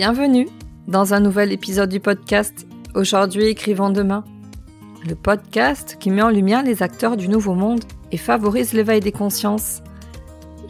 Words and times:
Bienvenue 0.00 0.48
dans 0.88 1.12
un 1.12 1.20
nouvel 1.20 1.52
épisode 1.52 1.90
du 1.90 2.00
podcast 2.00 2.66
Aujourd'hui 2.94 3.48
écrivons 3.48 3.90
demain. 3.90 4.24
Le 5.06 5.14
podcast 5.14 5.98
qui 6.00 6.08
met 6.08 6.22
en 6.22 6.30
lumière 6.30 6.62
les 6.62 6.82
acteurs 6.82 7.18
du 7.18 7.28
nouveau 7.28 7.52
monde 7.52 7.84
et 8.10 8.16
favorise 8.16 8.72
l'éveil 8.72 9.00
des 9.00 9.12
consciences. 9.12 9.82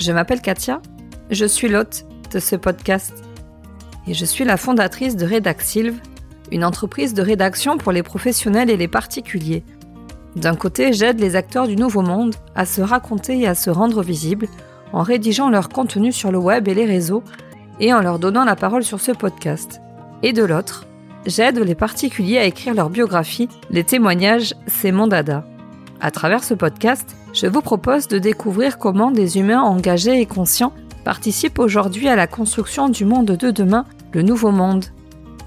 Je 0.00 0.10
m'appelle 0.10 0.40
Katia, 0.40 0.82
je 1.30 1.44
suis 1.44 1.68
l'hôte 1.68 2.06
de 2.32 2.40
ce 2.40 2.56
podcast 2.56 3.22
et 4.08 4.14
je 4.14 4.24
suis 4.24 4.44
la 4.44 4.56
fondatrice 4.56 5.14
de 5.14 5.32
Redaxilve, 5.32 6.00
une 6.50 6.64
entreprise 6.64 7.14
de 7.14 7.22
rédaction 7.22 7.78
pour 7.78 7.92
les 7.92 8.02
professionnels 8.02 8.68
et 8.68 8.76
les 8.76 8.88
particuliers. 8.88 9.62
D'un 10.34 10.56
côté, 10.56 10.92
j'aide 10.92 11.20
les 11.20 11.36
acteurs 11.36 11.68
du 11.68 11.76
nouveau 11.76 12.02
monde 12.02 12.34
à 12.56 12.66
se 12.66 12.80
raconter 12.80 13.38
et 13.38 13.46
à 13.46 13.54
se 13.54 13.70
rendre 13.70 14.02
visibles 14.02 14.48
en 14.92 15.04
rédigeant 15.04 15.50
leur 15.50 15.68
contenu 15.68 16.10
sur 16.10 16.32
le 16.32 16.38
web 16.38 16.66
et 16.66 16.74
les 16.74 16.84
réseaux 16.84 17.22
et 17.80 17.92
en 17.92 18.00
leur 18.00 18.18
donnant 18.18 18.44
la 18.44 18.56
parole 18.56 18.84
sur 18.84 19.00
ce 19.00 19.12
podcast. 19.12 19.80
Et 20.22 20.32
de 20.32 20.44
l'autre, 20.44 20.86
j'aide 21.26 21.58
les 21.58 21.74
particuliers 21.74 22.38
à 22.38 22.44
écrire 22.44 22.74
leur 22.74 22.90
biographie, 22.90 23.48
les 23.70 23.84
témoignages, 23.84 24.54
c'est 24.66 24.92
mon 24.92 25.06
dada. 25.06 25.44
À 26.00 26.10
travers 26.10 26.44
ce 26.44 26.54
podcast, 26.54 27.16
je 27.32 27.46
vous 27.46 27.62
propose 27.62 28.08
de 28.08 28.18
découvrir 28.18 28.78
comment 28.78 29.10
des 29.10 29.38
humains 29.38 29.62
engagés 29.62 30.20
et 30.20 30.26
conscients 30.26 30.72
participent 31.04 31.58
aujourd'hui 31.58 32.08
à 32.08 32.16
la 32.16 32.26
construction 32.26 32.88
du 32.88 33.04
monde 33.04 33.26
de 33.26 33.50
demain, 33.50 33.84
le 34.12 34.22
nouveau 34.22 34.50
monde. 34.50 34.86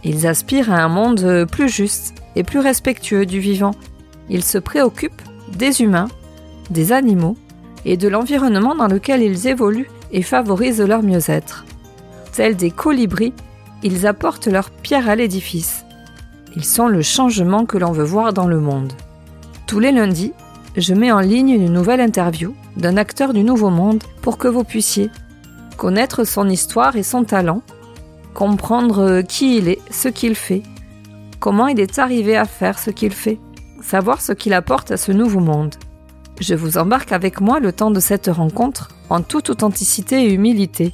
Ils 0.03 0.27
aspirent 0.27 0.71
à 0.71 0.83
un 0.83 0.89
monde 0.89 1.45
plus 1.51 1.69
juste 1.69 2.15
et 2.35 2.43
plus 2.43 2.59
respectueux 2.59 3.25
du 3.25 3.39
vivant. 3.39 3.75
Ils 4.29 4.43
se 4.43 4.57
préoccupent 4.57 5.21
des 5.57 5.81
humains, 5.81 6.09
des 6.69 6.91
animaux 6.91 7.37
et 7.85 7.97
de 7.97 8.07
l'environnement 8.07 8.75
dans 8.75 8.87
lequel 8.87 9.21
ils 9.21 9.47
évoluent 9.47 9.89
et 10.11 10.21
favorisent 10.21 10.81
leur 10.81 11.03
mieux-être. 11.03 11.65
Tels 12.33 12.55
des 12.55 12.71
colibris, 12.71 13.33
ils 13.83 14.07
apportent 14.07 14.47
leur 14.47 14.71
pierre 14.71 15.07
à 15.07 15.15
l'édifice. 15.15 15.85
Ils 16.55 16.65
sont 16.65 16.87
le 16.87 17.01
changement 17.01 17.65
que 17.65 17.77
l'on 17.77 17.91
veut 17.91 18.03
voir 18.03 18.33
dans 18.33 18.47
le 18.47 18.59
monde. 18.59 18.93
Tous 19.67 19.79
les 19.79 19.91
lundis, 19.91 20.33
je 20.75 20.93
mets 20.93 21.11
en 21.11 21.19
ligne 21.19 21.49
une 21.49 21.71
nouvelle 21.71 22.01
interview 22.01 22.55
d'un 22.77 22.97
acteur 22.97 23.33
du 23.33 23.43
Nouveau 23.43 23.69
Monde 23.69 24.03
pour 24.21 24.37
que 24.37 24.47
vous 24.47 24.63
puissiez 24.63 25.09
connaître 25.77 26.23
son 26.23 26.49
histoire 26.49 26.95
et 26.95 27.03
son 27.03 27.23
talent, 27.23 27.61
comprendre 28.33 29.21
qui 29.21 29.57
il 29.57 29.67
est, 29.67 29.81
ce 29.91 30.07
qu'il 30.07 30.35
fait, 30.35 30.63
comment 31.39 31.67
il 31.67 31.79
est 31.79 31.99
arrivé 31.99 32.37
à 32.37 32.45
faire 32.45 32.79
ce 32.79 32.89
qu'il 32.89 33.11
fait, 33.11 33.39
savoir 33.81 34.21
ce 34.21 34.31
qu'il 34.31 34.53
apporte 34.53 34.91
à 34.91 34.97
ce 34.97 35.11
nouveau 35.11 35.39
monde. 35.39 35.75
Je 36.39 36.55
vous 36.55 36.77
embarque 36.77 37.11
avec 37.11 37.41
moi 37.41 37.59
le 37.59 37.73
temps 37.73 37.91
de 37.91 37.99
cette 37.99 38.27
rencontre 38.27 38.89
en 39.09 39.21
toute 39.21 39.49
authenticité 39.49 40.23
et 40.23 40.33
humilité. 40.33 40.93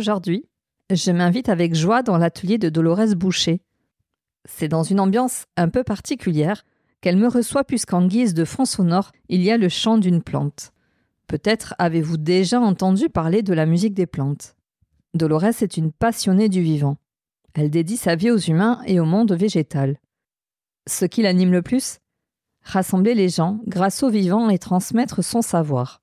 Aujourd'hui, 0.00 0.46
je 0.88 1.12
m'invite 1.12 1.50
avec 1.50 1.74
joie 1.74 2.02
dans 2.02 2.16
l'atelier 2.16 2.56
de 2.56 2.70
Dolores 2.70 3.14
Boucher. 3.16 3.60
C'est 4.46 4.66
dans 4.66 4.82
une 4.82 4.98
ambiance 4.98 5.44
un 5.58 5.68
peu 5.68 5.84
particulière 5.84 6.64
qu'elle 7.02 7.18
me 7.18 7.28
reçoit 7.28 7.64
puisqu'en 7.64 8.06
guise 8.06 8.32
de 8.32 8.46
fond 8.46 8.64
sonore, 8.64 9.12
il 9.28 9.42
y 9.42 9.50
a 9.50 9.58
le 9.58 9.68
chant 9.68 9.98
d'une 9.98 10.22
plante. 10.22 10.72
Peut-être 11.26 11.74
avez-vous 11.78 12.16
déjà 12.16 12.62
entendu 12.62 13.10
parler 13.10 13.42
de 13.42 13.52
la 13.52 13.66
musique 13.66 13.92
des 13.92 14.06
plantes. 14.06 14.56
Dolores 15.12 15.60
est 15.60 15.76
une 15.76 15.92
passionnée 15.92 16.48
du 16.48 16.62
vivant. 16.62 16.96
Elle 17.52 17.68
dédie 17.68 17.98
sa 17.98 18.14
vie 18.14 18.30
aux 18.30 18.38
humains 18.38 18.80
et 18.86 19.00
au 19.00 19.04
monde 19.04 19.34
végétal. 19.34 19.98
Ce 20.88 21.04
qui 21.04 21.20
l'anime 21.20 21.52
le 21.52 21.60
plus 21.60 21.98
Rassembler 22.62 23.12
les 23.12 23.28
gens 23.28 23.60
grâce 23.66 24.02
au 24.02 24.08
vivant 24.08 24.48
et 24.48 24.58
transmettre 24.58 25.22
son 25.22 25.42
savoir. 25.42 26.00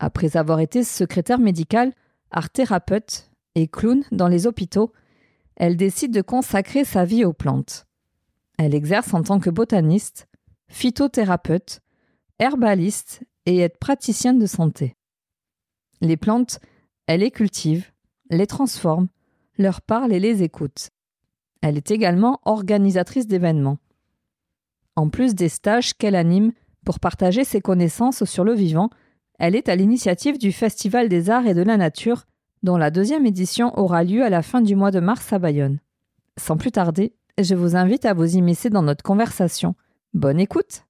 Après 0.00 0.36
avoir 0.36 0.58
été 0.58 0.82
secrétaire 0.82 1.38
médicale, 1.38 1.92
art 2.30 2.50
thérapeute 2.50 3.30
et 3.54 3.68
clown 3.68 4.02
dans 4.12 4.28
les 4.28 4.46
hôpitaux, 4.46 4.92
elle 5.56 5.76
décide 5.76 6.12
de 6.12 6.22
consacrer 6.22 6.84
sa 6.84 7.04
vie 7.04 7.24
aux 7.24 7.32
plantes. 7.32 7.86
Elle 8.58 8.74
exerce 8.74 9.12
en 9.14 9.22
tant 9.22 9.40
que 9.40 9.50
botaniste, 9.50 10.28
phytothérapeute, 10.68 11.80
herbaliste 12.38 13.22
et 13.46 13.58
est 13.58 13.78
praticienne 13.78 14.38
de 14.38 14.46
santé. 14.46 14.96
Les 16.00 16.16
plantes, 16.16 16.60
elle 17.06 17.20
les 17.20 17.30
cultive, 17.30 17.90
les 18.30 18.46
transforme, 18.46 19.08
leur 19.58 19.82
parle 19.82 20.12
et 20.12 20.20
les 20.20 20.42
écoute. 20.42 20.90
Elle 21.60 21.76
est 21.76 21.90
également 21.90 22.40
organisatrice 22.44 23.26
d'événements. 23.26 23.78
En 24.96 25.08
plus 25.10 25.34
des 25.34 25.48
stages 25.48 25.94
qu'elle 25.94 26.14
anime 26.14 26.52
pour 26.84 27.00
partager 27.00 27.44
ses 27.44 27.60
connaissances 27.60 28.24
sur 28.24 28.44
le 28.44 28.54
vivant 28.54 28.90
elle 29.40 29.56
est 29.56 29.70
à 29.70 29.74
l'initiative 29.74 30.36
du 30.36 30.52
Festival 30.52 31.08
des 31.08 31.30
Arts 31.30 31.46
et 31.46 31.54
de 31.54 31.62
la 31.62 31.78
Nature, 31.78 32.24
dont 32.62 32.76
la 32.76 32.90
deuxième 32.90 33.24
édition 33.24 33.76
aura 33.78 34.04
lieu 34.04 34.22
à 34.22 34.28
la 34.28 34.42
fin 34.42 34.60
du 34.60 34.76
mois 34.76 34.90
de 34.90 35.00
mars 35.00 35.32
à 35.32 35.38
Bayonne. 35.38 35.80
Sans 36.36 36.58
plus 36.58 36.70
tarder, 36.70 37.14
je 37.40 37.54
vous 37.54 37.74
invite 37.74 38.04
à 38.04 38.12
vous 38.12 38.36
immiscer 38.36 38.68
dans 38.68 38.82
notre 38.82 39.02
conversation. 39.02 39.74
Bonne 40.12 40.38
écoute 40.38 40.84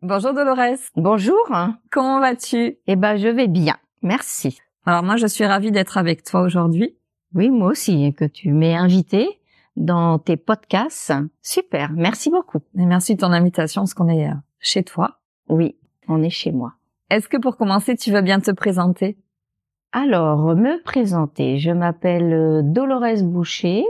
Bonjour 0.00 0.32
Dolores. 0.32 0.78
Bonjour. 0.94 1.50
Comment 1.90 2.20
vas-tu? 2.20 2.78
Eh 2.86 2.96
ben, 2.96 3.16
je 3.16 3.26
vais 3.26 3.48
bien. 3.48 3.74
Merci. 4.02 4.60
Alors 4.86 5.02
moi, 5.02 5.16
je 5.16 5.26
suis 5.26 5.44
ravie 5.44 5.72
d'être 5.72 5.98
avec 5.98 6.22
toi 6.22 6.40
aujourd'hui. 6.40 6.96
Oui, 7.34 7.50
moi 7.50 7.72
aussi, 7.72 8.14
que 8.14 8.24
tu 8.24 8.52
m'aies 8.52 8.76
invité 8.76 9.40
dans 9.74 10.20
tes 10.20 10.36
podcasts. 10.36 11.12
Super. 11.42 11.90
Merci 11.92 12.30
beaucoup. 12.30 12.60
Et 12.78 12.86
merci 12.86 13.16
de 13.16 13.20
ton 13.20 13.32
invitation, 13.32 13.82
parce 13.82 13.94
qu'on 13.94 14.08
est 14.08 14.28
euh, 14.28 14.34
chez 14.60 14.84
toi. 14.84 15.18
Oui 15.48 15.79
on 16.10 16.22
est 16.22 16.30
chez 16.30 16.52
moi. 16.52 16.74
Est-ce 17.10 17.28
que 17.28 17.36
pour 17.36 17.56
commencer, 17.56 17.96
tu 17.96 18.12
veux 18.12 18.22
bien 18.22 18.40
te 18.40 18.50
présenter? 18.50 19.16
Alors, 19.92 20.54
me 20.54 20.82
présenter. 20.82 21.58
Je 21.58 21.70
m'appelle 21.70 22.32
euh, 22.32 22.62
Dolores 22.62 23.22
Boucher. 23.24 23.84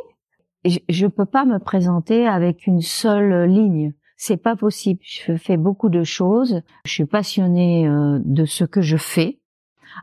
Je 0.65 1.05
ne 1.05 1.11
peux 1.11 1.27
pas 1.27 1.45
me 1.45 1.59
présenter 1.59 2.27
avec 2.27 2.67
une 2.67 2.81
seule 2.81 3.45
ligne. 3.45 3.93
C'est 4.17 4.37
pas 4.37 4.57
possible. 4.57 5.01
Je 5.03 5.35
fais 5.37 5.57
beaucoup 5.57 5.89
de 5.89 6.03
choses. 6.03 6.63
Je 6.85 6.93
suis 6.93 7.07
passionnée 7.07 7.87
euh, 7.87 8.19
de 8.25 8.45
ce 8.45 8.65
que 8.65 8.81
je 8.81 8.97
fais. 8.97 9.41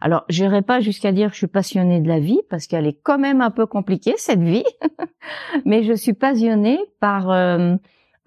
Alors, 0.01 0.25
j'irai 0.29 0.61
pas 0.61 0.79
jusqu'à 0.79 1.11
dire 1.11 1.29
que 1.29 1.34
je 1.34 1.39
suis 1.39 1.47
passionnée 1.47 2.01
de 2.01 2.07
la 2.07 2.19
vie 2.19 2.41
parce 2.49 2.67
qu'elle 2.67 2.85
est 2.85 2.99
quand 3.01 3.17
même 3.17 3.41
un 3.41 3.51
peu 3.51 3.66
compliquée 3.66 4.16
cette 4.17 4.41
vie. 4.41 4.66
Mais 5.66 5.84
je 5.84 5.94
suis 5.94 6.13
passionnée 6.13 6.79
par 6.99 7.31
euh, 7.31 7.75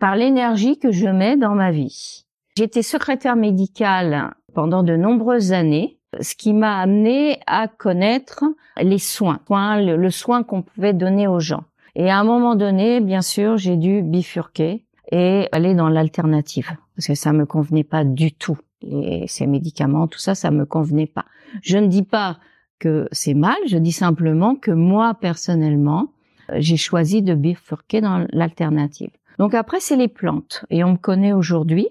par 0.00 0.16
l'énergie 0.16 0.78
que 0.78 0.90
je 0.90 1.06
mets 1.06 1.36
dans 1.36 1.54
ma 1.54 1.70
vie. 1.70 2.24
J'étais 2.60 2.82
secrétaire 2.82 3.36
médicale 3.36 4.34
pendant 4.52 4.82
de 4.82 4.94
nombreuses 4.94 5.52
années, 5.52 5.98
ce 6.20 6.34
qui 6.34 6.52
m'a 6.52 6.78
amené 6.78 7.40
à 7.46 7.68
connaître 7.68 8.44
les 8.78 8.98
soins, 8.98 9.40
le, 9.48 10.10
soin 10.10 10.42
qu'on 10.42 10.60
pouvait 10.60 10.92
donner 10.92 11.26
aux 11.26 11.40
gens. 11.40 11.64
Et 11.94 12.10
à 12.10 12.18
un 12.18 12.24
moment 12.24 12.56
donné, 12.56 13.00
bien 13.00 13.22
sûr, 13.22 13.56
j'ai 13.56 13.78
dû 13.78 14.02
bifurquer 14.02 14.84
et 15.10 15.48
aller 15.52 15.74
dans 15.74 15.88
l'alternative 15.88 16.70
parce 16.94 17.06
que 17.06 17.14
ça 17.14 17.32
me 17.32 17.46
convenait 17.46 17.82
pas 17.82 18.04
du 18.04 18.30
tout. 18.30 18.58
Et 18.82 19.24
ces 19.26 19.46
médicaments, 19.46 20.06
tout 20.06 20.18
ça, 20.18 20.34
ça 20.34 20.50
me 20.50 20.66
convenait 20.66 21.06
pas. 21.06 21.24
Je 21.62 21.78
ne 21.78 21.86
dis 21.86 22.04
pas 22.04 22.40
que 22.78 23.08
c'est 23.10 23.32
mal, 23.32 23.56
je 23.68 23.78
dis 23.78 23.92
simplement 23.92 24.54
que 24.54 24.70
moi 24.70 25.14
personnellement, 25.18 26.12
j'ai 26.58 26.76
choisi 26.76 27.22
de 27.22 27.32
bifurquer 27.32 28.02
dans 28.02 28.26
l'alternative. 28.32 29.12
Donc 29.38 29.54
après, 29.54 29.80
c'est 29.80 29.96
les 29.96 30.08
plantes 30.08 30.66
et 30.68 30.84
on 30.84 30.92
me 30.92 30.98
connaît 30.98 31.32
aujourd'hui 31.32 31.88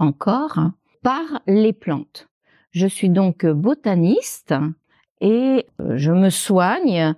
encore 0.00 0.58
par 1.02 1.40
les 1.46 1.72
plantes. 1.72 2.28
Je 2.72 2.86
suis 2.86 3.08
donc 3.08 3.46
botaniste 3.46 4.54
et 5.20 5.66
euh, 5.80 5.96
je 5.96 6.12
me 6.12 6.30
soigne 6.30 7.14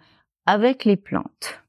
avec 0.47 0.85
les 0.85 0.97
plantes. 0.97 1.63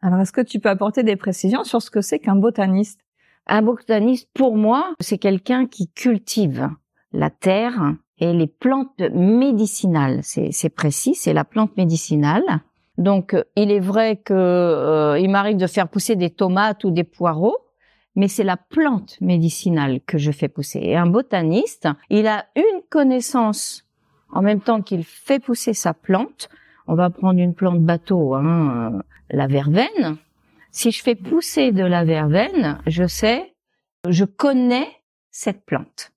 Alors, 0.00 0.20
est-ce 0.20 0.32
que 0.32 0.40
tu 0.40 0.60
peux 0.60 0.68
apporter 0.68 1.02
des 1.02 1.16
précisions 1.16 1.64
sur 1.64 1.80
ce 1.80 1.90
que 1.90 2.00
c'est 2.00 2.18
qu'un 2.18 2.36
botaniste? 2.36 3.00
Un 3.46 3.62
botaniste, 3.62 4.28
pour 4.34 4.56
moi, 4.56 4.94
c'est 5.00 5.18
quelqu'un 5.18 5.66
qui 5.66 5.88
cultive 5.88 6.68
la 7.12 7.30
terre 7.30 7.94
et 8.18 8.32
les 8.32 8.46
plantes 8.46 9.00
médicinales. 9.12 10.20
C'est 10.22 10.68
précis, 10.68 11.14
c'est 11.14 11.32
la 11.32 11.44
plante 11.44 11.76
médicinale. 11.76 12.44
Donc, 12.98 13.36
il 13.56 13.70
est 13.70 13.80
vrai 13.80 14.16
que 14.16 14.34
euh, 14.34 15.18
il 15.18 15.30
m'arrive 15.30 15.56
de 15.56 15.66
faire 15.66 15.88
pousser 15.88 16.16
des 16.16 16.30
tomates 16.30 16.84
ou 16.84 16.90
des 16.90 17.04
poireaux, 17.04 17.56
mais 18.16 18.28
c'est 18.28 18.44
la 18.44 18.56
plante 18.56 19.20
médicinale 19.20 20.00
que 20.06 20.18
je 20.18 20.30
fais 20.30 20.48
pousser. 20.48 20.80
Et 20.82 20.96
un 20.96 21.06
botaniste, 21.06 21.88
il 22.10 22.26
a 22.26 22.46
une 22.56 22.82
connaissance 22.88 23.86
en 24.30 24.42
même 24.42 24.60
temps 24.60 24.82
qu'il 24.82 25.04
fait 25.04 25.38
pousser 25.38 25.74
sa 25.74 25.94
plante. 25.94 26.48
On 26.86 26.94
va 26.94 27.10
prendre 27.10 27.40
une 27.40 27.54
plante 27.54 27.80
bateau, 27.80 28.34
hein, 28.34 28.92
euh, 28.94 29.02
la 29.30 29.46
verveine. 29.46 30.16
Si 30.70 30.90
je 30.90 31.02
fais 31.02 31.14
pousser 31.14 31.72
de 31.72 31.84
la 31.84 32.04
verveine, 32.04 32.78
je 32.86 33.06
sais, 33.06 33.54
je 34.08 34.24
connais 34.24 34.88
cette 35.30 35.64
plante. 35.64 36.12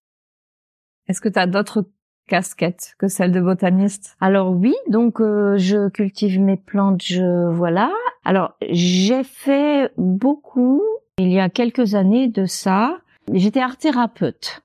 Est-ce 1.08 1.22
que 1.22 1.30
tu 1.30 1.40
as 1.40 1.48
d'autres 1.48 1.86
casquettes 2.28 2.96
que 2.98 3.08
celle 3.08 3.32
de 3.32 3.40
botaniste? 3.40 4.18
Alors 4.20 4.52
oui, 4.52 4.76
donc 4.90 5.22
euh, 5.22 5.58
je 5.58 5.90
cultive 5.90 6.40
mes 6.42 6.58
plantes, 6.58 7.02
je 7.04 7.50
voilà. 7.52 7.92
Alors 8.26 8.56
j'ai 8.70 9.24
fait 9.24 9.92
beaucoup 9.98 10.82
il 11.18 11.32
y 11.32 11.40
a 11.40 11.50
quelques 11.50 11.96
années 11.96 12.28
de 12.28 12.46
ça. 12.46 13.00
J'étais 13.34 13.60
art 13.60 13.78
thérapeute. 13.78 14.62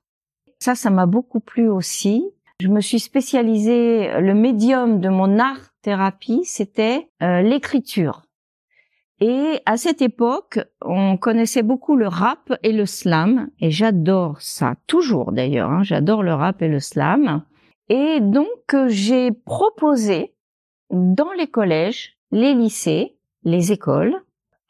Ça, 0.59 0.75
ça 0.75 0.89
m'a 0.89 1.05
beaucoup 1.05 1.39
plu 1.39 1.67
aussi. 1.67 2.23
Je 2.61 2.67
me 2.67 2.79
suis 2.79 2.99
spécialisée. 2.99 4.19
Le 4.21 4.33
médium 4.33 5.01
de 5.01 5.09
mon 5.09 5.39
art 5.39 5.73
thérapie, 5.81 6.43
c'était 6.45 7.09
euh, 7.21 7.41
l'écriture. 7.41 8.23
Et 9.19 9.61
à 9.65 9.77
cette 9.77 10.01
époque, 10.01 10.59
on 10.81 11.17
connaissait 11.17 11.63
beaucoup 11.63 11.95
le 11.95 12.07
rap 12.07 12.53
et 12.61 12.71
le 12.71 12.85
slam, 12.85 13.49
et 13.59 13.71
j'adore 13.71 14.41
ça, 14.41 14.75
toujours 14.87 15.31
d'ailleurs, 15.31 15.69
hein, 15.69 15.83
j'adore 15.83 16.23
le 16.23 16.33
rap 16.33 16.61
et 16.61 16.67
le 16.67 16.79
slam. 16.79 17.43
Et 17.89 18.19
donc, 18.19 18.75
j'ai 18.87 19.31
proposé 19.31 20.33
dans 20.89 21.31
les 21.37 21.47
collèges, 21.47 22.17
les 22.31 22.53
lycées, 22.53 23.15
les 23.43 23.71
écoles. 23.71 24.15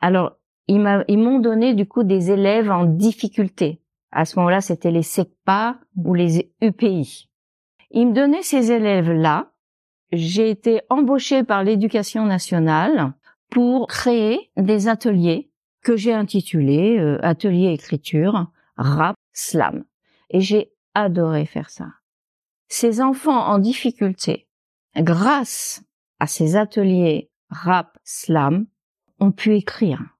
Alors, 0.01 0.37
ils 0.67 0.79
m'ont 0.79 1.39
donné 1.39 1.73
du 1.73 1.87
coup 1.87 2.03
des 2.03 2.31
élèves 2.31 2.71
en 2.71 2.85
difficulté. 2.85 3.81
À 4.11 4.25
ce 4.25 4.37
moment-là, 4.39 4.61
c'était 4.61 4.91
les 4.91 5.03
SECPA 5.03 5.79
ou 5.97 6.13
les 6.13 6.51
UPI. 6.61 7.29
Ils 7.91 8.07
me 8.07 8.13
donnaient 8.13 8.43
ces 8.43 8.71
élèves-là. 8.71 9.51
J'ai 10.11 10.49
été 10.49 10.81
embauchée 10.89 11.43
par 11.43 11.63
l'éducation 11.63 12.25
nationale 12.25 13.13
pour 13.49 13.87
créer 13.87 14.51
des 14.55 14.87
ateliers 14.87 15.51
que 15.83 15.97
j'ai 15.97 16.13
intitulés 16.13 16.97
euh, 16.97 17.19
Atelier 17.23 17.73
écriture, 17.73 18.47
rap, 18.77 19.15
slam. 19.33 19.83
Et 20.29 20.39
j'ai 20.39 20.71
adoré 20.93 21.45
faire 21.45 21.69
ça. 21.69 21.87
Ces 22.67 23.01
enfants 23.01 23.47
en 23.47 23.59
difficulté, 23.59 24.47
grâce 24.95 25.83
à 26.19 26.27
ces 26.27 26.55
ateliers 26.55 27.29
rap, 27.49 27.97
slam, 28.03 28.65
ont 29.19 29.31
pu 29.31 29.55
écrire. 29.55 30.12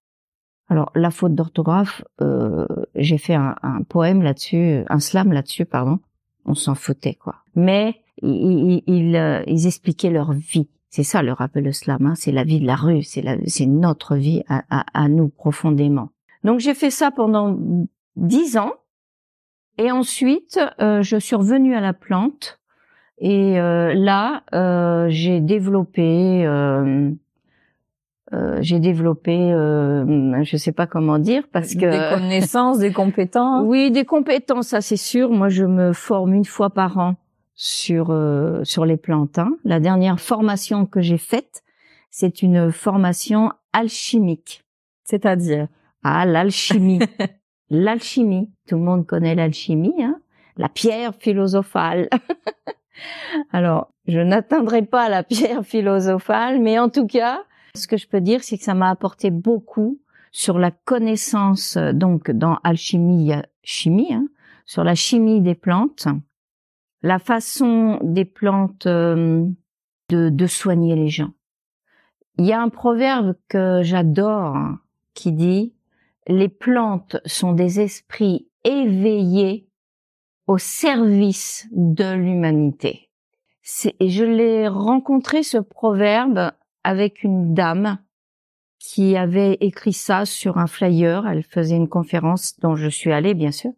Alors 0.74 0.92
la 0.96 1.12
faute 1.12 1.36
d'orthographe, 1.36 2.04
euh, 2.20 2.66
j'ai 2.96 3.20
fait 3.20 3.36
un, 3.36 3.84
poème 3.88 4.24
là-dessus, 4.24 4.84
un 4.90 5.00
slam 5.00 5.32
là-dessus, 5.32 5.66
pardon. 5.66 6.00
On 6.46 6.56
s'en 6.56 6.74
foutait 6.74 7.14
quoi. 7.14 7.36
Mais 7.56 8.02
ils, 8.24 8.82
ils, 8.88 9.16
euh, 9.16 9.44
ils 9.46 9.68
expliquaient 9.68 10.10
leur 10.10 10.34
vie. 10.34 10.68
C'est 10.90 11.04
ça 11.04 11.22
le 11.22 11.32
rappel 11.32 11.64
le 11.64 11.74
slam, 11.74 12.08
hein. 12.08 12.16
c'est 12.16 12.32
la 12.32 12.44
vie 12.44 12.60
de 12.60 12.66
la 12.66 12.76
rue, 12.76 13.04
c'est 13.04 13.24
c'est 13.46 13.68
notre 13.68 14.16
vie 14.16 14.42
à, 14.48 14.64
à, 14.70 15.10
nous 15.10 15.30
profondément. 15.30 16.10
Donc 16.44 16.60
j'ai 16.60 16.74
fait 16.74 16.90
ça 16.90 17.12
pendant 17.12 17.56
dix 18.16 18.58
ans, 18.58 18.74
et 19.78 19.92
ensuite 19.92 20.60
euh, 20.82 21.04
je 21.04 21.18
suis 21.18 21.36
revenue 21.36 21.76
à 21.76 21.82
la 21.82 21.94
plante, 21.94 22.60
et 23.20 23.60
euh, 23.60 23.94
là 23.94 24.42
euh, 24.56 25.08
j'ai 25.10 25.40
développé, 25.40 26.48
j'ai 28.62 28.80
développé, 28.80 29.50
je 29.52 30.58
sais 30.58 30.72
pas 30.72 30.88
comment 30.88 31.20
dire, 31.20 31.44
parce 31.52 31.76
que 31.76 31.86
des 31.86 32.16
connaissances, 32.16 32.80
des 32.80 32.92
compétences. 32.92 33.66
Oui, 33.68 33.92
des 33.92 34.06
compétences, 34.06 34.70
ça 34.70 34.82
c'est 34.82 34.98
sûr. 34.98 35.30
Moi 35.30 35.50
je 35.50 35.66
me 35.66 35.94
forme 35.94 36.34
une 36.34 36.46
fois 36.46 36.70
par 36.70 36.98
an 36.98 37.16
sur 37.56 38.08
euh, 38.10 38.64
sur 38.64 38.86
les 38.86 38.98
plantes. 38.98 39.38
Hein. 39.38 39.56
La 39.64 39.80
dernière 39.80 40.20
formation 40.20 40.86
que 40.86 41.02
j'ai 41.02 41.18
faite, 41.18 41.64
c'est 42.10 42.42
une 42.42 42.72
formation 42.72 43.52
alchimique. 43.74 44.64
C'est-à-dire 45.04 45.68
Ah, 46.04 46.26
l'alchimie. 46.26 47.00
l'alchimie, 47.70 48.52
tout 48.68 48.76
le 48.76 48.82
monde 48.84 49.06
connaît 49.06 49.36
l'alchimie, 49.36 50.04
hein 50.04 50.20
la 50.58 50.70
pierre 50.70 51.16
philosophale. 51.16 52.10
Alors, 53.52 53.92
je 54.08 54.20
n'atteindrai 54.20 54.84
pas 54.84 55.10
la 55.10 55.24
pierre 55.24 55.66
philosophale, 55.66 56.62
mais 56.62 56.78
en 56.78 56.90
tout 56.90 57.08
cas, 57.08 57.42
ce 57.76 57.88
que 57.88 57.98
je 57.98 58.08
peux 58.08 58.22
dire, 58.22 58.44
c'est 58.44 58.58
que 58.58 58.64
ça 58.64 58.76
m'a 58.76 58.90
apporté 58.90 59.32
beaucoup 59.32 60.00
sur 60.32 60.60
la 60.60 60.72
connaissance, 60.72 61.78
donc 61.78 62.30
dans 62.32 62.58
alchimie, 62.64 63.34
chimie, 63.64 64.14
hein, 64.14 64.28
sur 64.66 64.84
la 64.84 64.96
chimie 64.96 65.42
des 65.42 65.56
plantes, 65.56 66.08
la 67.02 67.20
façon 67.20 68.00
des 68.04 68.26
plantes 68.26 68.86
euh, 68.86 69.46
de, 70.10 70.30
de 70.30 70.48
soigner 70.48 70.96
les 70.96 71.10
gens. 71.10 71.34
Il 72.38 72.46
y 72.46 72.54
a 72.54 72.62
un 72.62 72.70
proverbe 72.70 73.36
que 73.48 73.82
j'adore 73.84 74.56
hein, 74.56 74.80
qui 75.14 75.32
dit 75.32 75.74
les 76.28 76.50
plantes 76.50 77.18
sont 77.26 77.54
des 77.54 77.80
esprits 77.80 78.48
éveillés 78.64 79.68
au 80.48 80.58
service 80.58 81.68
de 81.72 82.14
l'humanité. 82.14 83.10
Et 84.00 84.10
je 84.10 84.26
l'ai 84.26 84.68
rencontré 84.68 85.44
ce 85.44 85.58
proverbe 85.58 86.52
avec 86.84 87.24
une 87.24 87.54
dame 87.54 88.00
qui 88.80 89.16
avait 89.16 89.58
écrit 89.62 89.94
ça 89.94 90.26
sur 90.26 90.58
un 90.58 90.68
flyer. 90.68 91.26
Elle 91.28 91.44
faisait 91.44 91.78
une 91.78 91.88
conférence 91.88 92.60
dont 92.60 92.76
je 92.76 92.90
suis 92.90 93.12
allée, 93.12 93.34
bien 93.34 93.52
sûr. 93.52 93.72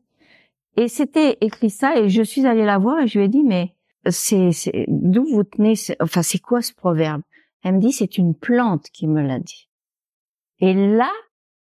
Et 0.77 0.87
c'était 0.87 1.37
écrit 1.41 1.69
ça 1.69 1.97
et 1.97 2.09
je 2.09 2.21
suis 2.21 2.45
allée 2.45 2.65
la 2.65 2.77
voir 2.77 2.99
et 2.99 3.07
je 3.07 3.19
lui 3.19 3.25
ai 3.25 3.29
dit 3.29 3.43
mais 3.43 3.75
c'est 4.09 4.51
d'où 4.87 5.25
vous 5.25 5.43
tenez 5.43 5.73
enfin 6.01 6.21
c'est 6.21 6.39
quoi 6.39 6.61
ce 6.61 6.73
proverbe? 6.73 7.21
Elle 7.63 7.75
me 7.75 7.79
dit 7.79 7.91
c'est 7.91 8.17
une 8.17 8.35
plante 8.35 8.89
qui 8.91 9.07
me 9.07 9.21
l'a 9.21 9.39
dit. 9.39 9.69
Et 10.59 10.73
là 10.73 11.11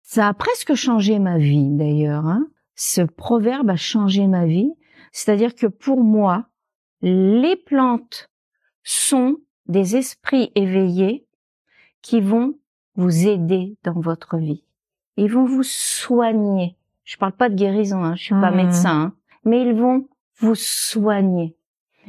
ça 0.04 0.28
a 0.28 0.34
presque 0.34 0.76
changé 0.76 1.20
ma 1.20 1.38
vie 1.38 1.70
d'ailleurs. 1.70 2.26
Hein. 2.26 2.48
Ce 2.76 3.02
proverbe 3.02 3.70
a 3.70 3.76
changé 3.76 4.28
ma 4.28 4.46
vie, 4.46 4.72
c'est-à-dire 5.12 5.56
que 5.56 5.68
pour 5.68 6.04
moi 6.04 6.46
les 7.02 7.56
plantes 7.56 8.30
sont 8.84 9.38
des 9.68 9.96
esprits 9.96 10.52
éveillés 10.56 11.26
qui 12.02 12.22
vont 12.22 12.56
vous 12.96 13.28
aider 13.28 13.78
dans 13.84 14.00
votre 14.00 14.38
vie. 14.38 14.64
Ils 15.18 15.32
vont 15.32 15.46
vous 15.46 15.64
soigner 15.64 16.78
je 17.12 17.18
parle 17.18 17.34
pas 17.34 17.50
de 17.50 17.56
guérison, 17.56 18.04
hein, 18.04 18.16
je 18.16 18.24
suis 18.24 18.36
pas 18.36 18.52
mmh. 18.52 18.56
médecin, 18.56 19.02
hein. 19.02 19.14
mais 19.44 19.62
ils 19.62 19.74
vont 19.74 20.08
vous 20.40 20.56
soigner. 20.56 21.58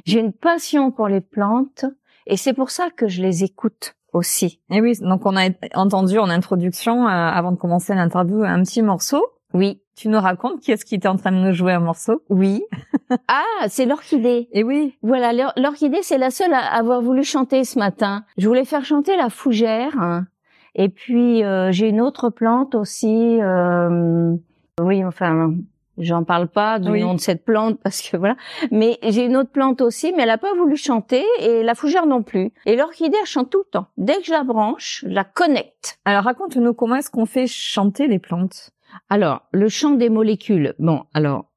J'ai 0.05 0.21
une 0.21 0.33
passion 0.33 0.93
pour 0.93 1.09
les 1.09 1.21
plantes 1.21 1.85
et 2.27 2.37
c'est 2.37 2.53
pour 2.53 2.71
ça 2.71 2.89
que 2.91 3.09
je 3.09 3.21
les 3.21 3.43
écoute 3.43 3.97
aussi. 4.13 4.61
Et 4.71 4.81
oui, 4.81 4.97
donc 5.01 5.27
on 5.27 5.37
a 5.37 5.49
entendu 5.75 6.19
en 6.19 6.31
introduction, 6.31 7.07
euh, 7.07 7.11
avant 7.11 7.51
de 7.51 7.57
commencer 7.57 7.95
l'interview, 7.95 8.45
un 8.45 8.63
petit 8.63 8.81
morceau. 8.81 9.27
Oui. 9.55 9.81
Tu 9.95 10.09
nous 10.09 10.21
racontes 10.21 10.61
qui 10.61 10.73
est-ce 10.73 10.85
qui 10.85 10.95
était 10.95 11.09
en 11.09 11.17
train 11.17 11.33
de 11.33 11.37
nous 11.37 11.53
jouer 11.53 11.73
un 11.73 11.81
morceau? 11.81 12.23
Oui. 12.31 12.65
ah, 13.29 13.69
c'est 13.69 13.85
l'orchidée. 13.85 14.49
Et 14.53 14.65
oui. 14.65 14.97
Voilà, 15.03 15.53
l'orchidée, 15.57 15.99
c'est 16.03 16.19
la 16.19 16.31
seule 16.31 16.55
à 16.55 16.61
avoir 16.61 17.03
voulu 17.03 17.23
chanter 17.25 17.65
ce 17.65 17.79
matin. 17.79 18.25
Je 18.39 18.49
voulais 18.49 18.65
faire 18.65 18.85
chanter 18.85 19.17
la 19.17 19.29
fougère. 19.29 19.99
Hein. 20.01 20.27
Et 20.75 20.89
puis, 20.89 21.45
euh, 21.45 21.71
j'ai 21.73 21.89
une 21.89 22.01
autre 22.01 22.31
plante 22.31 22.75
aussi. 22.75 23.39
Euh, 23.43 24.35
oui, 24.81 25.05
enfin, 25.05 25.53
j'en 25.99 26.25
parle 26.25 26.49
pas 26.49 26.79
du 26.79 26.91
nom 27.01 27.15
de 27.15 27.21
cette 27.21 27.45
plante 27.45 27.79
parce 27.83 28.01
que 28.01 28.17
voilà. 28.17 28.37
Mais 28.71 28.99
j'ai 29.03 29.27
une 29.27 29.37
autre 29.37 29.51
plante 29.51 29.83
aussi, 29.83 30.13
mais 30.17 30.23
elle 30.23 30.31
a 30.31 30.39
pas 30.39 30.55
voulu 30.55 30.77
chanter 30.77 31.25
et 31.39 31.63
la 31.63 31.75
fougère 31.75 32.07
non 32.07 32.23
plus. 32.23 32.53
Et 32.65 32.77
l'orchidée, 32.77 33.17
elle 33.21 33.27
chante 33.27 33.51
tout 33.51 33.59
le 33.67 33.71
temps. 33.71 33.87
Dès 33.99 34.17
que 34.17 34.25
je 34.25 34.33
la 34.33 34.45
branche, 34.45 35.05
je 35.07 35.13
la 35.13 35.25
connecte. 35.25 35.99
Alors 36.07 36.25
raconte-nous 36.25 36.73
comment 36.73 36.97
est-ce 36.97 37.11
qu'on 37.11 37.27
fait 37.27 37.47
chanter 37.47 38.09
les 38.09 38.19
plantes? 38.19 38.71
Alors, 39.09 39.43
le 39.53 39.69
chant 39.69 39.93
des 39.93 40.11
molécules. 40.11 40.75
Bon, 40.79 41.05
alors, 41.15 41.51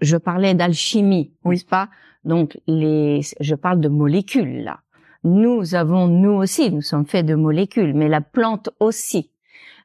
je 0.00 0.16
parlais 0.16 0.54
d'alchimie, 0.54 1.32
oui. 1.44 1.56
n'est-ce 1.56 1.66
pas? 1.66 1.88
Donc, 2.24 2.58
les, 2.66 3.20
je 3.40 3.54
parle 3.54 3.80
de 3.80 3.88
molécules 3.88 4.62
là. 4.62 4.80
Nous 5.24 5.74
avons, 5.74 6.06
nous 6.06 6.32
aussi, 6.32 6.70
nous 6.70 6.82
sommes 6.82 7.06
faits 7.06 7.26
de 7.26 7.34
molécules, 7.34 7.94
mais 7.94 8.08
la 8.08 8.20
plante 8.20 8.70
aussi. 8.78 9.32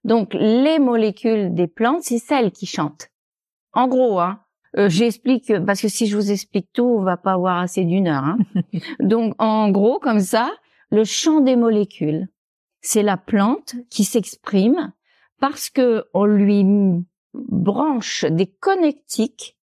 Donc 0.04 0.34
les 0.34 0.80
molécules 0.80 1.54
des 1.54 1.68
plantes, 1.68 2.04
c'est 2.04 2.18
celles 2.18 2.52
qui 2.52 2.66
chantent. 2.66 3.10
En 3.74 3.88
gros, 3.88 4.20
hein, 4.20 4.40
euh, 4.78 4.90
j'explique 4.90 5.52
parce 5.66 5.82
que 5.82 5.88
si 5.88 6.08
je 6.08 6.16
vous 6.16 6.32
explique 6.32 6.70
tout, 6.74 6.84
on 6.84 7.04
va 7.04 7.18
pas 7.18 7.34
avoir 7.34 7.60
assez 7.60 7.86
d'une 7.86 8.08
heure. 8.08 8.24
Hein. 8.24 8.38
Donc 9.00 9.36
en 9.38 9.70
gros, 9.70 10.00
comme 10.00 10.20
ça, 10.20 10.52
le 10.90 11.04
chant 11.04 11.42
des 11.42 11.56
molécules, 11.56 12.28
c'est 12.82 13.04
la 13.04 13.18
plante 13.18 13.76
qui 13.90 14.04
s'exprime 14.04 14.92
parce 15.42 15.70
que 15.72 16.06
on 16.14 16.24
lui 16.26 16.64
branche 17.34 18.26
des 18.26 18.48
connectiques 18.48 19.58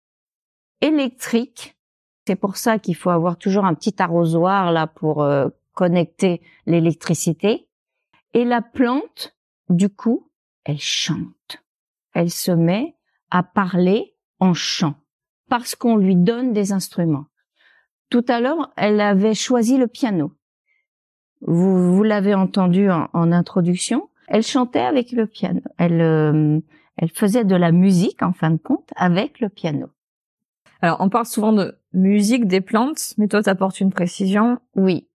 électriques. 0.82 1.78
C'est 2.26 2.36
pour 2.36 2.58
ça 2.58 2.80
qu'il 2.80 2.96
faut 2.96 3.12
avoir 3.12 3.38
toujours 3.38 3.64
un 3.64 3.76
petit 3.76 3.96
arrosoir 4.02 4.72
là 4.72 4.88
pour 4.88 5.24
euh, 5.24 5.48
connecter 5.74 6.42
l'électricité. 6.66 7.70
Et 8.34 8.44
la 8.44 8.62
plante, 8.62 9.38
du 9.70 9.90
coup, 9.90 10.30
elle 10.66 10.80
chante. 10.80 11.64
Elle 12.14 12.32
se 12.32 12.52
met 12.52 12.96
à 13.30 13.44
parler 13.44 14.16
en 14.40 14.54
chant 14.54 14.96
parce 15.48 15.76
qu'on 15.76 15.96
lui 15.96 16.16
donne 16.16 16.54
des 16.54 16.72
instruments. 16.74 17.28
Tout 18.10 18.26
à 18.28 18.42
l'heure, 18.42 18.74
elle 18.78 19.00
avait 19.00 19.36
choisi 19.36 19.78
le 19.78 19.88
piano. 19.88 20.34
Vous, 21.42 22.02
l'avez 22.02 22.34
entendu 22.34 22.90
en, 22.90 23.10
en, 23.14 23.32
introduction. 23.32 24.10
Elle 24.28 24.44
chantait 24.44 24.80
avec 24.82 25.12
le 25.12 25.26
piano. 25.26 25.62
Elle, 25.78 26.02
euh, 26.02 26.60
elle 26.98 27.10
faisait 27.10 27.46
de 27.46 27.56
la 27.56 27.72
musique, 27.72 28.22
en 28.24 28.34
fin 28.34 28.52
de 28.52 28.58
compte, 28.58 28.90
avec 28.96 29.40
le 29.40 29.50
piano. 29.50 29.88
Alors, 30.82 30.98
on 31.00 31.10
parle 31.10 31.26
souvent 31.26 31.54
de 31.54 31.78
musique 31.94 32.46
des 32.48 32.62
plantes, 32.62 33.14
mais 33.18 33.28
toi, 33.28 33.42
tu 33.42 33.50
apportes 33.50 33.80
une 33.80 33.92
précision. 33.92 34.60
Oui. 34.76 35.08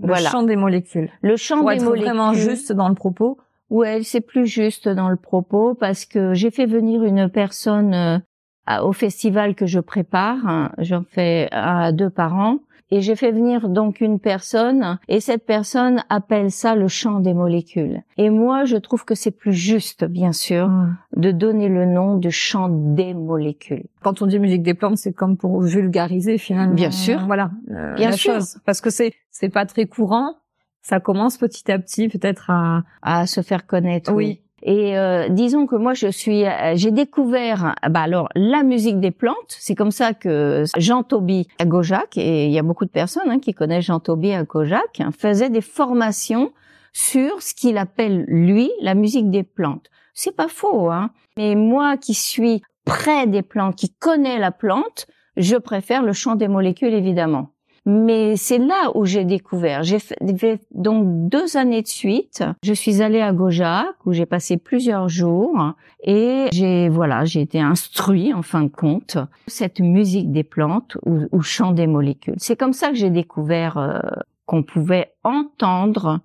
Le 0.00 0.14
chant 0.16 0.42
des 0.42 0.56
molécules. 0.56 1.10
Le 1.22 1.36
chant 1.36 1.60
Pour 1.60 1.70
des 1.70 1.76
être 1.76 1.84
molécules. 1.84 2.04
vraiment 2.08 2.34
juste 2.34 2.72
dans 2.72 2.88
le 2.88 2.94
propos. 2.94 3.38
Ouais, 3.70 4.02
c'est 4.02 4.20
plus 4.20 4.46
juste 4.46 4.88
dans 4.88 5.08
le 5.08 5.16
propos 5.16 5.74
parce 5.74 6.04
que 6.04 6.34
j'ai 6.34 6.50
fait 6.50 6.66
venir 6.66 7.04
une 7.04 7.28
personne 7.28 7.94
euh, 7.94 8.18
au 8.82 8.92
festival 8.92 9.54
que 9.54 9.66
je 9.66 9.80
prépare. 9.80 10.38
hein, 10.46 10.70
J'en 10.78 11.02
fais 11.08 11.48
un 11.52 11.78
à 11.78 11.92
deux 11.92 12.10
par 12.10 12.34
an. 12.34 12.58
Et 12.90 13.02
j'ai 13.02 13.16
fait 13.16 13.32
venir 13.32 13.68
donc 13.68 14.00
une 14.00 14.18
personne 14.18 14.98
et 15.08 15.20
cette 15.20 15.44
personne 15.44 16.02
appelle 16.08 16.50
ça 16.50 16.74
le 16.74 16.88
chant 16.88 17.20
des 17.20 17.34
molécules. 17.34 18.00
Et 18.16 18.30
moi, 18.30 18.64
je 18.64 18.78
trouve 18.78 19.04
que 19.04 19.14
c'est 19.14 19.30
plus 19.30 19.52
juste, 19.52 20.06
bien 20.06 20.32
sûr, 20.32 20.70
de 21.14 21.30
donner 21.30 21.68
le 21.68 21.84
nom 21.84 22.16
de 22.16 22.30
chant 22.30 22.70
des 22.70 23.12
molécules. 23.12 23.84
Quand 24.02 24.22
on 24.22 24.26
dit 24.26 24.38
musique 24.38 24.62
des 24.62 24.72
plantes, 24.72 24.96
c'est 24.96 25.12
comme 25.12 25.36
pour 25.36 25.60
vulgariser 25.60 26.38
finalement. 26.38 26.72
Bien 26.74 26.90
sûr. 26.90 27.20
Voilà. 27.26 27.50
euh, 27.70 27.94
Bien 27.96 28.08
la 28.08 28.16
sûr. 28.16 28.32
chose. 28.36 28.56
Parce 28.64 28.80
que 28.80 28.88
c'est 28.88 29.12
c'est 29.30 29.50
pas 29.50 29.66
très 29.66 29.84
courant. 29.84 30.36
Ça 30.80 30.98
commence 30.98 31.36
petit 31.36 31.70
à 31.70 31.78
petit 31.78 32.08
peut-être 32.08 32.48
à. 32.48 32.84
à 33.02 33.26
se 33.26 33.42
faire 33.42 33.66
connaître. 33.66 34.14
Oui. 34.14 34.40
Et 34.62 34.98
euh, 34.98 35.28
disons 35.28 35.66
que 35.66 35.76
moi 35.76 35.94
je 35.94 36.08
suis, 36.08 36.44
euh, 36.44 36.72
j'ai 36.74 36.90
découvert, 36.90 37.74
bah 37.90 38.00
alors 38.00 38.28
la 38.34 38.62
musique 38.62 39.00
des 39.00 39.10
plantes. 39.10 39.36
C'est 39.48 39.74
comme 39.74 39.90
ça 39.90 40.14
que 40.14 40.64
Jean 40.76 41.02
Toby 41.02 41.46
à 41.58 41.64
Gojac 41.64 42.16
et 42.16 42.46
il 42.46 42.52
y 42.52 42.58
a 42.58 42.62
beaucoup 42.62 42.84
de 42.84 42.90
personnes 42.90 43.30
hein, 43.30 43.38
qui 43.38 43.54
connaissent 43.54 43.84
Jean 43.84 44.00
Toby 44.00 44.32
à 44.32 44.44
Gojac 44.44 45.00
hein, 45.00 45.10
faisait 45.16 45.50
des 45.50 45.60
formations 45.60 46.52
sur 46.92 47.42
ce 47.42 47.54
qu'il 47.54 47.78
appelle 47.78 48.24
lui 48.26 48.70
la 48.80 48.94
musique 48.94 49.30
des 49.30 49.44
plantes. 49.44 49.88
C'est 50.14 50.34
pas 50.34 50.48
faux, 50.48 50.90
hein. 50.90 51.10
Mais 51.36 51.54
moi 51.54 51.96
qui 51.96 52.14
suis 52.14 52.62
près 52.84 53.26
des 53.28 53.42
plantes, 53.42 53.76
qui 53.76 53.90
connais 53.90 54.38
la 54.38 54.50
plante, 54.50 55.06
je 55.36 55.56
préfère 55.56 56.02
le 56.02 56.12
chant 56.12 56.34
des 56.34 56.48
molécules 56.48 56.94
évidemment. 56.94 57.52
Mais 57.86 58.36
c'est 58.36 58.58
là 58.58 58.90
où 58.94 59.04
j'ai 59.04 59.24
découvert. 59.24 59.82
J'ai 59.82 59.98
fait 59.98 60.60
donc 60.72 61.28
deux 61.28 61.56
années 61.56 61.82
de 61.82 61.88
suite. 61.88 62.44
Je 62.62 62.72
suis 62.72 63.02
allée 63.02 63.20
à 63.20 63.32
Gojac 63.32 63.94
où 64.04 64.12
j'ai 64.12 64.26
passé 64.26 64.56
plusieurs 64.56 65.08
jours 65.08 65.74
et 66.02 66.46
j'ai 66.52 66.88
voilà 66.88 67.24
j'ai 67.24 67.40
été 67.40 67.60
instruit 67.60 68.32
en 68.32 68.42
fin 68.42 68.62
de 68.62 68.68
compte 68.68 69.18
cette 69.46 69.80
musique 69.80 70.30
des 70.32 70.44
plantes 70.44 70.96
ou, 71.04 71.26
ou 71.32 71.40
chant 71.42 71.72
des 71.72 71.86
molécules. 71.86 72.36
C'est 72.38 72.56
comme 72.56 72.72
ça 72.72 72.88
que 72.88 72.96
j'ai 72.96 73.10
découvert 73.10 73.78
euh, 73.78 73.98
qu'on 74.46 74.62
pouvait 74.62 75.12
entendre 75.24 76.20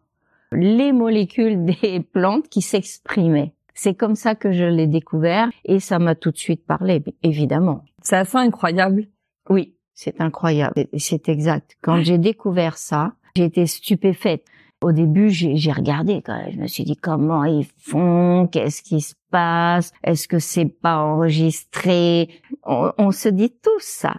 les 0.52 0.92
molécules 0.92 1.66
des 1.82 2.00
plantes 2.00 2.50
qui 2.50 2.62
s'exprimaient. 2.62 3.54
C'est 3.76 3.96
comme 3.96 4.16
ça 4.16 4.36
que 4.36 4.52
je 4.52 4.66
l'ai 4.66 4.88
découvert 4.88 5.50
et 5.66 5.80
ça 5.80 5.98
m'a 6.00 6.16
tout 6.16 6.32
de 6.32 6.38
suite 6.38 6.66
parlé, 6.66 7.04
évidemment. 7.24 7.84
C'est 8.02 8.18
assez 8.18 8.38
incroyable. 8.38 9.08
Oui, 9.50 9.76
c'est 9.94 10.20
incroyable. 10.22 10.86
C'est 10.98 11.30
exact. 11.30 11.78
Quand 11.82 12.02
j'ai 12.02 12.18
découvert 12.18 12.78
ça, 12.78 13.14
j'ai 13.36 13.46
été 13.46 13.68
stupéfaite. 13.68 14.46
Au 14.82 14.92
début, 14.92 15.30
j'ai 15.30 15.72
regardé. 15.72 16.22
quand 16.22 16.36
même. 16.36 16.52
Je 16.52 16.58
me 16.60 16.68
suis 16.68 16.84
dit 16.84 16.98
comment 16.98 17.46
ils 17.46 17.66
font, 17.78 18.48
qu'est-ce 18.52 18.82
qui 18.82 19.00
se 19.02 19.14
passe, 19.32 19.94
est-ce 20.04 20.28
que 20.28 20.40
c'est 20.40 20.66
pas 20.66 20.98
enregistré? 20.98 22.30
On, 22.64 22.92
on 22.98 23.12
se 23.12 23.30
dit 23.30 23.50
tout 23.50 23.80
ça. 23.80 24.16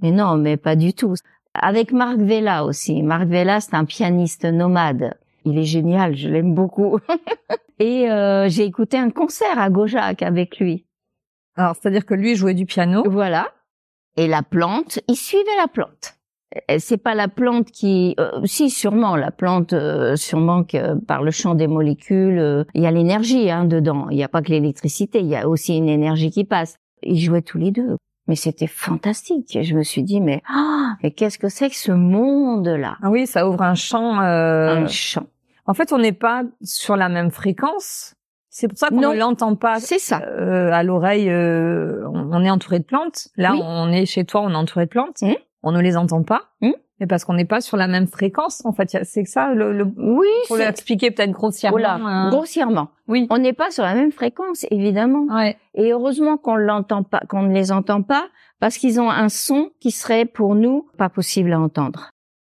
Mais 0.00 0.12
non, 0.12 0.36
mais 0.36 0.56
pas 0.56 0.76
du 0.76 0.92
tout. 0.94 1.14
Avec 1.54 1.90
Marc 1.90 2.18
Vella 2.18 2.64
aussi. 2.64 3.02
Marc 3.02 3.26
Vella, 3.26 3.60
c'est 3.60 3.74
un 3.74 3.84
pianiste 3.84 4.44
nomade. 4.44 5.14
Il 5.44 5.58
est 5.58 5.64
génial, 5.64 6.16
je 6.16 6.28
l'aime 6.28 6.54
beaucoup. 6.54 6.98
Et 7.78 8.10
euh, 8.10 8.48
j'ai 8.48 8.64
écouté 8.64 8.96
un 8.96 9.10
concert 9.10 9.58
à 9.58 9.70
Gojac 9.70 10.22
avec 10.22 10.58
lui. 10.58 10.86
Alors 11.56 11.74
c'est-à-dire 11.74 12.06
que 12.06 12.14
lui 12.14 12.36
jouait 12.36 12.54
du 12.54 12.66
piano. 12.66 13.02
Voilà. 13.08 13.52
Et 14.16 14.26
la 14.26 14.42
plante, 14.42 15.00
il 15.08 15.16
suivait 15.16 15.44
la 15.58 15.68
plante. 15.68 16.14
Euh, 16.70 16.76
C'est 16.78 16.96
pas 16.96 17.14
la 17.14 17.28
plante 17.28 17.70
qui, 17.70 18.14
euh, 18.18 18.30
si 18.44 18.70
sûrement 18.70 19.16
la 19.16 19.30
plante, 19.30 19.72
euh, 19.72 20.16
sûrement 20.16 20.64
que 20.64 20.94
par 20.94 21.22
le 21.22 21.30
champ 21.30 21.54
des 21.54 21.66
molécules, 21.66 22.38
euh, 22.38 22.64
il 22.74 22.82
y 22.82 22.86
a 22.86 22.90
l'énergie 22.90 23.50
hein, 23.50 23.64
dedans. 23.64 24.08
Il 24.10 24.16
n'y 24.16 24.24
a 24.24 24.28
pas 24.28 24.42
que 24.42 24.50
l'électricité, 24.50 25.20
il 25.20 25.26
y 25.26 25.36
a 25.36 25.48
aussi 25.48 25.76
une 25.76 25.88
énergie 25.88 26.30
qui 26.30 26.44
passe. 26.44 26.76
Ils 27.02 27.20
jouaient 27.20 27.42
tous 27.42 27.58
les 27.58 27.72
deux, 27.72 27.96
mais 28.26 28.36
c'était 28.36 28.66
fantastique. 28.68 29.58
Je 29.60 29.74
me 29.74 29.82
suis 29.82 30.02
dit 30.02 30.20
mais 30.20 30.42
ah, 30.48 30.94
mais 31.02 31.10
qu'est-ce 31.10 31.38
que 31.38 31.48
c'est 31.50 31.68
que 31.68 31.76
ce 31.76 31.92
monde-là? 31.92 32.96
Ah 33.02 33.10
oui, 33.10 33.26
ça 33.26 33.46
ouvre 33.48 33.62
un 33.62 33.74
champ. 33.74 34.20
euh, 34.22 34.84
Un 34.84 34.86
champ. 34.88 35.26
En 35.66 35.74
fait, 35.74 35.92
on 35.92 35.98
n'est 35.98 36.12
pas 36.12 36.42
sur 36.62 36.96
la 36.96 37.08
même 37.10 37.30
fréquence. 37.30 38.14
C'est 38.58 38.68
pour 38.68 38.78
ça 38.78 38.88
qu'on 38.88 39.00
ne 39.12 39.12
l'entend 39.18 39.54
pas 39.54 39.80
C'est 39.80 39.98
ça. 39.98 40.22
euh, 40.26 40.70
à 40.72 40.82
l'oreille. 40.82 41.28
euh, 41.28 42.08
on 42.10 42.42
est 42.42 42.48
entouré 42.48 42.78
de 42.78 42.84
plantes. 42.84 43.28
Là, 43.36 43.52
Oui. 43.52 43.60
on 43.62 43.92
est 43.92 44.06
chez 44.06 44.24
toi, 44.24 44.40
on 44.40 44.50
est 44.50 44.56
entouré 44.56 44.86
de 44.86 44.90
plantes. 44.90 45.20
Mhm. 45.20 45.34
On 45.62 45.72
ne 45.72 45.80
les 45.82 45.98
entend 45.98 46.22
pas. 46.22 46.44
Mhm. 46.62 46.72
Mais 46.98 47.06
parce 47.06 47.26
qu'on 47.26 47.34
n'est 47.34 47.44
pas 47.44 47.60
sur 47.60 47.76
la 47.76 47.86
même 47.86 48.06
fréquence. 48.06 48.64
En 48.64 48.72
fait, 48.72 48.96
c'est 49.04 49.24
que 49.24 49.28
ça. 49.28 49.52
Le, 49.52 49.76
le... 49.76 49.84
Oui, 49.98 50.26
Pour 50.48 50.56
l'expliquer 50.56 51.10
peut-être 51.10 51.32
grossièrement. 51.32 51.76
Voilà, 51.76 51.94
hein. 51.96 52.30
grossièrement. 52.30 52.88
Oui. 53.08 53.26
On 53.28 53.36
n'est 53.36 53.52
pas 53.52 53.70
sur 53.70 53.82
la 53.84 53.94
même 53.94 54.10
fréquence, 54.10 54.64
évidemment. 54.70 55.26
Ouais. 55.34 55.58
Et 55.74 55.92
heureusement 55.92 56.38
qu'on 56.38 56.56
l'entend 56.56 57.02
pas, 57.02 57.20
qu'on 57.28 57.42
ne 57.42 57.52
les 57.52 57.72
entend 57.72 58.00
pas, 58.00 58.24
parce 58.58 58.78
qu'ils 58.78 58.98
ont 58.98 59.10
un 59.10 59.28
son 59.28 59.68
qui 59.80 59.90
serait 59.90 60.24
pour 60.24 60.54
nous 60.54 60.88
pas 60.96 61.10
possible 61.10 61.52
à 61.52 61.60
entendre. 61.60 62.08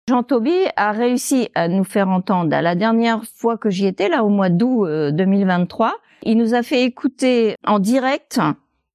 Jean 0.08 0.22
Toby 0.22 0.54
a 0.76 0.92
réussi 0.92 1.50
à 1.54 1.68
nous 1.68 1.84
faire 1.84 2.08
entendre. 2.08 2.48
La 2.48 2.74
dernière 2.74 3.24
fois 3.24 3.58
que 3.58 3.68
j'y 3.68 3.84
étais, 3.84 4.08
là 4.08 4.24
au 4.24 4.30
mois 4.30 4.48
d'août 4.48 4.86
euh, 4.86 5.10
2023, 5.10 5.94
il 6.22 6.38
nous 6.38 6.54
a 6.54 6.62
fait 6.62 6.84
écouter 6.84 7.56
en 7.66 7.78
direct, 7.78 8.40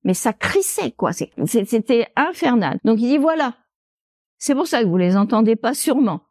mais 0.04 0.16
ça 0.16 0.34
crissait 0.34 0.90
quoi. 0.90 1.12
C'était 1.14 2.08
infernal. 2.16 2.80
Donc 2.84 3.00
il 3.00 3.10
dit 3.10 3.20
voilà, 3.20 3.54
c'est 4.40 4.56
pour 4.56 4.66
ça 4.66 4.82
que 4.82 4.88
vous 4.88 4.98
les 4.98 5.16
entendez 5.16 5.56
pas 5.56 5.76
sûrement. 5.76 6.22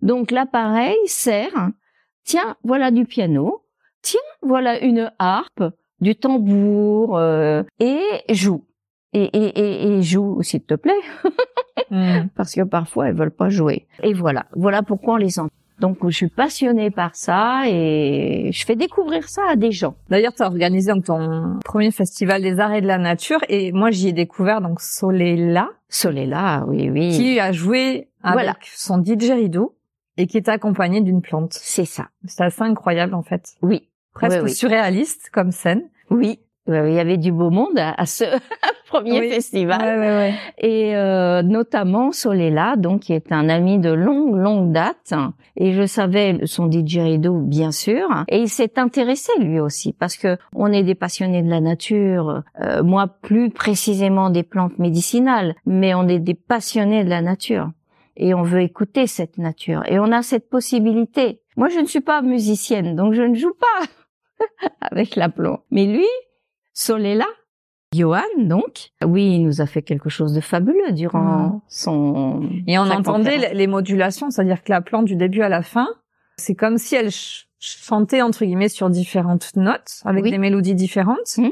Donc 0.00 0.30
l'appareil 0.30 0.96
sert. 1.06 1.70
Tiens, 2.22 2.54
voilà 2.62 2.92
du 2.92 3.06
piano. 3.06 3.64
Tiens, 4.00 4.20
voilà 4.42 4.78
une 4.78 5.10
harpe 5.18 5.64
du 6.00 6.14
tambour 6.14 7.18
euh, 7.18 7.64
et 7.80 8.00
joue. 8.28 8.64
Et, 9.12 9.24
et, 9.24 9.58
et, 9.60 9.96
et 9.98 10.02
joue, 10.02 10.40
s'il 10.42 10.62
te 10.62 10.74
plaît, 10.74 10.92
Mhm. 11.90 12.28
parce 12.36 12.54
que 12.54 12.62
parfois 12.62 13.08
elles 13.08 13.16
veulent 13.16 13.30
pas 13.30 13.48
jouer. 13.48 13.86
Et 14.02 14.12
voilà, 14.14 14.46
voilà 14.54 14.82
pourquoi 14.82 15.14
on 15.14 15.16
les 15.16 15.38
entend. 15.38 15.50
Donc 15.80 15.96
je 16.08 16.14
suis 16.14 16.28
passionnée 16.28 16.90
par 16.90 17.16
ça 17.16 17.62
et 17.66 18.50
je 18.52 18.64
fais 18.66 18.76
découvrir 18.76 19.28
ça 19.28 19.42
à 19.50 19.56
des 19.56 19.72
gens. 19.72 19.94
D'ailleurs, 20.10 20.34
tu 20.34 20.42
as 20.42 20.46
organisé 20.46 20.92
donc 20.92 21.06
ton 21.06 21.58
premier 21.64 21.90
festival 21.90 22.42
des 22.42 22.60
arts 22.60 22.74
et 22.74 22.82
de 22.82 22.86
la 22.86 22.98
nature 22.98 23.40
et 23.48 23.72
moi 23.72 23.90
j'y 23.90 24.08
ai 24.08 24.12
découvert 24.12 24.60
donc 24.60 24.80
Solela 24.80 25.70
Solela, 25.88 26.64
oui, 26.68 26.90
oui, 26.90 27.10
qui 27.16 27.40
a 27.40 27.50
joué 27.52 28.08
avec 28.22 28.34
Voilà. 28.34 28.56
son 28.74 28.98
didgeridoo 28.98 29.74
et 30.18 30.26
qui 30.26 30.36
est 30.36 30.48
accompagné 30.50 31.00
d'une 31.00 31.22
plante. 31.22 31.54
c'est 31.54 31.86
ça. 31.86 32.08
C'est 32.26 32.42
assez 32.44 32.62
incroyable 32.62 33.14
en 33.14 33.22
fait, 33.22 33.54
Oui, 33.62 33.88
presque 34.12 34.36
Oui, 34.36 34.44
oui. 34.44 34.52
surréaliste 34.54 35.30
comme 35.32 35.50
scène. 35.50 35.82
oui. 36.10 36.38
Il 36.66 36.74
y 36.92 37.00
avait 37.00 37.16
du 37.16 37.32
beau 37.32 37.50
monde 37.50 37.78
à 37.78 38.06
ce 38.06 38.22
premier 38.90 39.20
Oui. 39.20 39.30
festival. 39.30 39.80
Ouais, 39.80 39.98
ouais, 39.98 40.16
ouais. 40.16 40.34
et 40.58 40.96
euh, 40.96 41.42
notamment 41.42 42.10
Solela, 42.12 42.74
donc 42.76 43.02
qui 43.02 43.12
est 43.12 43.30
un 43.32 43.48
ami 43.48 43.78
de 43.78 43.90
longue 43.90 44.36
longue 44.36 44.72
date, 44.72 45.14
et 45.56 45.72
je 45.72 45.86
savais 45.86 46.40
son 46.44 46.66
didgeridoo 46.66 47.38
bien 47.40 47.70
sûr, 47.72 48.08
et 48.28 48.38
il 48.40 48.48
s'est 48.48 48.78
intéressé 48.78 49.32
lui 49.38 49.60
aussi 49.60 49.92
parce 49.92 50.16
que 50.16 50.36
on 50.54 50.72
est 50.72 50.82
des 50.82 50.94
passionnés 50.96 51.42
de 51.42 51.48
la 51.48 51.60
nature, 51.60 52.42
euh, 52.60 52.82
moi 52.82 53.06
plus 53.06 53.50
précisément 53.50 54.28
des 54.30 54.42
plantes 54.42 54.78
médicinales, 54.78 55.54
mais 55.66 55.94
on 55.94 56.08
est 56.08 56.18
des 56.18 56.34
passionnés 56.34 57.04
de 57.04 57.10
la 57.10 57.22
nature 57.22 57.70
et 58.16 58.34
on 58.34 58.42
veut 58.42 58.60
écouter 58.62 59.06
cette 59.06 59.38
nature 59.38 59.82
et 59.86 59.98
on 59.98 60.10
a 60.12 60.22
cette 60.22 60.50
possibilité. 60.50 61.40
Moi 61.56 61.68
je 61.68 61.78
ne 61.78 61.86
suis 61.86 62.00
pas 62.00 62.22
musicienne 62.22 62.96
donc 62.96 63.14
je 63.14 63.22
ne 63.22 63.34
joue 63.34 63.54
pas 63.54 63.86
avec 64.80 65.14
l'aplomb, 65.16 65.60
mais 65.70 65.86
lui 65.86 66.06
Solela 66.72 67.26
Johan, 67.92 68.22
donc, 68.38 68.90
oui, 69.04 69.34
il 69.34 69.44
nous 69.46 69.60
a 69.60 69.66
fait 69.66 69.82
quelque 69.82 70.08
chose 70.08 70.32
de 70.32 70.40
fabuleux 70.40 70.92
durant 70.92 71.20
Mhm. 71.54 71.60
son. 71.68 72.48
Et 72.68 72.78
on 72.78 72.82
entendait 72.82 73.36
les- 73.38 73.54
les 73.54 73.66
modulations, 73.66 74.30
c'est-à-dire 74.30 74.62
que 74.62 74.70
la 74.70 74.80
plante 74.80 75.06
du 75.06 75.16
début 75.16 75.42
à 75.42 75.48
la 75.48 75.62
fin, 75.62 75.88
c'est 76.36 76.54
comme 76.54 76.78
si 76.78 76.94
elle 76.94 77.10
ch- 77.10 77.48
chantait 77.58 78.22
entre 78.22 78.44
guillemets 78.44 78.68
sur 78.68 78.90
différentes 78.90 79.56
notes 79.56 80.02
avec 80.04 80.22
Oui. 80.24 80.30
des 80.30 80.38
mélodies 80.38 80.76
différentes. 80.76 81.36
Mhm. 81.36 81.50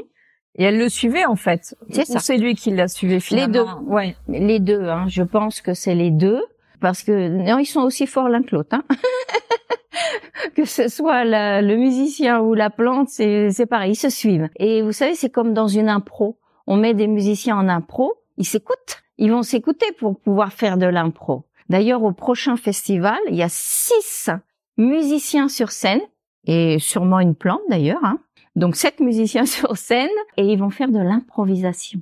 Et 0.55 0.63
elle 0.63 0.77
le 0.79 0.87
suivait 0.87 1.25
en 1.25 1.35
fait. 1.35 1.75
C'est 1.91 2.05
ça. 2.05 2.19
C'est 2.19 2.37
lui 2.37 2.55
qui 2.55 2.71
l'a 2.71 2.87
suivi 2.87 3.19
finalement. 3.19 3.53
deux. 3.81 3.85
Ouais. 3.93 4.15
Les 4.29 4.59
deux, 4.59 4.83
hein, 4.87 5.05
je 5.09 5.23
pense 5.23 5.59
que 5.61 5.73
c'est 5.73 5.93
les 5.93 6.09
deux, 6.09 6.41
parce 6.79 7.03
que 7.03 7.27
non, 7.27 7.57
ils 7.59 7.65
sont 7.65 7.81
aussi 7.81 8.07
forts 8.07 8.29
l'un 8.29 8.41
que 8.41 8.55
l'autre. 8.55 8.75
Hein. 8.75 8.83
que 10.55 10.65
ce 10.65 10.87
soit 10.87 11.23
le 11.25 11.75
musicien 11.75 12.39
ou 12.39 12.53
la 12.53 12.69
plante, 12.69 13.09
c'est 13.09 13.65
pareil, 13.69 13.93
ils 13.93 13.95
se 13.95 14.09
suivent. 14.09 14.49
Et 14.57 14.81
vous 14.81 14.91
savez, 14.91 15.15
c'est 15.15 15.29
comme 15.29 15.53
dans 15.53 15.67
une 15.67 15.89
impro. 15.89 16.39
on 16.67 16.77
met 16.77 16.93
des 16.93 17.07
musiciens 17.07 17.57
en 17.57 17.69
impro, 17.69 18.15
ils 18.37 18.45
s'écoutent. 18.45 19.01
Ils 19.17 19.31
vont 19.31 19.43
s'écouter 19.43 19.85
pour 19.97 20.17
pouvoir 20.19 20.53
faire 20.53 20.77
de 20.77 20.85
l'impro. 20.85 21.45
D'ailleurs, 21.67 22.03
au 22.03 22.13
prochain 22.13 22.55
festival, 22.55 23.19
il 23.27 23.35
y 23.35 23.43
a 23.43 23.49
six 23.49 24.29
musiciens 24.77 25.49
sur 25.49 25.71
scène 25.71 26.01
et 26.45 26.79
sûrement 26.79 27.19
une 27.19 27.35
plante 27.35 27.61
d'ailleurs. 27.69 28.03
Hein. 28.03 28.19
Donc 28.55 28.75
sept 28.75 28.99
musiciens 28.99 29.45
sur 29.57 29.77
scène 29.77 30.09
et 30.37 30.43
ils 30.43 30.57
vont 30.57 30.69
faire 30.69 30.89
de 30.89 30.99
l'improvisation. 30.99 32.01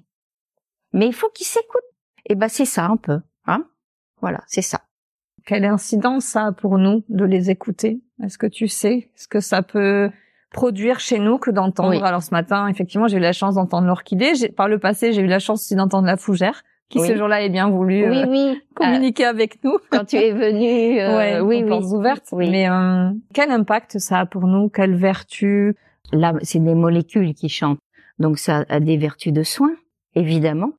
Mais 0.94 1.08
il 1.08 1.14
faut 1.14 1.30
qu'ils 1.30 1.48
s'écoutent. 1.48 1.82
Et 2.30 2.36
ben 2.36 2.48
c'est 2.48 2.66
ça 2.66 2.86
un 2.86 2.98
peu. 2.98 3.20
Hein 3.46 3.66
voilà, 4.22 4.40
c'est 4.48 4.62
ça. 4.62 4.82
Quelle 5.46 5.66
incidence 5.66 6.26
ça 6.26 6.48
a 6.48 6.52
pour 6.52 6.78
nous 6.78 7.04
de 7.10 7.24
les 7.24 7.50
écouter? 7.50 8.02
Est-ce 8.24 8.38
que 8.38 8.48
tu 8.48 8.68
sais 8.68 9.10
ce 9.16 9.28
que 9.28 9.40
ça 9.40 9.62
peut 9.62 10.10
produire 10.52 11.00
chez 11.00 11.20
nous 11.20 11.38
que 11.38 11.52
d'entendre? 11.52 12.04
Alors 12.04 12.22
ce 12.22 12.32
matin, 12.32 12.68
effectivement, 12.68 13.08
j'ai 13.08 13.18
eu 13.18 13.22
la 13.22 13.34
chance 13.34 13.56
d'entendre 13.56 13.88
l'orchidée. 13.88 14.34
Par 14.56 14.68
le 14.68 14.80
passé, 14.80 15.14
j'ai 15.14 15.22
eu 15.22 15.28
la 15.28 15.40
chance 15.40 15.62
aussi 15.62 15.76
d'entendre 15.76 16.06
la 16.06 16.18
fougère 16.18 16.64
qui 16.90 17.00
ce 17.02 17.18
jour-là 17.18 17.42
est 17.44 17.50
bien 17.50 17.70
voulu 17.70 18.10
oui, 18.10 18.18
euh, 18.18 18.26
oui. 18.28 18.62
communiquer 18.74 19.26
avec 19.26 19.64
nous. 19.64 19.78
Quand 19.92 20.06
tu 20.06 20.16
es 20.16 20.32
venu, 20.32 21.00
euh, 21.02 21.18
ouais, 21.18 21.40
oui, 21.42 21.64
oui, 21.64 21.86
ouvertes. 21.92 22.30
Oui. 22.32 22.50
Mais 22.50 22.70
euh, 22.70 23.10
quel 23.34 23.52
impact 23.52 24.00
ça 24.00 24.22
a 24.22 24.26
pour 24.26 24.48
nous? 24.48 24.70
Quelle 24.70 24.96
vertu? 24.96 25.76
Là, 26.14 26.34
c'est 26.42 26.60
des 26.60 26.76
molécules 26.76 27.34
qui 27.34 27.50
chantent, 27.50 27.80
donc 28.20 28.38
ça 28.38 28.64
a 28.70 28.80
des 28.80 28.96
vertus 28.96 29.34
de 29.34 29.44
soins, 29.44 29.76
évidemment. 30.16 30.72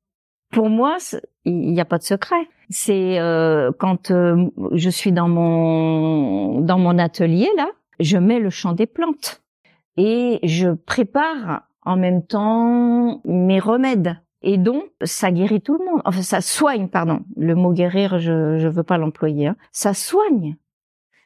Pour 0.51 0.69
moi, 0.69 0.97
il 1.45 1.71
n'y 1.71 1.81
a 1.81 1.85
pas 1.85 1.97
de 1.97 2.03
secret. 2.03 2.47
C'est 2.69 3.19
euh, 3.19 3.71
quand 3.77 4.11
je 4.11 4.89
suis 4.89 5.11
dans 5.11 5.27
mon 5.27 6.61
dans 6.61 6.77
mon 6.77 6.97
atelier 6.97 7.49
là, 7.57 7.67
je 7.99 8.17
mets 8.17 8.39
le 8.39 8.49
chant 8.49 8.73
des 8.73 8.85
plantes 8.85 9.41
et 9.97 10.39
je 10.43 10.69
prépare 10.69 11.63
en 11.83 11.97
même 11.97 12.23
temps 12.23 13.21
mes 13.25 13.59
remèdes 13.59 14.17
et 14.41 14.57
donc, 14.57 14.83
ça 15.03 15.31
guérit 15.31 15.61
tout 15.61 15.77
le 15.77 15.85
monde. 15.85 16.01
Enfin, 16.05 16.21
ça 16.21 16.41
soigne, 16.41 16.87
pardon. 16.87 17.21
Le 17.35 17.55
mot 17.55 17.73
guérir, 17.73 18.19
je 18.19 18.57
je 18.57 18.67
veux 18.67 18.83
pas 18.83 18.97
l'employer. 18.97 19.47
Hein. 19.47 19.55
Ça 19.71 19.93
soigne. 19.93 20.55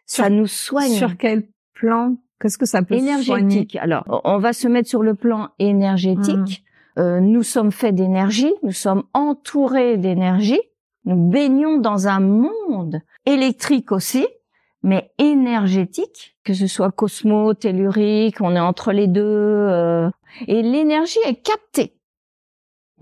ça 0.05 0.29
nous 0.29 0.47
soigne. 0.47 0.93
Sur 0.93 1.17
quel 1.17 1.43
plan? 1.73 2.17
Qu'est-ce 2.39 2.57
que 2.57 2.65
ça 2.65 2.81
peut 2.81 2.95
Énergétique. 2.95 3.77
Alors, 3.77 4.03
on 4.25 4.37
va 4.37 4.51
se 4.51 4.67
mettre 4.67 4.89
sur 4.89 5.03
le 5.03 5.13
plan 5.13 5.49
énergétique. 5.59 6.35
Mmh. 6.35 6.72
Euh, 6.97 7.19
nous 7.19 7.43
sommes 7.43 7.71
faits 7.71 7.95
d'énergie. 7.95 8.53
Nous 8.63 8.71
sommes 8.71 9.03
entourés 9.13 9.97
d'énergie. 9.97 10.61
Nous 11.05 11.29
baignons 11.29 11.79
dans 11.79 12.07
un 12.07 12.19
monde 12.19 13.01
électrique 13.25 13.91
aussi, 13.91 14.25
mais 14.83 15.11
énergétique, 15.17 16.37
que 16.43 16.53
ce 16.53 16.67
soit 16.67 16.91
cosmo, 16.91 17.53
tellurique, 17.53 18.41
on 18.41 18.55
est 18.55 18.59
entre 18.59 18.91
les 18.91 19.07
deux. 19.07 19.21
Euh, 19.21 20.09
et 20.47 20.61
l'énergie 20.61 21.19
est 21.25 21.41
captée 21.41 21.97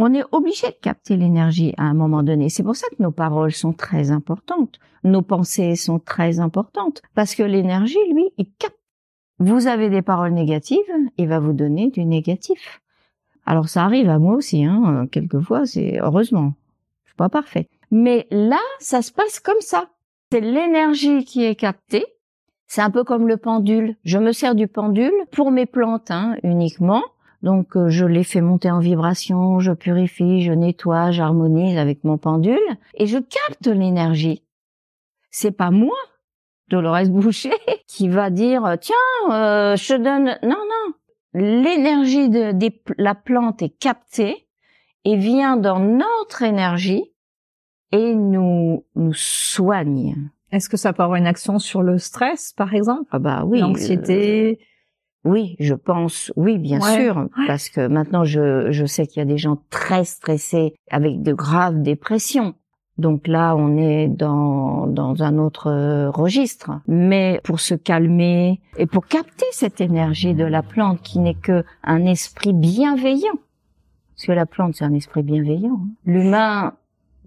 on 0.01 0.15
est 0.15 0.23
obligé 0.31 0.67
de 0.67 0.77
capter 0.81 1.15
l'énergie 1.15 1.73
à 1.77 1.83
un 1.83 1.93
moment 1.93 2.23
donné. 2.23 2.49
C'est 2.49 2.63
pour 2.63 2.75
ça 2.75 2.87
que 2.89 3.03
nos 3.03 3.11
paroles 3.11 3.51
sont 3.51 3.71
très 3.71 4.09
importantes. 4.09 4.79
Nos 5.03 5.21
pensées 5.21 5.75
sont 5.75 5.99
très 5.99 6.39
importantes. 6.39 7.03
Parce 7.13 7.35
que 7.35 7.43
l'énergie, 7.43 7.99
lui, 8.11 8.31
il 8.37 8.47
capte. 8.57 8.77
Vous 9.37 9.67
avez 9.67 9.89
des 9.89 10.01
paroles 10.01 10.33
négatives, 10.33 10.79
il 11.17 11.27
va 11.27 11.39
vous 11.39 11.53
donner 11.53 11.89
du 11.89 12.05
négatif. 12.05 12.81
Alors 13.45 13.69
ça 13.69 13.83
arrive 13.83 14.09
à 14.09 14.19
moi 14.19 14.35
aussi, 14.35 14.63
hein. 14.63 15.07
Quelquefois, 15.11 15.65
c'est 15.65 15.99
heureusement. 15.99 16.53
Je 17.05 17.09
suis 17.09 17.17
pas 17.17 17.29
parfait. 17.29 17.67
Mais 17.89 18.27
là, 18.31 18.59
ça 18.79 19.01
se 19.01 19.11
passe 19.11 19.39
comme 19.39 19.61
ça. 19.61 19.89
C'est 20.31 20.41
l'énergie 20.41 21.25
qui 21.25 21.43
est 21.43 21.55
captée. 21.55 22.05
C'est 22.67 22.81
un 22.81 22.89
peu 22.89 23.03
comme 23.03 23.27
le 23.27 23.37
pendule. 23.37 23.97
Je 24.05 24.17
me 24.17 24.31
sers 24.31 24.55
du 24.55 24.67
pendule 24.67 25.13
pour 25.31 25.51
mes 25.51 25.65
plantes 25.65 26.11
hein, 26.11 26.37
uniquement 26.43 27.03
donc 27.41 27.75
euh, 27.75 27.89
je 27.89 28.05
les 28.05 28.23
fais 28.23 28.41
monter 28.41 28.69
en 28.69 28.79
vibration, 28.79 29.59
je 29.59 29.71
purifie, 29.71 30.43
je 30.43 30.51
nettoie, 30.51 31.11
j'harmonise 31.11 31.77
avec 31.77 32.03
mon 32.03 32.17
pendule 32.17 32.59
et 32.93 33.07
je 33.07 33.17
capte 33.17 33.67
l'énergie. 33.67 34.43
C'est 35.31 35.51
pas 35.51 35.71
moi, 35.71 35.95
Dolores 36.69 37.07
Boucher, 37.09 37.53
qui 37.87 38.09
va 38.09 38.29
dire 38.29 38.77
tiens, 38.79 38.95
euh, 39.31 39.75
je 39.75 39.95
donne. 39.95 40.37
Non, 40.43 40.49
non. 40.49 40.93
L'énergie 41.33 42.29
de, 42.29 42.53
la 42.97 43.15
plante 43.15 43.61
est 43.61 43.77
captée 43.77 44.47
et 45.05 45.15
vient 45.15 45.57
dans 45.57 45.79
notre 45.79 46.41
énergie 46.41 47.13
et 47.91 48.15
nous 48.15 48.85
nous 48.95 49.13
soigne. 49.13 50.15
Est-ce 50.51 50.69
que 50.69 50.77
ça 50.77 50.93
peut 50.93 51.03
avoir 51.03 51.17
une 51.17 51.27
action 51.27 51.59
sur 51.59 51.81
le 51.81 51.97
stress, 51.97 52.53
par 52.53 52.73
exemple? 52.73 53.09
Ah 53.11 53.19
bah 53.19 53.43
oui. 53.45 53.59
L'anxiété? 53.59 54.59
Euh, 54.59 54.65
oui, 55.23 55.55
je 55.59 55.75
pense, 55.75 56.33
oui, 56.35 56.57
bien 56.57 56.81
sûr, 56.81 57.27
parce 57.45 57.69
que 57.69 57.87
maintenant 57.87 58.25
je, 58.25 58.71
je 58.71 58.85
sais 58.85 59.05
qu'il 59.05 59.19
y 59.19 59.21
a 59.21 59.25
des 59.25 59.37
gens 59.37 59.63
très 59.69 60.03
stressés 60.03 60.73
avec 60.89 61.21
de 61.21 61.31
graves 61.31 61.81
dépressions. 61.81 62.55
Donc 62.97 63.27
là, 63.27 63.55
on 63.55 63.77
est 63.77 64.07
dans, 64.07 64.85
dans 64.87 65.23
un 65.23 65.37
autre 65.37 65.67
euh, 65.67 66.09
registre. 66.09 66.71
Mais 66.87 67.39
pour 67.43 67.59
se 67.59 67.73
calmer 67.73 68.59
et 68.77 68.85
pour 68.85 69.07
capter 69.07 69.45
cette 69.51 69.81
énergie 69.81 70.33
de 70.33 70.45
la 70.45 70.61
plante 70.61 71.01
qui 71.01 71.19
n'est 71.19 71.35
que 71.35 71.63
un 71.83 72.05
esprit 72.05 72.53
bienveillant, 72.53 73.39
parce 74.15 74.27
que 74.27 74.31
la 74.33 74.45
plante 74.45 74.75
c'est 74.75 74.85
un 74.85 74.93
esprit 74.93 75.23
bienveillant. 75.23 75.79
Hein. 75.81 75.89
L'humain, 76.05 76.73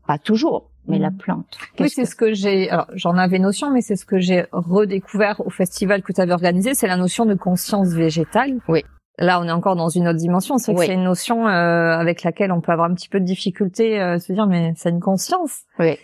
pas 0.07 0.18
toujours 0.18 0.70
mais 0.87 0.98
la 0.98 1.11
mm. 1.11 1.16
plante. 1.16 1.59
Oui, 1.81 1.88
c'est 1.88 2.05
ce 2.05 2.14
que 2.14 2.35
j'ai. 2.35 2.70
Alors, 2.70 2.87
j'en 2.94 3.16
avais 3.16 3.38
notion, 3.38 3.70
mais 3.70 3.81
c'est 3.81 3.96
ce 3.96 4.05
que 4.05 4.18
j'ai 4.18 4.46
redécouvert 4.53 5.40
au 5.44 5.50
festival 5.50 6.03
que 6.03 6.12
tu 6.12 6.20
avais 6.20 6.33
organisé, 6.33 6.74
c'est 6.74 6.87
la 6.87 6.96
notion 6.96 7.27
de 7.27 7.35
conscience 7.35 7.88
végétale. 7.88 8.59
Oui. 8.68 8.85
Là, 9.18 9.40
on 9.40 9.44
est 9.44 9.53
encore 9.53 9.77
dans 9.77 9.88
une 9.88 10.09
autre 10.09 10.18
dimension. 10.18 10.59
C'est 10.59 10.74
que 10.74 10.81
c'est 10.81 10.94
une 10.94 11.05
notion 11.05 11.46
euh, 11.46 11.96
avec 11.96 12.22
laquelle 12.22 12.50
on 12.53 12.61
peut 12.61 12.72
avoir 12.72 12.90
un 12.90 12.94
petit 12.94 13.09
peu 13.09 13.20
de 13.20 13.24
difficulté, 13.24 14.00
euh, 14.00 14.18
se 14.18 14.33
dire, 14.33 14.46
mais 14.46 14.72
c'est 14.77 14.90
une 14.90 15.00
conscience. 15.00 15.62
Oui. 15.79 15.96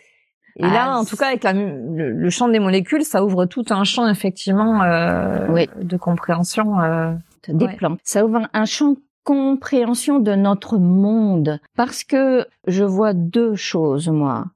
Et 0.57 0.62
là, 0.62 0.92
ah, 0.92 0.99
en 0.99 1.05
tout 1.05 1.16
cas, 1.16 1.29
avec 1.29 1.42
la, 1.42 1.53
le, 1.53 2.31
champ 2.31 2.49
des 2.49 2.59
molécules, 2.59 3.05
ça 3.05 3.25
ouvre 3.25 3.46
tout 3.46 3.64
un 3.70 3.85
champ 3.85 4.09
effectivement 4.09 4.83
euh, 4.83 5.46
oui. 5.49 5.68
de 5.81 5.96
compréhension 5.96 6.81
euh, 6.81 7.12
des 7.49 7.68
plantes. 7.68 8.01
Ça 8.05 8.25
ouvre 8.25 8.49
un 8.53 8.64
champ 8.64 8.96
compréhension 9.25 10.18
de 10.18 10.35
notre 10.35 10.79
monde 10.79 11.61
parce 11.77 12.05
que 12.05 12.46
je 12.66 12.85
vois 12.85 13.12
deux 13.12 13.55
choses 13.55 14.09
moi 14.09 14.46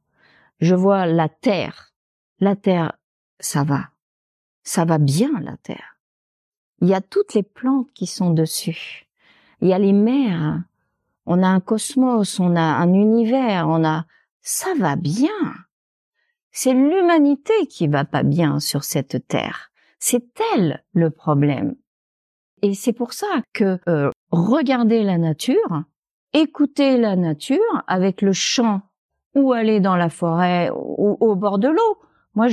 je 0.61 0.75
vois 0.75 1.07
la 1.07 1.29
terre. 1.29 1.93
La 2.41 2.57
terre, 2.57 2.93
ça 3.39 3.65
va. 3.65 3.91
Ça 4.63 4.85
va 4.85 4.99
bien, 4.99 5.31
la 5.41 5.57
terre. 5.59 5.94
Il 6.81 6.89
y 6.89 6.95
a 6.95 7.01
toutes 7.01 7.35
les 7.35 7.43
plantes 7.43 7.89
qui 7.95 8.07
sont 8.07 8.31
dessus. 8.31 9.07
Il 9.61 9.69
y 9.69 9.73
a 9.73 9.79
les 9.79 9.93
mers. 9.93 10.63
On 11.27 11.43
a 11.43 11.49
un 11.49 11.61
cosmos, 11.61 12.39
on 12.39 12.57
a 12.57 12.61
un 12.61 12.93
univers, 12.93 13.69
on 13.69 13.85
a, 13.85 14.05
ça 14.43 14.75
va 14.79 14.97
bien. 14.97 15.29
C'est 16.51 16.75
l'humanité 16.75 17.67
qui 17.69 17.89
va 17.89 18.05
pas 18.05 18.23
bien 18.23 18.61
sur 18.61 18.85
cette 18.85 19.27
terre. 19.27 19.73
C'est 19.99 20.27
elle 20.55 20.85
le 20.93 21.11
problème. 21.11 21.77
Et 22.63 22.75
c'est 22.75 22.93
pour 22.93 23.13
ça 23.13 23.43
que 23.53 23.79
euh, 23.89 24.11
regarder 24.31 25.03
la 25.03 25.19
nature, 25.19 25.83
écouter 26.33 26.97
la 26.99 27.17
nature 27.17 27.83
avec 27.87 28.21
le 28.21 28.33
chant 28.33 28.83
ou 29.35 29.53
aller 29.53 29.81
dans 29.81 29.97
la 29.97 30.11
forêt 30.11 30.71
ou 30.71 31.17
au 31.21 31.35
bord 31.35 31.59
de 31.59 31.69
l'eau. 31.69 31.99
Moi, 32.35 32.49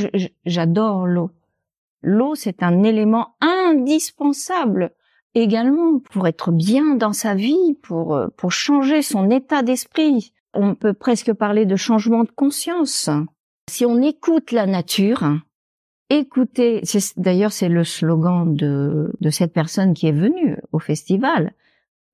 j'adore 0.46 1.08
l'eau. 1.08 1.32
L'eau, 2.02 2.36
c'est 2.36 2.64
un 2.64 2.84
élément 2.84 3.36
indispensable 3.42 4.92
également 5.34 6.00
pour 6.00 6.28
être 6.28 6.52
bien 6.52 6.96
dans 6.96 7.14
sa 7.14 7.36
vie, 7.36 7.78
pour 7.82 8.16
euh, 8.16 8.28
pour 8.36 8.52
changer 8.52 9.02
son 9.02 9.30
état 9.30 9.62
d'esprit. 9.62 10.34
On 10.54 10.76
peut 10.76 10.94
presque 10.94 11.34
parler 11.34 11.66
de 11.66 11.76
changement 11.76 12.24
de 12.24 12.32
conscience. 12.32 13.10
Si 13.70 13.86
on 13.86 14.02
écoute 14.02 14.52
la 14.52 14.66
nature, 14.66 15.24
écoutez, 16.10 16.82
d'ailleurs 17.16 17.54
c'est 17.54 17.70
le 17.70 17.86
slogan 17.86 18.54
de, 18.54 19.14
de 19.22 19.30
cette 19.30 19.54
personne 19.54 19.94
qui 19.94 20.08
est 20.08 20.12
venue 20.12 20.58
au 20.74 20.80
festival, 20.80 21.54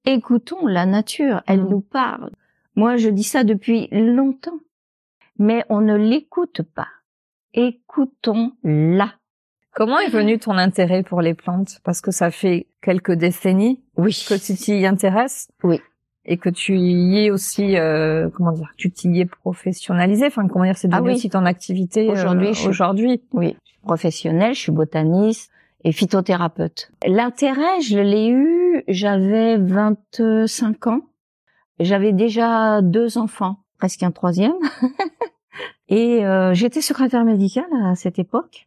écoutons 0.05 0.67
la 0.67 0.85
nature, 0.85 1.41
elle 1.47 1.63
mmh. 1.63 1.69
nous 1.69 1.81
parle. 1.81 2.29
Moi, 2.77 2.97
je 2.97 3.09
dis 3.09 3.23
ça 3.23 3.43
depuis 3.43 3.87
longtemps. 3.91 4.59
Mais 5.39 5.65
on 5.69 5.81
ne 5.81 5.95
l'écoute 5.95 6.61
pas. 6.61 6.87
Écoutons-la. 7.53 9.13
Comment 9.77 9.99
est 9.99 10.09
venu 10.09 10.39
ton 10.39 10.57
intérêt 10.57 11.03
pour 11.03 11.21
les 11.21 11.35
plantes? 11.35 11.81
Parce 11.83 12.01
que 12.01 12.09
ça 12.09 12.31
fait 12.31 12.65
quelques 12.81 13.11
décennies 13.11 13.79
oui. 13.95 14.25
que 14.27 14.33
tu 14.33 14.55
t'y 14.55 14.87
intéresses. 14.87 15.49
Oui. 15.63 15.79
Et 16.25 16.37
que 16.37 16.49
tu 16.49 16.75
y 16.79 17.19
es 17.19 17.29
aussi, 17.29 17.77
euh, 17.77 18.27
comment 18.33 18.53
dire, 18.53 18.73
tu 18.75 18.89
t'y 18.89 19.19
es 19.19 19.25
professionnalisé. 19.25 20.25
Enfin, 20.25 20.47
comment 20.47 20.65
dire, 20.65 20.79
c'est 20.79 20.87
devenu 20.87 21.11
ah 21.11 21.13
aussi 21.13 21.29
ton 21.29 21.45
activité 21.45 22.09
euh, 22.09 22.13
aujourd'hui. 22.13 22.49
aujourd'hui. 22.67 23.21
Oui, 23.33 23.55
je 23.65 23.69
suis 23.69 23.79
professionnelle, 23.83 24.55
je 24.55 24.61
suis 24.61 24.71
botaniste 24.71 25.51
et 25.83 25.91
phytothérapeute. 25.91 26.91
L'intérêt, 27.05 27.79
je 27.81 27.99
l'ai 27.99 28.29
eu, 28.29 28.83
j'avais 28.87 29.57
25 29.57 30.87
ans. 30.87 31.01
J'avais 31.79 32.13
déjà 32.13 32.81
deux 32.81 33.19
enfants, 33.19 33.57
presque 33.77 34.01
un 34.01 34.09
troisième. 34.09 34.55
et 35.87 36.25
euh, 36.25 36.55
j'étais 36.55 36.81
secrétaire 36.81 37.25
médicale 37.25 37.69
à 37.85 37.93
cette 37.93 38.17
époque. 38.17 38.66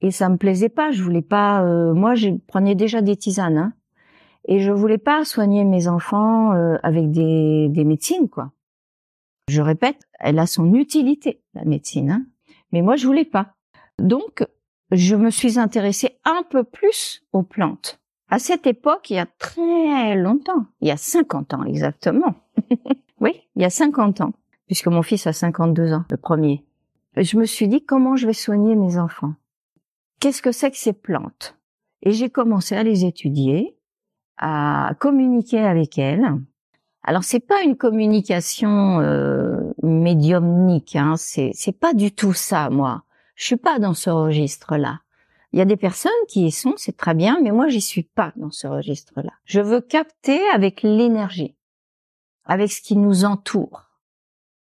Et 0.00 0.10
ça 0.10 0.28
me 0.28 0.36
plaisait 0.36 0.68
pas. 0.68 0.90
Je 0.90 1.02
voulais 1.02 1.22
pas. 1.22 1.62
Euh, 1.62 1.94
moi, 1.94 2.14
je 2.14 2.30
prenais 2.46 2.74
déjà 2.74 3.02
des 3.02 3.16
tisanes. 3.16 3.58
Hein. 3.58 3.72
Et 4.46 4.60
je 4.60 4.72
voulais 4.72 4.98
pas 4.98 5.24
soigner 5.24 5.64
mes 5.64 5.88
enfants 5.88 6.52
euh, 6.52 6.76
avec 6.82 7.10
des, 7.10 7.68
des 7.68 7.84
médecines, 7.84 8.28
quoi. 8.28 8.52
Je 9.48 9.62
répète, 9.62 9.98
elle 10.20 10.38
a 10.38 10.46
son 10.46 10.74
utilité, 10.74 11.42
la 11.54 11.64
médecine. 11.64 12.10
Hein. 12.10 12.26
Mais 12.72 12.82
moi, 12.82 12.96
je 12.96 13.06
voulais 13.06 13.24
pas. 13.24 13.54
Donc, 13.98 14.46
je 14.90 15.16
me 15.16 15.30
suis 15.30 15.58
intéressée 15.58 16.18
un 16.24 16.42
peu 16.48 16.64
plus 16.64 17.22
aux 17.32 17.42
plantes. 17.42 18.00
À 18.30 18.38
cette 18.38 18.66
époque, 18.66 19.10
il 19.10 19.14
y 19.14 19.18
a 19.18 19.26
très 19.26 20.14
longtemps, 20.14 20.66
il 20.80 20.88
y 20.88 20.90
a 20.90 20.98
50 20.98 21.54
ans 21.54 21.64
exactement. 21.64 22.34
oui, 23.20 23.32
il 23.56 23.62
y 23.62 23.64
a 23.64 23.70
50 23.70 24.20
ans, 24.20 24.32
puisque 24.66 24.88
mon 24.88 25.02
fils 25.02 25.26
a 25.26 25.32
52 25.32 25.94
ans, 25.94 26.04
le 26.10 26.16
premier. 26.18 26.64
Je 27.16 27.38
me 27.38 27.46
suis 27.46 27.68
dit 27.68 27.84
comment 27.84 28.16
je 28.16 28.26
vais 28.26 28.34
soigner 28.34 28.76
mes 28.76 28.98
enfants? 28.98 29.32
Qu'est-ce 30.20 30.42
que 30.42 30.52
c'est 30.52 30.70
que 30.70 30.76
ces 30.76 30.92
plantes? 30.92 31.56
Et 32.02 32.12
j'ai 32.12 32.30
commencé 32.30 32.74
à 32.74 32.82
les 32.82 33.04
étudier, 33.04 33.76
à 34.36 34.94
communiquer 34.98 35.60
avec 35.60 35.98
elles. 35.98 36.28
Alors 37.02 37.24
c'est 37.24 37.40
pas 37.40 37.62
une 37.62 37.76
communication 37.76 39.00
euh, 39.00 39.72
médiumnique, 39.82 40.96
hein, 40.96 41.14
c'est 41.16 41.52
c'est 41.54 41.72
pas 41.72 41.94
du 41.94 42.12
tout 42.12 42.34
ça 42.34 42.68
moi. 42.70 43.04
Je 43.34 43.44
suis 43.44 43.56
pas 43.56 43.78
dans 43.78 43.94
ce 43.94 44.10
registre-là. 44.10 45.00
Il 45.52 45.58
y 45.58 45.62
a 45.62 45.64
des 45.64 45.76
personnes 45.76 46.12
qui 46.28 46.46
y 46.46 46.50
sont, 46.50 46.74
c'est 46.76 46.96
très 46.96 47.14
bien, 47.14 47.38
mais 47.42 47.52
moi 47.52 47.68
j'y 47.68 47.80
suis 47.80 48.02
pas 48.02 48.32
dans 48.36 48.50
ce 48.50 48.66
registre-là. 48.66 49.32
Je 49.44 49.60
veux 49.60 49.80
capter 49.80 50.40
avec 50.50 50.82
l'énergie, 50.82 51.56
avec 52.44 52.70
ce 52.70 52.82
qui 52.82 52.96
nous 52.96 53.24
entoure. 53.24 53.84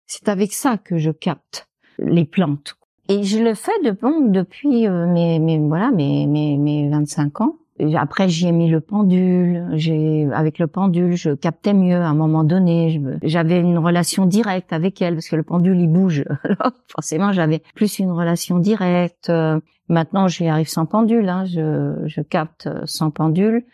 C'est 0.07 0.29
avec 0.29 0.53
ça 0.53 0.79
que 0.79 0.99
je 0.99 1.11
capte 1.11 1.69
les 1.99 2.25
plantes. 2.25 2.77
Et 3.09 3.23
je 3.23 3.39
le 3.39 3.55
fais 3.55 3.73
de, 3.85 3.91
bon, 3.91 4.31
depuis 4.31 4.87
euh, 4.87 5.07
mes, 5.07 5.39
mes, 5.39 5.59
voilà 5.59 5.91
mes, 5.91 6.27
mes, 6.27 6.57
mes 6.57 6.89
25 6.89 7.41
ans. 7.43 7.57
Après, 7.97 8.29
j'y 8.29 8.47
ai 8.47 8.53
mis 8.53 8.69
le 8.69 8.81
pendule. 8.81 9.67
J'ai, 9.73 10.29
avec 10.33 10.59
le 10.59 10.69
pendule, 10.69 11.17
je 11.17 11.31
captais 11.31 11.75
mieux 11.75 11.97
à 11.97 12.09
un 12.09 12.15
moment 12.15 12.45
donné. 12.45 13.03
J'avais 13.23 13.59
une 13.61 13.79
relation 13.79 14.27
directe 14.27 14.73
avec 14.73 15.03
elle 15.03 15.15
parce 15.15 15.29
que 15.29 15.37
le 15.37 15.43
pendule 15.43 15.81
il 15.81 15.89
bouge. 15.89 16.25
Alors, 16.45 16.73
forcément, 16.89 17.33
j'avais 17.33 17.63
plus 17.75 17.99
une 17.99 18.13
relation 18.13 18.59
directe. 18.59 19.31
Maintenant, 19.89 20.29
j'y 20.29 20.47
arrive 20.47 20.69
sans 20.69 20.87
pendule. 20.87 21.29
Hein. 21.29 21.45
Je, 21.47 21.95
je 22.07 22.21
capte 22.21 22.69
sans 22.85 23.11
pendule. 23.11 23.65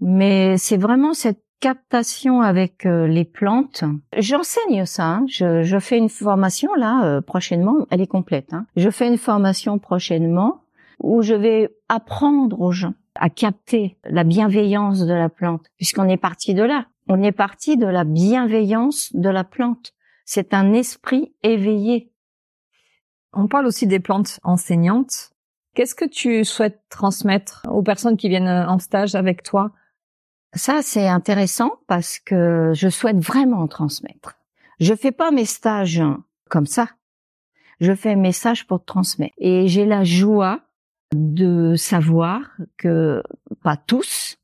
Mais 0.00 0.56
c'est 0.56 0.78
vraiment 0.78 1.12
cette 1.12 1.43
captation 1.60 2.42
avec 2.42 2.86
euh, 2.86 3.06
les 3.06 3.24
plantes. 3.24 3.84
J'enseigne 4.16 4.84
ça. 4.86 5.06
Hein. 5.06 5.24
Je, 5.28 5.62
je, 5.62 5.78
fais 5.78 5.98
une 5.98 6.08
formation 6.08 6.74
là 6.74 7.04
euh, 7.04 7.20
prochainement. 7.20 7.86
Elle 7.90 8.00
est 8.00 8.06
complète. 8.06 8.52
Hein. 8.52 8.66
Je 8.76 8.90
fais 8.90 9.08
une 9.08 9.18
formation 9.18 9.78
prochainement 9.78 10.62
où 11.00 11.22
je 11.22 11.34
vais 11.34 11.74
apprendre 11.88 12.60
aux 12.60 12.72
gens 12.72 12.94
à 13.14 13.30
capter 13.30 13.96
la 14.04 14.24
bienveillance 14.24 15.00
de 15.00 15.12
la 15.12 15.28
plante, 15.28 15.66
puisqu'on 15.76 16.08
est 16.08 16.16
parti 16.16 16.54
de 16.54 16.62
là. 16.62 16.86
On 17.08 17.22
est 17.22 17.32
parti 17.32 17.76
de 17.76 17.86
la 17.86 18.04
bienveillance 18.04 19.14
de 19.14 19.28
la 19.28 19.44
plante. 19.44 19.92
C'est 20.24 20.54
un 20.54 20.72
esprit 20.72 21.34
éveillé. 21.42 22.10
On 23.32 23.46
parle 23.46 23.66
aussi 23.66 23.86
des 23.86 24.00
plantes 24.00 24.40
enseignantes. 24.42 25.30
Qu'est-ce 25.74 25.94
que 25.94 26.04
tu 26.04 26.44
souhaites 26.44 26.80
transmettre 26.88 27.62
aux 27.70 27.82
personnes 27.82 28.16
qui 28.16 28.28
viennent 28.28 28.48
en 28.48 28.78
stage 28.78 29.14
avec 29.14 29.42
toi? 29.42 29.72
Ça, 30.54 30.82
c'est 30.82 31.08
intéressant 31.08 31.72
parce 31.88 32.18
que 32.18 32.72
je 32.74 32.88
souhaite 32.88 33.18
vraiment 33.18 33.66
transmettre. 33.66 34.36
Je 34.78 34.94
fais 34.94 35.12
pas 35.12 35.30
mes 35.30 35.44
stages 35.44 36.02
comme 36.48 36.66
ça. 36.66 36.88
Je 37.80 37.94
fais 37.94 38.14
mes 38.14 38.32
stages 38.32 38.66
pour 38.66 38.84
transmettre. 38.84 39.34
Et 39.38 39.66
j'ai 39.66 39.84
la 39.84 40.04
joie 40.04 40.60
de 41.12 41.74
savoir 41.76 42.56
que 42.76 43.22
pas 43.62 43.76
tous, 43.76 44.38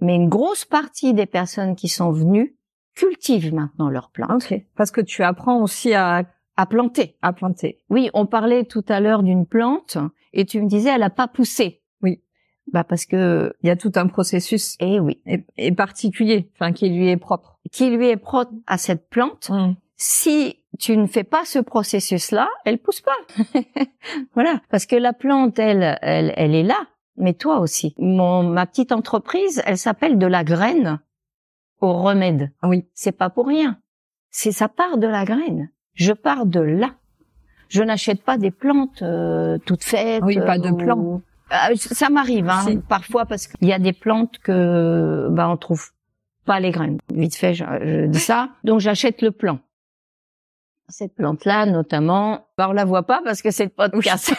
mais 0.00 0.16
une 0.16 0.28
grosse 0.28 0.64
partie 0.64 1.14
des 1.14 1.26
personnes 1.26 1.76
qui 1.76 1.88
sont 1.88 2.10
venues 2.10 2.56
cultivent 2.94 3.54
maintenant 3.54 3.88
leurs 3.88 4.10
plantes. 4.10 4.52
Parce 4.74 4.90
que 4.90 5.00
tu 5.00 5.22
apprends 5.22 5.62
aussi 5.62 5.94
à, 5.94 6.24
à 6.56 6.66
planter. 6.66 7.16
À 7.22 7.32
planter. 7.32 7.82
Oui, 7.88 8.10
on 8.14 8.26
parlait 8.26 8.64
tout 8.64 8.84
à 8.88 9.00
l'heure 9.00 9.22
d'une 9.22 9.46
plante 9.46 9.98
et 10.32 10.44
tu 10.44 10.60
me 10.60 10.68
disais 10.68 10.90
elle 10.90 11.02
a 11.02 11.10
pas 11.10 11.28
poussé. 11.28 11.82
Bah 12.72 12.84
parce 12.84 13.06
que 13.06 13.54
il 13.62 13.68
y 13.68 13.70
a 13.70 13.76
tout 13.76 13.92
un 13.94 14.06
processus. 14.06 14.76
Et 14.80 14.98
oui. 14.98 15.22
Et, 15.56 15.72
particulier, 15.72 16.50
enfin 16.54 16.72
qui 16.72 16.88
lui 16.88 17.08
est 17.08 17.16
propre. 17.16 17.58
Qui 17.70 17.90
lui 17.90 18.08
est 18.08 18.16
propre 18.16 18.52
à 18.66 18.78
cette 18.78 19.08
plante. 19.08 19.50
Mmh. 19.50 19.74
Si 19.96 20.58
tu 20.78 20.96
ne 20.96 21.06
fais 21.06 21.24
pas 21.24 21.44
ce 21.44 21.58
processus-là, 21.58 22.48
elle 22.64 22.78
pousse 22.78 23.00
pas. 23.00 23.16
voilà, 24.34 24.60
parce 24.70 24.84
que 24.84 24.96
la 24.96 25.12
plante, 25.12 25.58
elle, 25.58 25.98
elle, 26.02 26.34
elle 26.36 26.54
est 26.54 26.62
là, 26.62 26.86
mais 27.16 27.32
toi 27.32 27.60
aussi. 27.60 27.94
Mon, 27.98 28.42
ma 28.42 28.66
petite 28.66 28.92
entreprise, 28.92 29.62
elle 29.64 29.78
s'appelle 29.78 30.18
de 30.18 30.26
la 30.26 30.44
graine 30.44 31.00
au 31.80 32.02
remède. 32.02 32.52
Oui, 32.62 32.86
c'est 32.94 33.12
pas 33.12 33.30
pour 33.30 33.46
rien. 33.46 33.78
C'est 34.30 34.52
ça 34.52 34.68
part 34.68 34.98
de 34.98 35.06
la 35.06 35.24
graine. 35.24 35.70
Je 35.94 36.12
pars 36.12 36.46
de 36.46 36.60
là. 36.60 36.94
Je 37.68 37.82
n'achète 37.82 38.22
pas 38.22 38.38
des 38.38 38.50
plantes 38.50 39.02
euh, 39.02 39.58
toutes 39.64 39.82
faites. 39.82 40.22
Oui, 40.22 40.36
pas 40.36 40.58
de 40.58 40.70
plants. 40.70 41.22
Euh, 41.52 41.76
ça 41.76 42.08
m'arrive 42.10 42.48
hein, 42.48 42.64
parfois 42.88 43.24
parce 43.24 43.46
qu'il 43.46 43.68
y 43.68 43.72
a 43.72 43.78
des 43.78 43.92
plantes 43.92 44.38
que 44.38 45.28
bah 45.30 45.48
on 45.48 45.56
trouve 45.56 45.90
pas 46.44 46.58
les 46.60 46.70
graines. 46.70 46.98
Vite 47.12 47.36
fait, 47.36 47.54
je 47.54 48.06
dis 48.06 48.18
ça. 48.18 48.48
Donc 48.64 48.80
j'achète 48.80 49.22
le 49.22 49.30
plant. 49.30 49.60
Cette 50.88 51.16
plante-là, 51.16 51.66
notamment, 51.66 52.46
bah, 52.56 52.68
on 52.70 52.72
la 52.72 52.84
voit 52.84 53.02
pas 53.02 53.20
parce 53.24 53.42
que 53.42 53.50
c'est 53.50 53.64
le 53.64 53.70
podcast. 53.70 54.32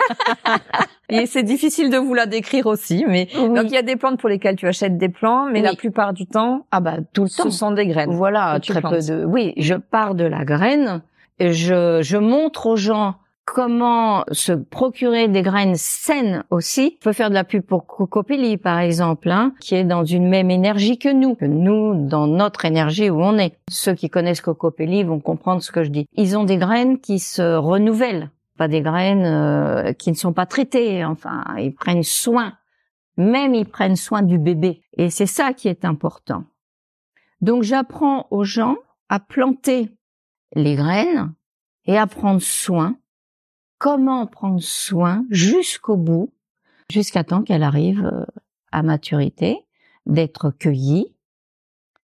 Et 1.09 1.25
c'est 1.25 1.43
difficile 1.43 1.89
de 1.89 1.97
vous 1.97 2.13
la 2.13 2.25
décrire 2.25 2.67
aussi, 2.67 3.05
mais 3.07 3.27
donc 3.35 3.65
il 3.65 3.71
y 3.71 3.77
a 3.77 3.81
des 3.81 3.95
plantes 3.95 4.19
pour 4.19 4.29
lesquelles 4.29 4.55
tu 4.55 4.67
achètes 4.67 4.97
des 4.97 5.09
plants, 5.09 5.49
mais 5.49 5.61
la 5.61 5.73
plupart 5.73 6.13
du 6.13 6.25
temps, 6.25 6.65
ah 6.71 6.81
bah 6.81 6.97
tout 7.13 7.23
le 7.23 7.27
ce 7.29 7.37
temps, 7.37 7.51
ce 7.51 7.57
sont 7.57 7.71
des 7.71 7.87
graines. 7.87 8.11
Voilà, 8.11 8.59
très 8.59 8.81
peu 8.81 8.99
de. 8.99 9.25
Oui, 9.25 9.53
je 9.57 9.75
pars 9.75 10.15
de 10.15 10.25
la 10.25 10.43
graine, 10.43 11.01
et 11.39 11.53
je 11.53 12.01
je 12.01 12.17
montre 12.17 12.65
aux 12.65 12.75
gens 12.75 13.15
comment 13.47 14.25
se 14.33 14.51
procurer 14.51 15.29
des 15.29 15.41
graines 15.41 15.77
saines 15.77 16.43
aussi. 16.51 16.97
Je 16.99 17.03
peux 17.05 17.13
faire 17.13 17.29
de 17.29 17.33
la 17.33 17.45
pub 17.45 17.63
pour 17.63 17.87
Cocopelli, 17.87 18.57
par 18.57 18.77
exemple, 18.77 19.31
hein, 19.31 19.53
qui 19.61 19.73
est 19.73 19.85
dans 19.85 20.03
une 20.03 20.27
même 20.27 20.51
énergie 20.51 20.99
que 20.99 21.11
nous, 21.11 21.33
que 21.33 21.45
nous, 21.45 21.95
dans 21.95 22.27
notre 22.27 22.65
énergie 22.65 23.09
où 23.09 23.21
on 23.21 23.37
est. 23.37 23.57
Ceux 23.69 23.93
qui 23.93 24.09
connaissent 24.09 24.41
Cocopelli 24.41 25.03
vont 25.03 25.21
comprendre 25.21 25.63
ce 25.63 25.71
que 25.71 25.83
je 25.83 25.89
dis. 25.89 26.05
Ils 26.13 26.37
ont 26.37 26.43
des 26.43 26.57
graines 26.57 26.99
qui 26.99 27.19
se 27.19 27.55
renouvellent, 27.55 28.31
pas 28.57 28.67
des 28.67 28.81
graines 28.81 29.25
euh, 29.25 29.93
qui 29.93 30.11
ne 30.11 30.17
sont 30.17 30.33
pas 30.33 30.45
traitées. 30.45 31.05
Enfin, 31.05 31.45
ils 31.57 31.73
prennent 31.73 32.03
soin. 32.03 32.53
Même 33.15 33.55
ils 33.55 33.65
prennent 33.65 33.95
soin 33.95 34.23
du 34.23 34.37
bébé. 34.37 34.81
Et 34.97 35.09
c'est 35.09 35.25
ça 35.25 35.53
qui 35.53 35.69
est 35.69 35.85
important. 35.85 36.43
Donc 37.39 37.63
j'apprends 37.63 38.27
aux 38.29 38.43
gens 38.43 38.75
à 39.07 39.21
planter 39.21 39.89
les 40.53 40.75
graines 40.75 41.33
et 41.85 41.97
à 41.97 42.07
prendre 42.07 42.41
soin 42.41 42.97
comment 43.77 44.25
prendre 44.27 44.61
soin 44.61 45.25
jusqu'au 45.29 45.97
bout, 45.97 46.31
jusqu'à 46.89 47.23
temps 47.23 47.43
qu'elle 47.43 47.63
arrive 47.63 48.05
euh, 48.05 48.25
à 48.71 48.83
maturité, 48.83 49.59
d'être 50.05 50.51
cueillie. 50.51 51.13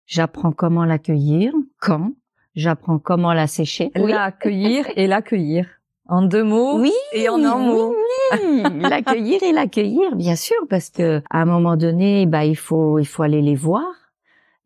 J'apprends 0.07 0.53
comment 0.53 0.85
l'accueillir, 0.85 1.53
quand, 1.79 2.12
j'apprends 2.55 2.98
comment 2.98 3.33
la 3.33 3.46
sécher. 3.46 3.90
L'accueillir 3.94 4.87
et 4.96 5.07
l'accueillir. 5.07 5.66
En 6.09 6.22
deux 6.22 6.42
mots 6.42 6.81
oui, 6.81 6.92
et 7.12 7.29
en 7.29 7.42
un 7.44 7.57
mot. 7.57 7.94
Oui, 8.33 8.62
l'accueillir 8.81 9.42
et 9.42 9.53
l'accueillir, 9.53 10.16
bien 10.16 10.35
sûr, 10.35 10.57
parce 10.68 10.90
que 10.90 11.22
à 11.31 11.40
un 11.40 11.44
moment 11.44 11.77
donné, 11.77 12.27
bah 12.27 12.44
il 12.44 12.57
faut 12.57 12.98
il 12.98 13.07
faut 13.07 13.22
aller 13.22 13.40
les 13.40 13.55
voir. 13.55 13.85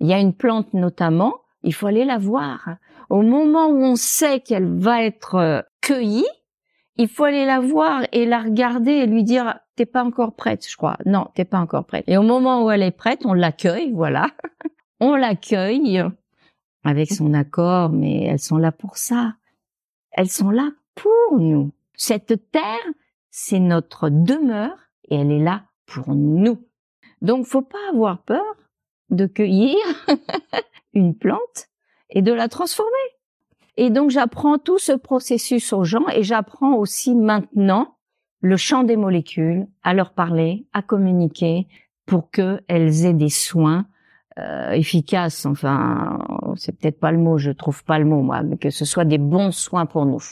Il 0.00 0.06
y 0.06 0.14
a 0.14 0.18
une 0.18 0.32
plante 0.32 0.72
notamment, 0.72 1.34
il 1.62 1.74
faut 1.74 1.86
aller 1.86 2.04
la 2.04 2.18
voir. 2.18 2.76
Au 3.10 3.22
moment 3.22 3.66
où 3.66 3.84
on 3.84 3.96
sait 3.96 4.40
qu'elle 4.40 4.78
va 4.78 5.04
être 5.04 5.34
euh, 5.36 5.62
cueillie, 5.82 6.26
il 6.96 7.08
faut 7.08 7.24
aller 7.24 7.44
la 7.44 7.60
voir 7.60 8.02
et 8.12 8.26
la 8.26 8.40
regarder 8.40 8.92
et 8.92 9.06
lui 9.06 9.24
dire 9.24 9.58
t'es 9.76 9.86
pas 9.86 10.02
encore 10.02 10.34
prête, 10.34 10.66
je 10.68 10.76
crois. 10.76 10.96
Non, 11.04 11.28
t'es 11.34 11.44
pas 11.44 11.58
encore 11.58 11.84
prête. 11.84 12.04
Et 12.08 12.16
au 12.16 12.22
moment 12.22 12.64
où 12.64 12.70
elle 12.70 12.82
est 12.82 12.90
prête, 12.90 13.24
on 13.24 13.34
l'accueille, 13.34 13.92
voilà. 13.92 14.30
on 15.00 15.14
l'accueille 15.14 16.02
avec 16.84 17.12
son 17.12 17.34
accord, 17.34 17.90
mais 17.90 18.24
elles 18.24 18.38
sont 18.38 18.56
là 18.56 18.72
pour 18.72 18.96
ça. 18.96 19.34
Elles 20.12 20.30
sont 20.30 20.50
là 20.50 20.70
pour 20.94 21.38
nous. 21.38 21.72
Cette 21.94 22.50
terre, 22.50 22.62
c'est 23.30 23.58
notre 23.58 24.08
demeure 24.08 24.78
et 25.08 25.16
elle 25.16 25.30
est 25.30 25.42
là 25.42 25.64
pour 25.84 26.14
nous. 26.14 26.58
Donc, 27.22 27.46
faut 27.46 27.62
pas 27.62 27.78
avoir 27.90 28.22
peur 28.22 28.44
de 29.10 29.26
cueillir 29.26 29.76
une 30.94 31.16
plante 31.16 31.68
et 32.10 32.22
de 32.22 32.32
la 32.32 32.48
transformer. 32.48 32.92
Et 33.76 33.90
donc 33.90 34.10
j'apprends 34.10 34.58
tout 34.58 34.78
ce 34.78 34.92
processus 34.92 35.72
aux 35.72 35.84
gens 35.84 36.06
et 36.14 36.22
j'apprends 36.22 36.74
aussi 36.74 37.14
maintenant 37.14 37.96
le 38.40 38.56
champ 38.56 38.84
des 38.84 38.96
molécules, 38.96 39.66
à 39.82 39.94
leur 39.94 40.12
parler, 40.12 40.66
à 40.72 40.82
communiquer 40.82 41.66
pour 42.06 42.30
qu'elles 42.30 43.04
aient 43.04 43.14
des 43.14 43.28
soins 43.28 43.86
euh, 44.38 44.70
efficaces. 44.72 45.46
Enfin, 45.46 46.18
c'est 46.56 46.78
peut-être 46.78 47.00
pas 47.00 47.10
le 47.10 47.18
mot, 47.18 47.38
je 47.38 47.50
trouve 47.50 47.84
pas 47.84 47.98
le 47.98 48.04
mot 48.04 48.22
moi, 48.22 48.42
mais 48.42 48.56
que 48.56 48.70
ce 48.70 48.84
soit 48.84 49.04
des 49.04 49.18
bons 49.18 49.50
soins 49.50 49.86
pour 49.86 50.06
nous. 50.06 50.22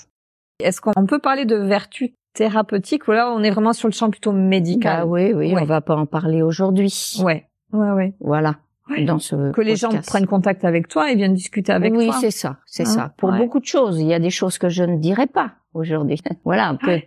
Est-ce 0.61 0.81
qu'on 0.81 1.07
peut 1.07 1.19
parler 1.19 1.45
de 1.45 1.57
vertus 1.57 2.11
thérapeutiques 2.35 3.09
ou 3.09 3.13
là 3.13 3.31
on 3.31 3.43
est 3.43 3.51
vraiment 3.51 3.73
sur 3.73 3.89
le 3.89 3.93
champ 3.93 4.11
plutôt 4.11 4.33
médical? 4.33 5.03
Bah 5.03 5.07
oui, 5.07 5.33
oui, 5.33 5.55
on 5.59 5.65
va 5.65 5.81
pas 5.81 5.97
en 5.97 6.07
parler 6.07 6.43
aujourd'hui. 6.43 7.17
Ouais, 7.23 7.49
ouais, 7.73 7.91
ouais. 7.91 8.15
Voilà. 8.21 8.57
Dans 9.07 9.19
ce 9.19 9.51
que 9.53 9.61
les 9.61 9.77
gens 9.77 9.91
prennent 10.07 10.27
contact 10.27 10.65
avec 10.65 10.89
toi 10.89 11.11
et 11.11 11.15
viennent 11.17 11.35
discuter 11.35 11.73
avec 11.73 11.95
oui, 11.95 12.07
toi. 12.07 12.17
c'est 12.21 12.31
ça, 12.31 12.59
c'est 12.67 12.83
Hein, 12.83 12.91
ça. 12.91 13.15
Pour 13.17 13.31
ouais. 13.31 13.39
beaucoup 13.39 13.61
de 13.61 13.65
choses, 13.65 13.99
il 14.01 14.07
y 14.07 14.15
a 14.15 14.19
des 14.19 14.31
choses 14.31 14.59
que 14.59 14.69
je 14.69 14.83
ne 14.85 14.97
dirais 14.99 15.27
pas 15.27 15.53
aujourd'hui. 15.73 16.21
voilà. 16.45 16.77
que-. 16.83 17.01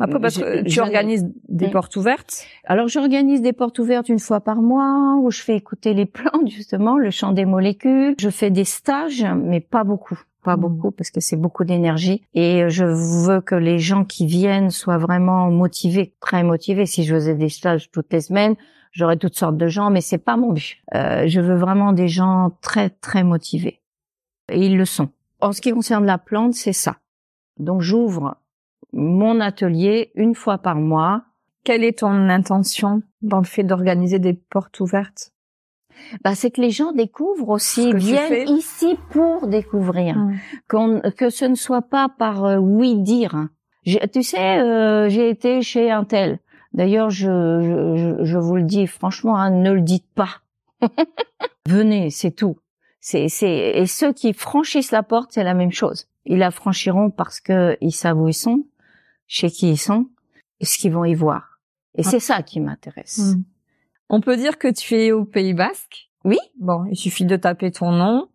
Après, 0.00 0.18
parce 0.18 0.38
que 0.38 0.62
tu 0.62 0.80
organises 0.80 1.24
des 1.48 1.68
Mm. 1.68 1.70
portes 1.70 1.94
ouvertes. 1.96 2.44
Alors 2.64 2.88
j'organise 2.88 3.42
des 3.42 3.52
portes 3.52 3.78
ouvertes 3.78 4.08
une 4.08 4.18
fois 4.18 4.40
par 4.40 4.60
mois 4.60 5.16
où 5.20 5.30
je 5.30 5.40
fais 5.40 5.54
écouter 5.56 5.94
les 5.94 6.06
plantes 6.06 6.48
justement, 6.48 6.96
le 6.98 7.10
chant 7.10 7.32
des 7.32 7.44
molécules. 7.44 8.14
Je 8.18 8.30
fais 8.30 8.50
des 8.50 8.64
stages, 8.64 9.24
mais 9.36 9.60
pas 9.60 9.84
beaucoup, 9.84 10.18
pas 10.42 10.56
Mm. 10.56 10.60
beaucoup 10.60 10.90
parce 10.90 11.10
que 11.10 11.20
c'est 11.20 11.36
beaucoup 11.36 11.62
d'énergie 11.64 12.22
et 12.34 12.64
je 12.70 12.84
veux 12.84 13.40
que 13.40 13.54
les 13.54 13.78
gens 13.78 14.04
qui 14.04 14.26
viennent 14.26 14.70
soient 14.70 14.98
vraiment 14.98 15.50
motivés, 15.50 16.14
très 16.20 16.42
motivés. 16.42 16.86
Si 16.86 17.04
je 17.04 17.14
faisais 17.14 17.34
des 17.34 17.48
stages 17.48 17.90
toutes 17.92 18.12
les 18.12 18.20
semaines, 18.22 18.54
j'aurais 18.94 19.16
toutes 19.18 19.36
sortes 19.36 19.56
de 19.58 19.68
gens, 19.68 19.90
mais 19.90 20.00
c'est 20.00 20.18
pas 20.18 20.36
mon 20.36 20.52
but. 20.52 20.78
Euh, 20.94 21.24
je 21.26 21.40
veux 21.40 21.56
vraiment 21.56 21.92
des 21.92 22.08
gens 22.08 22.50
très 22.62 22.88
très 22.90 23.22
motivés 23.24 23.82
et 24.50 24.64
ils 24.64 24.76
le 24.78 24.84
sont. 24.86 25.10
En 25.40 25.52
ce 25.52 25.60
qui 25.60 25.72
concerne 25.72 26.06
la 26.06 26.16
plante, 26.18 26.54
c'est 26.54 26.72
ça. 26.72 26.96
Donc 27.58 27.82
j'ouvre 27.82 28.36
mon 28.92 29.40
atelier 29.40 30.10
une 30.14 30.34
fois 30.34 30.58
par 30.58 30.76
mois 30.76 31.24
Quelle 31.64 31.82
est 31.84 31.98
ton 32.00 32.28
intention 32.28 33.02
dans 33.22 33.38
le 33.38 33.44
fait 33.44 33.62
d'organiser 33.64 34.18
des 34.18 34.34
portes 34.34 34.80
ouvertes? 34.80 35.32
Bah, 36.22 36.34
c'est 36.34 36.50
que 36.50 36.60
les 36.60 36.70
gens 36.70 36.92
découvrent 36.92 37.48
aussi, 37.50 37.92
viennent 37.94 38.48
ici 38.48 38.96
pour 39.10 39.46
découvrir, 39.46 40.16
Mm. 40.16 40.34
qu'on 40.68 41.00
que 41.16 41.30
ce 41.30 41.44
ne 41.46 41.54
soit 41.54 41.82
pas 41.82 42.08
par 42.08 42.44
euh, 42.44 42.56
oui 42.58 42.96
dire. 43.00 43.48
Tu 44.12 44.22
sais, 44.22 44.60
euh, 44.60 45.08
j'ai 45.08 45.28
été 45.30 45.62
chez 45.62 45.90
un 45.90 46.04
tel. 46.04 46.38
D'ailleurs, 46.74 47.08
je, 47.10 47.30
je, 48.20 48.24
je- 48.24 48.38
vous 48.38 48.56
le 48.56 48.62
dis 48.64 48.86
franchement, 48.86 49.36
hein, 49.36 49.50
ne 49.50 49.72
le 49.72 49.80
dites 49.80 50.08
pas. 50.14 50.40
Venez, 51.68 52.10
c'est 52.10 52.32
tout. 52.32 52.58
C'est, 53.00 53.28
c'est 53.28 53.72
et 53.76 53.86
ceux 53.86 54.12
qui 54.12 54.32
franchissent 54.32 54.90
la 54.90 55.02
porte, 55.02 55.32
c'est 55.32 55.44
la 55.44 55.54
même 55.54 55.72
chose. 55.72 56.08
Ils 56.26 56.38
la 56.38 56.50
franchiront 56.50 57.10
parce 57.10 57.40
que 57.40 57.76
ils 57.80 57.92
savent 57.92 58.20
où 58.20 58.28
ils 58.28 58.34
sont, 58.34 58.64
chez 59.26 59.50
qui 59.50 59.70
ils 59.70 59.76
sont, 59.78 60.08
et 60.60 60.64
ce 60.64 60.78
qu'ils 60.78 60.92
vont 60.92 61.04
y 61.04 61.14
voir. 61.14 61.60
Et 61.96 62.02
Ah. 62.04 62.10
c'est 62.10 62.20
ça 62.20 62.42
qui 62.42 62.60
m'intéresse. 62.60 63.18
Mm. 63.18 63.42
On 64.10 64.20
peut 64.20 64.36
dire 64.36 64.58
que 64.58 64.68
tu 64.68 64.94
es 64.96 65.12
au 65.12 65.24
Pays 65.24 65.54
Basque? 65.54 66.10
Oui. 66.24 66.38
Bon, 66.58 66.84
il 66.90 66.96
suffit 66.96 67.24
de 67.26 67.36
taper 67.36 67.70
ton 67.70 67.92
nom. 67.92 68.28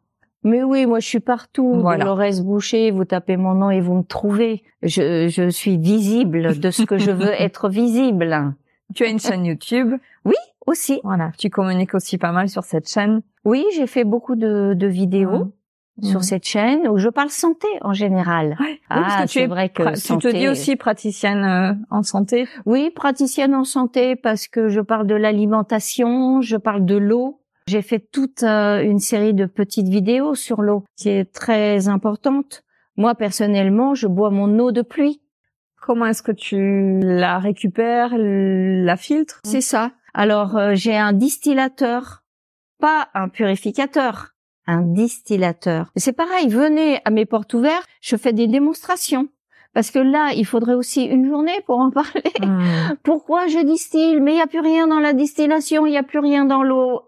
Mais 0.44 0.64
oui, 0.64 0.86
moi 0.86 1.00
je 1.00 1.08
suis 1.08 1.20
partout. 1.20 1.74
Voilà. 1.82 2.06
Dolores 2.06 2.42
Boucher, 2.44 2.92
vous 2.92 3.06
tapez 3.06 3.36
mon 3.38 3.54
nom 3.56 3.72
et 3.72 3.82
vous 3.82 3.96
me 3.96 4.04
trouvez. 4.04 4.64
Je, 4.84 5.28
je 5.28 5.50
suis 5.50 5.78
visible 5.78 6.58
de 6.60 6.72
ce 6.72 6.84
que 6.84 6.98
je 6.98 7.12
veux 7.12 7.32
être 7.42 7.68
visible. 7.70 8.54
Tu 8.96 9.04
as 9.04 9.08
une 9.10 9.20
chaîne 9.20 9.46
YouTube? 9.46 9.96
Aussi. 10.68 11.00
Voilà. 11.04 11.32
Tu 11.38 11.50
communiques 11.50 11.96
aussi 11.96 12.18
pas 12.20 12.32
mal 12.32 12.48
sur 12.48 12.64
cette 12.64 12.88
chaîne. 12.88 13.22
Oui, 13.44 13.66
j'ai 13.76 13.88
fait 13.88 14.04
beaucoup 14.04 14.36
de, 14.36 14.74
de 14.76 14.88
vidéos 14.88 15.52
Mm. 16.02 16.06
sur 16.06 16.24
cette 16.24 16.46
chaîne 16.46 16.88
où 16.88 16.98
je 16.98 17.10
parle 17.10 17.28
santé 17.30 17.68
en 17.82 17.92
général. 17.92 18.56
Ouais. 18.62 18.68
Oui, 18.70 18.80
Ah, 18.90 19.02
parce 19.02 19.16
que 19.16 19.22
tu 19.24 19.28
c'est 19.40 19.44
es 19.44 19.48
vrai 19.48 19.68
que 19.68 19.84
tu 20.00 20.18
te 20.18 20.28
dis 20.34 20.48
aussi 20.48 20.78
praticienne 20.78 21.44
euh, 21.44 21.74
en 21.90 22.04
santé. 22.04 22.48
Oui, 22.66 22.90
praticienne 22.96 23.54
en 23.54 23.66
santé 23.66 24.16
parce 24.16 24.48
que 24.48 24.70
je 24.70 24.80
parle 24.80 25.08
de 25.08 25.16
l'alimentation, 25.16 26.40
je 26.42 26.56
parle 26.56 26.86
de 26.86 26.96
l'eau. 26.96 27.42
J'ai 27.70 27.84
fait 27.84 28.00
toute 28.00 28.42
euh, 28.42 28.82
une 28.82 28.98
série 28.98 29.36
de 29.36 29.46
petites 29.46 29.90
vidéos 29.90 30.34
sur 30.34 30.64
l'eau 30.64 30.86
qui 30.98 31.10
est 31.10 31.32
très 31.32 31.88
importante. 31.88 32.64
Moi 32.98 33.14
personnellement, 33.14 33.94
je 33.94 34.08
bois 34.08 34.32
mon 34.32 34.58
eau 34.58 34.72
de 34.72 34.82
pluie. 34.82 35.22
Comment 35.80 36.08
est-ce 36.08 36.24
que 36.24 36.32
tu 36.32 37.00
la 37.00 37.38
récupères, 37.38 38.16
la 38.18 38.98
filtres? 38.98 39.40
C'est 39.46 39.62
ça. 39.62 39.92
Alors 40.16 40.58
euh, 40.58 40.72
j'ai 40.74 40.98
un 40.98 41.14
distillateur, 41.14 42.24
pas 42.80 43.10
un 43.14 43.30
purificateur, 43.30 44.30
un 44.66 44.82
distillateur. 44.82 45.92
C'est 45.96 46.14
pareil, 46.14 46.50
venez 46.50 47.02
à 47.06 47.12
mes 47.12 47.28
portes 47.28 47.54
ouvertes, 47.54 47.88
je 48.02 48.16
fais 48.16 48.34
des 48.34 48.48
démonstrations. 48.48 49.28
Parce 49.76 49.92
que 49.92 50.00
là, 50.00 50.32
il 50.36 50.48
faudrait 50.48 50.74
aussi 50.74 51.04
une 51.04 51.30
journée 51.30 51.62
pour 51.68 51.78
en 51.78 51.92
parler. 51.92 52.34
Mm. 52.42 52.96
Pourquoi 53.04 53.46
je 53.46 53.64
distille? 53.64 54.20
Mais 54.20 54.32
il 54.32 54.36
n'y 54.38 54.42
a 54.42 54.48
plus 54.48 54.60
rien 54.60 54.88
dans 54.88 55.00
la 55.00 55.14
distillation, 55.14 55.86
il 55.86 55.92
n'y 55.92 55.98
a 56.00 56.04
plus 56.04 56.18
rien 56.18 56.46
dans 56.46 56.64
l'eau. 56.64 57.04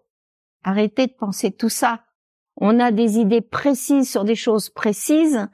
Arrêtez 0.64 1.08
de 1.08 1.14
penser 1.14 1.52
tout 1.52 1.70
ça. 1.70 2.02
On 2.58 2.80
a 2.80 2.92
des 2.92 3.18
idées 3.18 3.42
précises 3.42 4.10
sur 4.10 4.24
des 4.24 4.36
choses 4.36 4.70
précises 4.70 5.48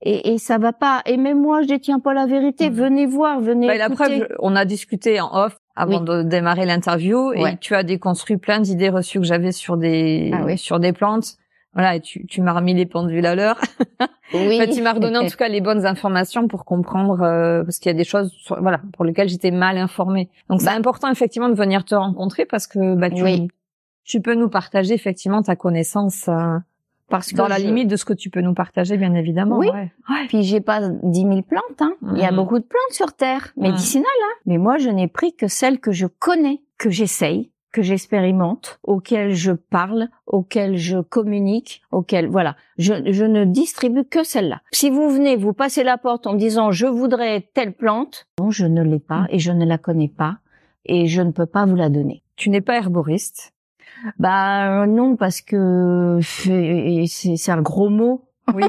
et, 0.00 0.32
et 0.32 0.38
ça 0.38 0.58
va 0.58 0.72
pas. 0.72 1.02
Et 1.06 1.16
même 1.16 1.40
moi, 1.40 1.62
je 1.62 1.68
détiens 1.68 2.00
pas 2.00 2.14
la 2.14 2.26
vérité. 2.26 2.70
Mhm. 2.70 2.76
Venez 2.76 3.06
voir, 3.06 3.40
venez 3.40 3.66
Bah, 3.66 3.76
la 3.76 3.90
preuve, 3.90 4.28
on 4.38 4.56
a 4.56 4.64
discuté 4.64 5.20
en 5.20 5.30
off 5.34 5.56
avant 5.76 5.98
Oui. 6.00 6.04
de 6.04 6.22
démarrer 6.22 6.64
l'interview 6.66 7.30
Ouais. 7.30 7.54
et 7.54 7.56
tu 7.58 7.74
as 7.74 7.82
déconstruit 7.82 8.36
plein 8.36 8.60
d'idées 8.60 8.88
reçues 8.90 9.18
que 9.18 9.26
j'avais 9.26 9.52
sur 9.52 9.76
des 9.76 10.30
Ah 10.32 10.42
oui. 10.44 10.56
sur 10.56 10.78
des 10.80 10.92
plantes. 10.92 11.36
Voilà, 11.74 11.96
et 11.96 12.00
tu, 12.00 12.24
tu 12.26 12.40
m'as 12.40 12.52
remis 12.52 12.72
les 12.72 12.86
pendules 12.86 13.26
à 13.26 13.34
l'heure. 13.34 13.60
Oui. 14.32 14.56
En 14.56 14.58
fait, 14.64 14.70
tu 14.70 14.80
m'as 14.80 14.92
redonné 14.92 15.18
en 15.18 15.26
tout 15.26 15.36
cas 15.36 15.48
les 15.48 15.60
bonnes 15.60 15.84
informations 15.84 16.46
pour 16.46 16.64
comprendre 16.64 17.20
euh, 17.22 17.64
parce 17.64 17.80
qu'il 17.80 17.90
y 17.90 17.94
a 17.94 17.98
des 17.98 18.04
choses 18.04 18.30
sur- 18.30 18.62
voilà 18.62 18.80
pour 18.92 19.04
lesquelles 19.04 19.28
j'étais 19.28 19.50
mal 19.50 19.76
informée. 19.76 20.30
Donc 20.48 20.60
c'est 20.60 20.68
Bah. 20.68 20.74
important 20.76 21.10
effectivement 21.10 21.48
de 21.48 21.54
venir 21.54 21.84
te 21.84 21.96
rencontrer 21.96 22.44
parce 22.46 22.68
que 22.68 22.94
bah 22.94 23.10
tu 23.10 23.22
Oui. 23.24 23.48
Tu 24.04 24.20
peux 24.20 24.34
nous 24.34 24.48
partager 24.48 24.94
effectivement 24.94 25.42
ta 25.42 25.56
connaissance 25.56 26.28
euh, 26.28 26.58
Parce 27.08 27.30
que 27.30 27.36
dans 27.36 27.48
la 27.48 27.58
je- 27.58 27.64
limite 27.66 27.88
de 27.88 27.96
ce 27.96 28.04
que 28.04 28.12
tu 28.14 28.30
peux 28.30 28.40
nous 28.40 28.54
partager 28.54 28.96
bien 28.96 29.14
évidemment. 29.14 29.58
Oui. 29.58 29.68
ouais. 29.68 29.92
Ouais. 30.10 30.26
Puis 30.28 30.42
j'ai 30.42 30.60
pas 30.60 30.80
10 30.88 31.20
000 31.22 31.42
plantes. 31.42 31.80
Hein. 31.80 31.94
Il 32.12 32.18
y 32.18 32.24
a 32.24 32.30
Mhm. 32.30 32.36
beaucoup 32.36 32.58
de 32.58 32.64
plantes 32.64 32.92
sur 32.92 33.12
Terre, 33.12 33.52
médicinales. 33.56 34.06
Hein. 34.22 34.34
Mais 34.46 34.58
moi, 34.58 34.78
je 34.78 34.88
n'ai 34.90 35.08
pris 35.08 35.34
que 35.34 35.48
celles 35.48 35.80
que 35.80 35.92
je 35.92 36.06
connais, 36.06 36.60
que 36.78 36.90
j'essaye, 36.90 37.50
que 37.72 37.82
j'expérimente, 37.82 38.78
auxquelles 38.84 39.34
je 39.34 39.50
parle, 39.52 40.08
auxquelles 40.26 40.76
je 40.76 40.98
communique, 41.00 41.82
auxquelles 41.90 42.28
voilà. 42.28 42.54
Je, 42.78 42.94
je 43.10 43.24
ne 43.24 43.44
distribue 43.44 44.04
que 44.04 44.22
celles-là. 44.22 44.60
Si 44.72 44.90
vous 44.90 45.10
venez, 45.10 45.36
vous 45.36 45.52
passez 45.52 45.82
la 45.82 45.98
porte 45.98 46.26
en 46.28 46.34
me 46.34 46.38
disant 46.38 46.70
je 46.70 46.86
voudrais 46.86 47.48
telle 47.54 47.72
plante, 47.72 48.26
non, 48.38 48.50
je 48.50 48.66
ne 48.66 48.82
l'ai 48.82 49.00
pas 49.00 49.20
Mhm. 49.22 49.26
et 49.30 49.38
je 49.40 49.50
ne 49.52 49.64
la 49.64 49.78
connais 49.78 50.08
pas 50.08 50.38
et 50.86 51.06
je 51.06 51.20
ne 51.22 51.32
peux 51.32 51.46
pas 51.46 51.64
vous 51.66 51.74
la 51.76 51.88
donner. 51.88 52.22
Tu 52.36 52.50
n'es 52.50 52.60
pas 52.60 52.76
herboriste. 52.76 53.53
Bah 54.18 54.82
euh, 54.82 54.86
non 54.86 55.16
parce 55.16 55.40
que 55.40 56.18
c'est 56.22 57.52
un 57.52 57.62
gros 57.62 57.88
mot. 57.88 58.24
Oui. 58.54 58.64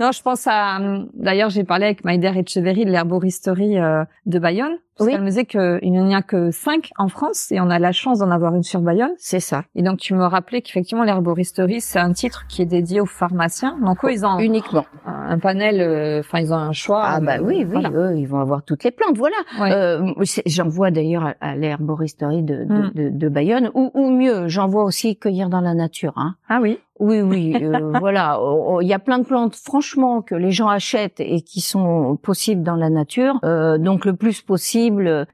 non, 0.00 0.12
je 0.12 0.22
pense 0.22 0.46
à. 0.46 0.76
hum, 0.76 1.08
D'ailleurs, 1.14 1.50
j'ai 1.50 1.64
parlé 1.64 1.86
avec 1.86 2.04
Maïder 2.04 2.32
Etcheverry 2.36 2.84
de 2.84 2.90
l'herboristerie 2.90 3.78
euh, 3.78 4.04
de 4.26 4.38
Bayonne. 4.38 4.76
Parce 4.96 5.06
Oui. 5.08 5.12
qu'elle 5.12 5.22
me 5.22 5.28
disait 5.28 5.44
qu'il 5.44 5.80
n'y 5.92 6.14
a 6.14 6.22
que 6.22 6.50
cinq 6.50 6.90
en 6.98 7.08
France 7.08 7.50
et 7.50 7.60
on 7.60 7.68
a 7.70 7.78
la 7.78 7.92
chance 7.92 8.20
d'en 8.20 8.30
avoir 8.30 8.54
une 8.54 8.62
sur 8.62 8.80
Bayonne. 8.80 9.10
C'est 9.18 9.40
ça. 9.40 9.64
Et 9.74 9.82
donc, 9.82 9.98
tu 9.98 10.14
me 10.14 10.24
rappelais 10.24 10.62
qu'effectivement, 10.62 11.02
l'herboristerie, 11.04 11.80
c'est 11.80 11.98
un 11.98 12.12
titre 12.12 12.44
qui 12.48 12.62
est 12.62 12.66
dédié 12.66 13.00
aux 13.00 13.06
pharmaciens. 13.06 13.76
Donc, 13.84 14.04
eux, 14.04 14.12
ils 14.12 14.24
ont 14.24 14.38
Uniquement. 14.38 14.84
un, 15.06 15.38
panel, 15.38 15.80
euh, 15.80 16.20
enfin, 16.20 16.38
ils 16.38 16.52
ont 16.52 16.56
un 16.56 16.72
choix. 16.72 17.02
Ah 17.04 17.20
bah 17.20 17.38
euh, 17.38 17.42
oui, 17.42 17.58
oui, 17.58 17.64
voilà. 17.64 17.90
eux, 17.90 18.16
ils 18.16 18.26
vont 18.26 18.38
avoir 18.40 18.62
toutes 18.62 18.84
les 18.84 18.90
plantes. 18.92 19.16
Voilà. 19.16 19.36
Ouais. 19.60 19.72
Euh, 19.72 20.12
j'en 20.46 20.68
vois 20.68 20.90
d'ailleurs 20.92 21.26
à, 21.26 21.34
à 21.40 21.56
l'herboristerie 21.56 22.42
de, 22.42 22.64
de, 22.64 22.74
Mm. 22.74 22.90
de, 22.94 23.08
de 23.10 23.28
Bayonne, 23.28 23.70
ou, 23.74 23.90
ou 23.94 24.10
mieux, 24.10 24.46
j'en 24.48 24.68
vois 24.68 24.84
aussi 24.84 25.16
cueillir 25.16 25.48
dans 25.48 25.60
la 25.60 25.74
nature. 25.74 26.12
Hein. 26.16 26.34
Ah 26.48 26.60
oui. 26.62 26.78
Oui, 27.00 27.20
oui, 27.22 27.56
euh, 27.60 27.92
voilà. 27.98 28.38
Oh, 28.40 28.64
oh, 28.76 28.80
Il 28.80 28.86
y 28.86 28.92
a 28.92 29.00
plein 29.00 29.18
de 29.18 29.24
plantes, 29.24 29.56
franchement, 29.56 30.22
que 30.22 30.36
les 30.36 30.52
gens 30.52 30.68
achètent 30.68 31.18
et 31.18 31.40
qui 31.42 31.60
sont 31.60 32.16
possibles 32.22 32.62
dans 32.62 32.76
la 32.76 32.88
nature. 32.88 33.40
Euh, 33.44 33.78
donc 33.78 34.04
le 34.04 34.14
plus 34.14 34.42
possible. 34.42 34.83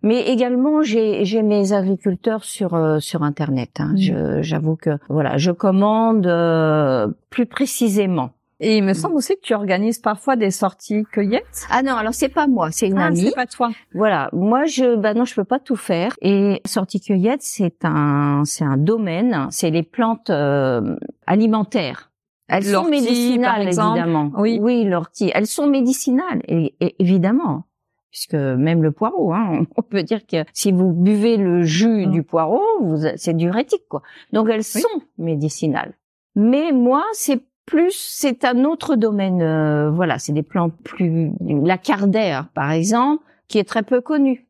Mais 0.03 0.23
également, 0.29 0.83
j'ai 0.83 1.25
j'ai 1.25 1.43
mes 1.43 1.73
agriculteurs 1.73 2.45
sur 2.45 2.75
euh, 2.75 2.99
sur 3.01 3.23
internet. 3.23 3.71
Hein. 3.81 3.93
Mm. 3.95 3.99
Je- 3.99 4.43
J'avoue 4.43 4.77
que 4.77 4.91
voilà, 5.09 5.37
je 5.39 5.51
commande 5.51 6.27
euh, 6.27 7.09
plus 7.31 7.47
précisément. 7.47 8.31
Et 8.63 8.77
il 8.77 8.85
me 8.85 8.93
semble 8.93 9.15
aussi 9.15 9.37
que 9.37 9.41
tu 9.43 9.55
organises 9.55 9.99
parfois 10.01 10.37
des 10.37 10.51
sorties 10.51 11.05
cueillettes. 11.11 11.67
Ah 11.71 11.83
non, 11.83 11.95
alors 11.95 12.13
c'est 12.13 12.29
pas 12.29 12.47
moi, 12.47 12.71
c'est 12.71 12.89
une 12.89 12.99
ah, 12.99 13.07
amie. 13.07 13.23
c'est 13.23 13.35
pas 13.35 13.47
toi. 13.47 13.71
Voilà, 13.95 14.29
moi 14.35 14.67
je 14.67 14.97
bah 14.97 15.15
non, 15.15 15.25
je 15.25 15.35
peux 15.35 15.45
pas 15.45 15.59
tout 15.59 15.77
faire 15.77 16.13
et 16.21 16.61
sortie 16.67 17.01
cueillette, 17.01 17.41
c'est 17.43 17.87
un 17.87 18.43
c'est 18.45 18.65
un 18.65 18.77
domaine, 18.77 19.47
c'est 19.51 19.71
les 19.71 19.83
plantes 19.83 20.29
euh, 20.29 20.95
alimentaires. 21.27 22.11
Elles 22.49 22.65
sont 22.65 22.83
par 22.83 22.91
médicinales 22.91 23.67
exemple. 23.69 23.97
évidemment. 23.97 24.33
Oui. 24.37 24.59
oui, 24.61 24.85
l'ortie, 24.85 25.31
elles 25.35 25.47
sont 25.47 25.67
médicinales 25.69 26.43
et, 26.49 26.75
et 26.81 26.97
évidemment. 26.99 27.65
Puisque 28.11 28.35
même 28.35 28.83
le 28.83 28.90
poireau, 28.92 29.33
hein, 29.33 29.64
on 29.77 29.83
peut 29.83 30.03
dire 30.03 30.27
que 30.27 30.44
si 30.53 30.73
vous 30.73 30.92
buvez 30.92 31.37
le 31.37 31.62
jus 31.62 32.07
Mm. 32.07 32.11
du 32.11 32.23
poireau, 32.23 32.62
vous, 32.81 32.99
c'est 33.16 33.35
diurétique 33.37 33.85
quoi. 33.88 34.03
Donc 34.33 34.49
elles 34.49 34.62
Oui. 34.75 34.81
sont 34.83 35.03
médicinales. 35.18 35.94
Mais 36.35 36.73
moi, 36.73 37.05
c'est 37.12 37.40
plus, 37.66 37.94
c'est 37.94 38.44
un 38.44 38.64
autre 38.64 38.96
domaine. 38.96 39.42
euh, 39.42 39.90
voilà, 39.90 40.18
c'est 40.18 40.33
des 40.33 40.42
plantes 40.42 40.75
plus. 40.83 41.31
La 41.40 41.79
cardère, 41.79 42.49
par 42.55 42.73
exemple, 42.73 43.23
qui 43.49 43.59
est 43.59 43.64
très 43.64 43.83
peu 43.85 44.01
connue. 44.01 44.46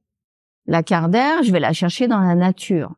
La 0.66 0.82
cardère, 0.82 1.42
je 1.42 1.52
vais 1.52 1.60
la 1.60 1.72
chercher 1.72 2.06
dans 2.08 2.20
la 2.20 2.34
nature. 2.34 2.92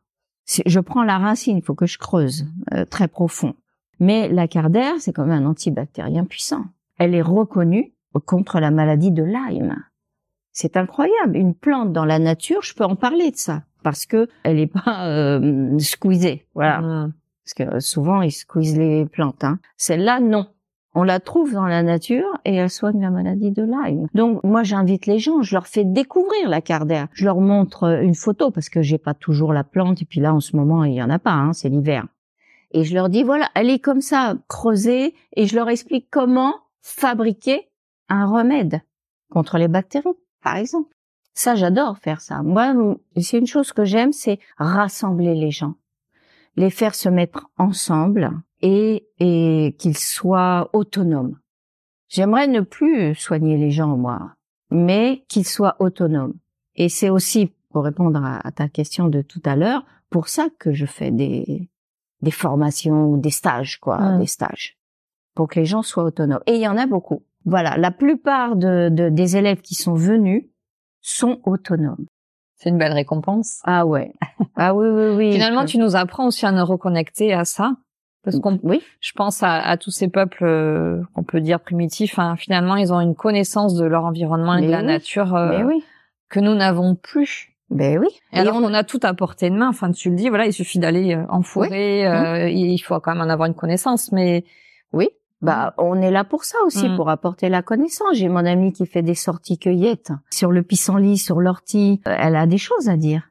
C'est- 0.45 0.63
Je 0.65 0.79
prends 0.79 1.03
la 1.03 1.17
racine, 1.17 1.57
il 1.57 1.63
faut 1.63 1.75
que 1.75 1.85
je 1.85 1.97
creuse 1.97 2.45
euh, 2.73 2.85
très 2.85 3.07
profond. 3.07 3.53
Mais 3.99 4.27
la 4.29 4.47
cardère, 4.47 4.93
c'est 4.99 5.11
quand 5.13 5.25
même 5.25 5.43
un 5.43 5.49
antibactérien 5.49 6.25
puissant. 6.25 6.65
Elle 6.99 7.15
est 7.15 7.21
reconnue 7.21 7.93
contre 8.25 8.59
la 8.59 8.69
maladie 8.71 9.11
de 9.11 9.23
Lyme. 9.23 9.75
C'est 10.53 10.77
incroyable. 10.77 11.35
Une 11.35 11.55
plante 11.55 11.91
dans 11.91 12.05
la 12.05 12.19
nature, 12.19 12.61
je 12.61 12.73
peux 12.73 12.85
en 12.85 12.95
parler 12.95 13.31
de 13.31 13.35
ça 13.35 13.63
parce 13.83 14.05
que 14.05 14.29
elle 14.43 14.59
est 14.59 14.67
pas 14.67 15.07
euh, 15.07 15.77
squeezée. 15.79 16.47
Voilà. 16.55 16.79
Mm. 16.79 17.13
Parce 17.43 17.53
que 17.55 17.79
souvent, 17.81 18.21
ils 18.21 18.31
squeezent 18.31 18.77
les 18.77 19.05
plantes. 19.05 19.43
Hein. 19.43 19.59
Celle-là, 19.75 20.21
non. 20.21 20.47
On 20.95 21.03
la 21.03 21.19
trouve 21.19 21.53
dans 21.53 21.65
la 21.65 21.81
nature 21.81 22.27
et 22.45 22.55
elle 22.55 22.69
soigne 22.69 23.01
la 23.01 23.09
maladie 23.09 23.51
de 23.51 23.63
Lyme. 23.63 24.07
Donc 24.13 24.43
moi 24.43 24.61
j'invite 24.61 25.07
les 25.07 25.17
gens, 25.17 25.41
je 25.41 25.55
leur 25.55 25.65
fais 25.65 25.83
découvrir 25.83 26.47
la 26.47 26.61
cardère. 26.61 27.07
Je 27.13 27.25
leur 27.25 27.39
montre 27.39 27.99
une 28.03 28.13
photo 28.13 28.51
parce 28.51 28.69
que 28.69 28.83
j'ai 28.83 28.99
pas 28.99 29.15
toujours 29.15 29.53
la 29.53 29.63
plante 29.63 30.03
et 30.03 30.05
puis 30.05 30.19
là 30.19 30.35
en 30.35 30.39
ce 30.39 30.55
moment 30.55 30.83
il 30.83 30.93
y 30.93 31.01
en 31.01 31.09
a 31.09 31.17
pas, 31.17 31.31
hein, 31.31 31.53
c'est 31.53 31.69
l'hiver. 31.69 32.05
Et 32.71 32.83
je 32.83 32.93
leur 32.93 33.09
dis 33.09 33.23
voilà, 33.23 33.49
elle 33.55 33.71
est 33.71 33.79
comme 33.79 34.01
ça 34.01 34.35
creusée 34.47 35.15
et 35.35 35.47
je 35.47 35.55
leur 35.55 35.67
explique 35.67 36.09
comment 36.11 36.53
fabriquer 36.81 37.69
un 38.07 38.27
remède 38.27 38.81
contre 39.31 39.57
les 39.57 39.67
bactéries, 39.67 40.13
par 40.43 40.57
exemple. 40.57 40.93
Ça, 41.33 41.55
j'adore 41.55 41.97
faire 41.97 42.21
ça. 42.21 42.43
Moi, 42.43 42.75
c'est 43.19 43.39
une 43.39 43.47
chose 43.47 43.73
que 43.73 43.85
j'aime, 43.85 44.11
c'est 44.11 44.39
rassembler 44.57 45.33
les 45.33 45.49
gens, 45.49 45.75
les 46.55 46.69
faire 46.69 46.93
se 46.93 47.09
mettre 47.09 47.49
ensemble 47.57 48.31
et, 48.61 49.07
et 49.19 49.75
qu'ils 49.79 49.97
soient 49.97 50.69
autonomes. 50.73 51.39
J'aimerais 52.07 52.47
ne 52.47 52.61
plus 52.61 53.15
soigner 53.15 53.57
les 53.57 53.71
gens, 53.71 53.97
moi, 53.97 54.35
mais 54.69 55.25
qu'ils 55.27 55.47
soient 55.47 55.75
autonomes. 55.79 56.35
Et 56.75 56.87
c'est 56.87 57.09
aussi, 57.09 57.51
pour 57.71 57.83
répondre 57.83 58.23
à, 58.23 58.51
ta 58.51 58.69
question 58.69 59.07
de 59.07 59.23
tout 59.23 59.41
à 59.45 59.55
l'heure, 59.55 59.83
pour 60.11 60.27
ça 60.27 60.47
que 60.59 60.73
je 60.73 60.85
fais 60.85 61.09
des, 61.09 61.71
des 62.21 62.31
formations, 62.31 63.17
des 63.17 63.31
stages, 63.31 63.79
quoi, 63.79 64.17
des 64.19 64.27
stages, 64.27 64.77
pour 65.33 65.47
que 65.47 65.59
les 65.59 65.65
gens 65.65 65.81
soient 65.81 66.03
autonomes. 66.03 66.43
Et 66.45 66.53
il 66.53 66.61
y 66.61 66.67
en 66.67 66.77
a 66.77 66.85
beaucoup. 66.85 67.23
Voilà, 67.45 67.77
la 67.77 67.91
plupart 67.91 68.55
de, 68.55 68.89
de 68.89 69.09
des 69.09 69.37
élèves 69.37 69.61
qui 69.61 69.75
sont 69.75 69.93
venus 69.93 70.45
sont 71.01 71.39
autonomes. 71.45 72.05
C'est 72.55 72.69
une 72.69 72.77
belle 72.77 72.93
récompense. 72.93 73.59
Ah 73.65 73.85
ouais. 73.85 74.13
Ah 74.55 74.73
oui, 74.73 74.87
oui, 74.87 75.15
oui. 75.15 75.33
Finalement, 75.33 75.65
tu 75.65 75.77
nous 75.77 75.95
apprends 75.95 76.27
aussi 76.27 76.45
à 76.45 76.51
nous 76.51 76.65
reconnecter 76.65 77.33
à 77.33 77.43
ça. 77.43 77.75
Parce 78.23 78.39
qu'on, 78.39 78.57
oui, 78.63 78.81
je 79.01 79.11
pense 79.11 79.43
à, 79.43 79.55
à 79.55 79.75
tous 79.75 79.91
ces 79.91 80.07
peuples 80.07 80.45
euh, 80.45 81.01
qu'on 81.13 81.23
peut 81.23 81.41
dire 81.41 81.59
primitifs. 81.59 82.17
Hein, 82.19 82.37
finalement, 82.37 82.77
ils 82.77 82.93
ont 82.93 83.01
une 83.01 83.15
connaissance 83.15 83.75
de 83.75 83.83
leur 83.83 84.05
environnement 84.05 84.55
et 84.55 84.65
de 84.65 84.71
la 84.71 84.81
nature 84.81 85.35
euh, 85.35 85.63
oui. 85.63 85.83
que 86.29 86.39
nous 86.39 86.55
n'avons 86.55 86.95
plus. 86.95 87.49
Ben 87.69 87.99
oui. 87.99 88.07
Et, 88.31 88.39
alors 88.39 88.55
on... 88.61 88.73
a 88.73 88.85
tout 88.85 88.99
à 89.03 89.13
portée 89.13 89.49
de 89.49 89.55
main. 89.55 89.67
Enfin, 89.67 89.91
tu 89.91 90.09
le 90.09 90.15
dis, 90.15 90.29
voilà, 90.29 90.45
il 90.45 90.53
suffit 90.53 90.79
d'aller 90.79 91.15
euh, 91.15 91.25
en 91.27 91.41
forêt. 91.41 92.05
Euh, 92.07 92.47
Il 92.47 92.77
faut 92.79 92.97
quand 93.01 93.13
même 93.13 93.27
en 93.27 93.29
avoir 93.29 93.47
une 93.47 93.55
connaissance, 93.55 94.13
mais 94.13 94.45
oui. 94.93 95.09
Bah, 95.43 95.73
on 95.77 96.01
est 96.01 96.09
là 96.09 96.23
pour 96.23 96.45
ça 96.45 96.57
aussi, 96.65 96.87
mm. 96.87 96.95
pour 96.95 97.09
apporter 97.09 97.49
la 97.49 97.61
connaissance. 97.61 98.15
J'ai 98.15 98.29
mon 98.29 98.45
amie 98.45 98.71
qui 98.71 98.85
fait 98.85 99.01
des 99.01 99.13
sorties 99.13 99.59
cueillettes 99.59 100.13
sur 100.31 100.53
le 100.53 100.63
pissenlit, 100.63 101.17
sur 101.17 101.41
l'ortie. 101.41 101.99
Euh, 102.07 102.15
elle 102.17 102.37
a 102.37 102.47
des 102.47 102.57
choses 102.57 102.87
à 102.87 102.95
dire. 102.95 103.29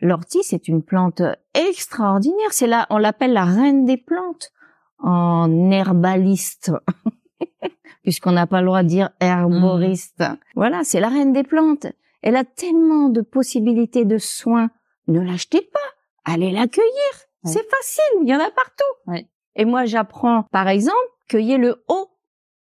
L'ortie, 0.00 0.44
c'est 0.44 0.68
une 0.68 0.84
plante 0.84 1.22
extraordinaire. 1.54 2.52
C'est 2.52 2.68
là, 2.68 2.86
on 2.88 2.98
l'appelle 2.98 3.32
la 3.32 3.44
reine 3.44 3.84
des 3.84 3.96
plantes 3.96 4.52
en 5.00 5.72
herbaliste. 5.72 6.70
Puisqu'on 8.04 8.32
n'a 8.32 8.46
pas 8.46 8.60
le 8.60 8.66
droit 8.66 8.84
de 8.84 8.88
dire 8.88 9.10
herboriste. 9.18 10.20
Mm. 10.20 10.36
Voilà, 10.54 10.84
c'est 10.84 11.00
la 11.00 11.08
reine 11.08 11.32
des 11.32 11.42
plantes. 11.42 11.88
Elle 12.22 12.36
a 12.36 12.44
tellement 12.44 13.08
de 13.08 13.22
possibilités 13.22 14.04
de 14.04 14.18
soins. 14.18 14.70
Ne 15.08 15.20
l'achetez 15.20 15.62
pas. 15.62 16.32
Allez 16.32 16.52
la 16.52 16.68
cueillir. 16.68 17.12
C'est 17.42 17.68
facile. 17.68 18.22
Il 18.22 18.28
y 18.28 18.34
en 18.36 18.38
a 18.38 18.50
partout. 18.52 19.26
Et 19.56 19.64
moi, 19.64 19.84
j'apprends, 19.84 20.44
par 20.52 20.68
exemple, 20.68 20.96
cueillez 21.30 21.58
le 21.58 21.82
haut. 21.88 22.08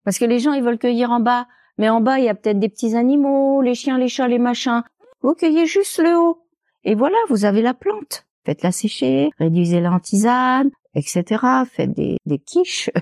Parce 0.05 0.19
que 0.19 0.25
les 0.25 0.39
gens, 0.39 0.53
ils 0.53 0.63
veulent 0.63 0.79
cueillir 0.79 1.11
en 1.11 1.21
bas. 1.21 1.47
Mais 1.79 1.89
en 1.89 2.01
bas, 2.01 2.19
il 2.19 2.25
y 2.25 2.29
a 2.29 2.35
peut-être 2.35 2.59
des 2.59 2.69
petits 2.69 2.97
animaux, 2.97 3.63
les 3.63 3.75
chiens, 3.75 3.97
les 3.97 4.09
chats, 4.09 4.29
les 4.29 4.39
machins. 4.39 4.83
Vous 5.23 5.35
cueillez 5.35 5.67
juste 5.67 5.99
le 5.99 6.17
haut. 6.19 6.45
Et 6.85 6.95
voilà, 6.95 7.17
vous 7.29 7.45
avez 7.45 7.63
la 7.63 7.75
plante. 7.75 8.27
Faites-la 8.45 8.73
sécher, 8.73 9.31
réduisez-la 9.39 9.93
en 9.93 10.01
tisane, 10.01 10.71
etc. 10.95 11.25
Faites 11.71 11.93
des, 11.93 12.17
des 12.27 12.39
quiches. 12.39 12.91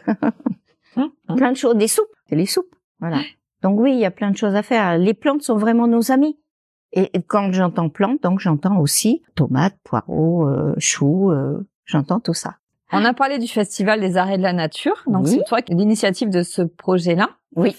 Hein, 0.96 1.12
hein. 1.28 1.36
plein 1.36 1.52
de 1.52 1.56
choses, 1.56 1.76
des 1.76 1.86
soupes. 1.86 2.08
C'est 2.28 2.34
les 2.34 2.46
soupes. 2.46 2.74
Voilà. 2.98 3.20
Donc 3.62 3.78
oui, 3.78 3.92
il 3.92 4.00
y 4.00 4.04
a 4.04 4.10
plein 4.10 4.32
de 4.32 4.36
choses 4.36 4.56
à 4.56 4.64
faire. 4.64 4.98
Les 4.98 5.14
plantes 5.14 5.42
sont 5.42 5.56
vraiment 5.56 5.86
nos 5.86 6.10
amis. 6.10 6.40
Et 6.92 7.10
quand 7.28 7.52
j'entends 7.52 7.88
plantes, 7.88 8.20
donc 8.22 8.40
j'entends 8.40 8.80
aussi 8.80 9.22
tomates, 9.36 9.76
poireaux, 9.84 10.48
euh, 10.48 10.74
choux, 10.78 11.30
euh, 11.30 11.68
j'entends 11.84 12.18
tout 12.18 12.34
ça. 12.34 12.56
On 12.92 13.04
a 13.04 13.12
parlé 13.12 13.38
du 13.38 13.48
Festival 13.48 14.00
des 14.00 14.16
Arts 14.16 14.30
et 14.30 14.38
de 14.38 14.42
la 14.42 14.52
Nature. 14.52 15.02
Donc, 15.06 15.28
c'est 15.28 15.44
toi 15.44 15.58
l'initiative 15.68 16.30
de 16.30 16.42
ce 16.42 16.62
projet-là. 16.62 17.30
Oui. 17.56 17.74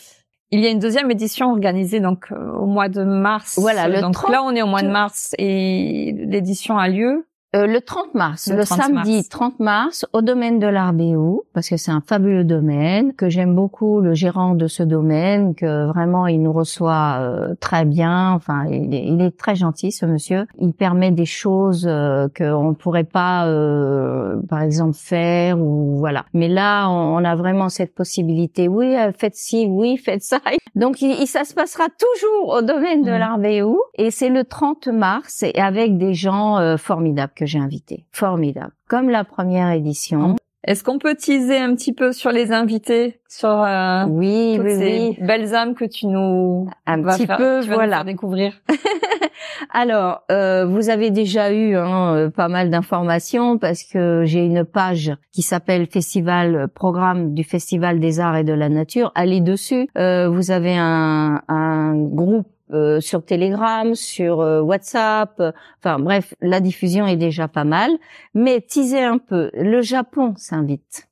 Il 0.52 0.62
y 0.62 0.68
a 0.68 0.70
une 0.72 0.80
deuxième 0.80 1.12
édition 1.12 1.52
organisée 1.52 2.00
donc 2.00 2.32
euh, 2.32 2.52
au 2.54 2.66
mois 2.66 2.90
de 2.90 3.04
mars. 3.04 3.60
Voilà, 3.60 3.88
le 3.88 4.02
donc 4.02 4.28
là 4.30 4.42
on 4.42 4.56
est 4.56 4.64
au 4.64 4.68
mois 4.68 4.82
de 4.82 4.90
mars 4.90 5.36
et 5.38 6.12
l'édition 6.18 6.80
a 6.80 6.88
lieu 6.88 7.28
euh, 7.56 7.66
le 7.66 7.82
30 7.82 8.14
mars, 8.14 8.52
le, 8.54 8.64
samedi 8.64 9.28
30 9.28 9.60
mars, 9.60 10.06
au 10.14 10.22
domaine 10.22 10.60
de 10.60 10.68
l'Arbéou, 10.68 11.46
parce 11.56 11.68
que 11.68 11.78
c'est 11.78 11.90
un 11.90 12.04
fabuleux 12.06 12.44
domaine, 12.44 13.16
que 13.16 13.28
j'aime 13.28 13.56
beaucoup 13.56 14.02
le 14.02 14.14
gérant 14.14 14.54
de 14.54 14.68
ce 14.68 14.84
domaine, 14.84 15.56
que 15.56 15.88
vraiment 15.88 16.28
il 16.28 16.44
nous 16.44 16.54
reçoit 16.54 17.18
euh, 17.22 17.56
très 17.60 17.86
bien. 17.86 18.34
Enfin, 18.34 18.66
il 18.70 18.94
est, 18.94 19.04
il 19.04 19.22
est, 19.22 19.36
très 19.36 19.56
gentil, 19.56 19.92
ce 19.92 20.06
monsieur. 20.06 20.46
Il 20.60 20.74
permet 20.74 21.10
des 21.10 21.26
choses 21.26 21.88
euh, 21.90 22.28
qu'on 22.38 22.70
ne 22.70 22.74
pourrait 22.76 23.04
pas, 23.04 23.48
euh, 23.48 24.36
par 24.48 24.62
exemple, 24.62 24.96
faire 24.96 25.60
ou 25.60 25.98
voilà. 25.98 26.26
Mais 26.34 26.50
là, 26.50 26.88
on, 26.88 27.24
a 27.24 27.36
vraiment 27.36 27.70
cette 27.70 27.96
possibilité. 27.96 28.68
Oui, 28.68 28.96
faites 29.18 29.36
ci, 29.36 29.66
oui, 29.68 29.98
faites 29.98 30.22
ça. 30.22 30.40
Donc, 30.76 31.02
il, 31.02 31.26
ça 31.26 31.46
se 31.46 31.56
passera 31.56 31.86
toujours 31.88 32.58
au 32.58 32.62
domaine 32.62 33.02
de 33.02 33.12
mmh. 33.12 33.18
l'Arbéou, 33.18 33.82
et 33.98 34.12
c'est 34.12 34.30
le 34.30 34.44
30 34.44 34.88
mars, 34.90 35.42
et 35.42 35.60
avec 35.60 35.98
des 35.98 36.14
gens 36.14 36.78
formidables 36.78 37.34
que 37.40 37.46
j'ai 37.46 37.60
invité. 37.60 38.06
Formidable. 38.12 38.74
Comme 38.90 39.10
la 39.10 39.24
première 39.24 39.72
édition. 39.72 40.36
Est-ce 40.66 40.84
qu'on 40.84 41.00
peut 41.00 41.16
teaser 41.16 41.58
un 41.58 41.74
petit 41.74 41.94
peu 41.94 42.12
sur 42.12 42.32
les 42.32 42.52
invités, 42.52 43.22
sur 43.30 43.64
euh, 43.64 44.04
oui, 44.10 44.58
toutes 44.58 44.68
ces 44.68 45.18
belles 45.22 45.56
âmes 45.56 45.74
que 45.74 45.86
tu 45.86 46.08
nous 46.08 46.70
un 46.86 47.02
petit 47.02 47.28
peu 47.28 47.62
voilà 47.62 48.04
découvrir? 48.04 48.54
Alors, 49.72 50.24
euh, 50.32 50.66
vous 50.66 50.90
avez 50.90 51.12
déjà 51.12 51.54
eu 51.54 51.76
hein, 51.78 52.16
euh, 52.16 52.30
pas 52.30 52.50
mal 52.50 52.70
d'informations 52.70 53.58
parce 53.58 53.84
que 53.84 54.24
j'ai 54.26 54.46
une 54.46 54.66
page 54.66 55.14
qui 55.32 55.44
s'appelle 55.44 55.88
Festival 55.88 56.68
Programme 56.68 57.34
du 57.34 57.46
Festival 57.46 58.02
des 58.02 58.20
Arts 58.20 58.38
et 58.38 58.44
de 58.44 58.54
la 58.54 58.68
Nature. 58.68 59.12
Allez 59.16 59.40
dessus. 59.40 59.88
Euh, 59.98 60.30
vous 60.30 60.52
avez 60.52 60.76
un, 60.76 61.42
un 61.48 61.96
groupe 61.96 62.48
euh, 62.72 63.00
sur 63.00 63.24
Telegram, 63.24 63.96
sur 63.96 64.42
euh, 64.42 64.62
WhatsApp. 64.62 65.42
enfin 65.80 66.00
bref, 66.00 66.34
la 66.42 66.60
diffusion 66.60 67.08
est 67.08 67.18
déjà 67.18 67.48
pas 67.48 67.64
mal. 67.64 67.92
Mais 68.34 68.62
teaser 68.62 69.04
un 69.04 69.18
peu, 69.18 69.52
le 69.54 69.82
Japon 69.82 70.34
s'invite. 70.38 71.08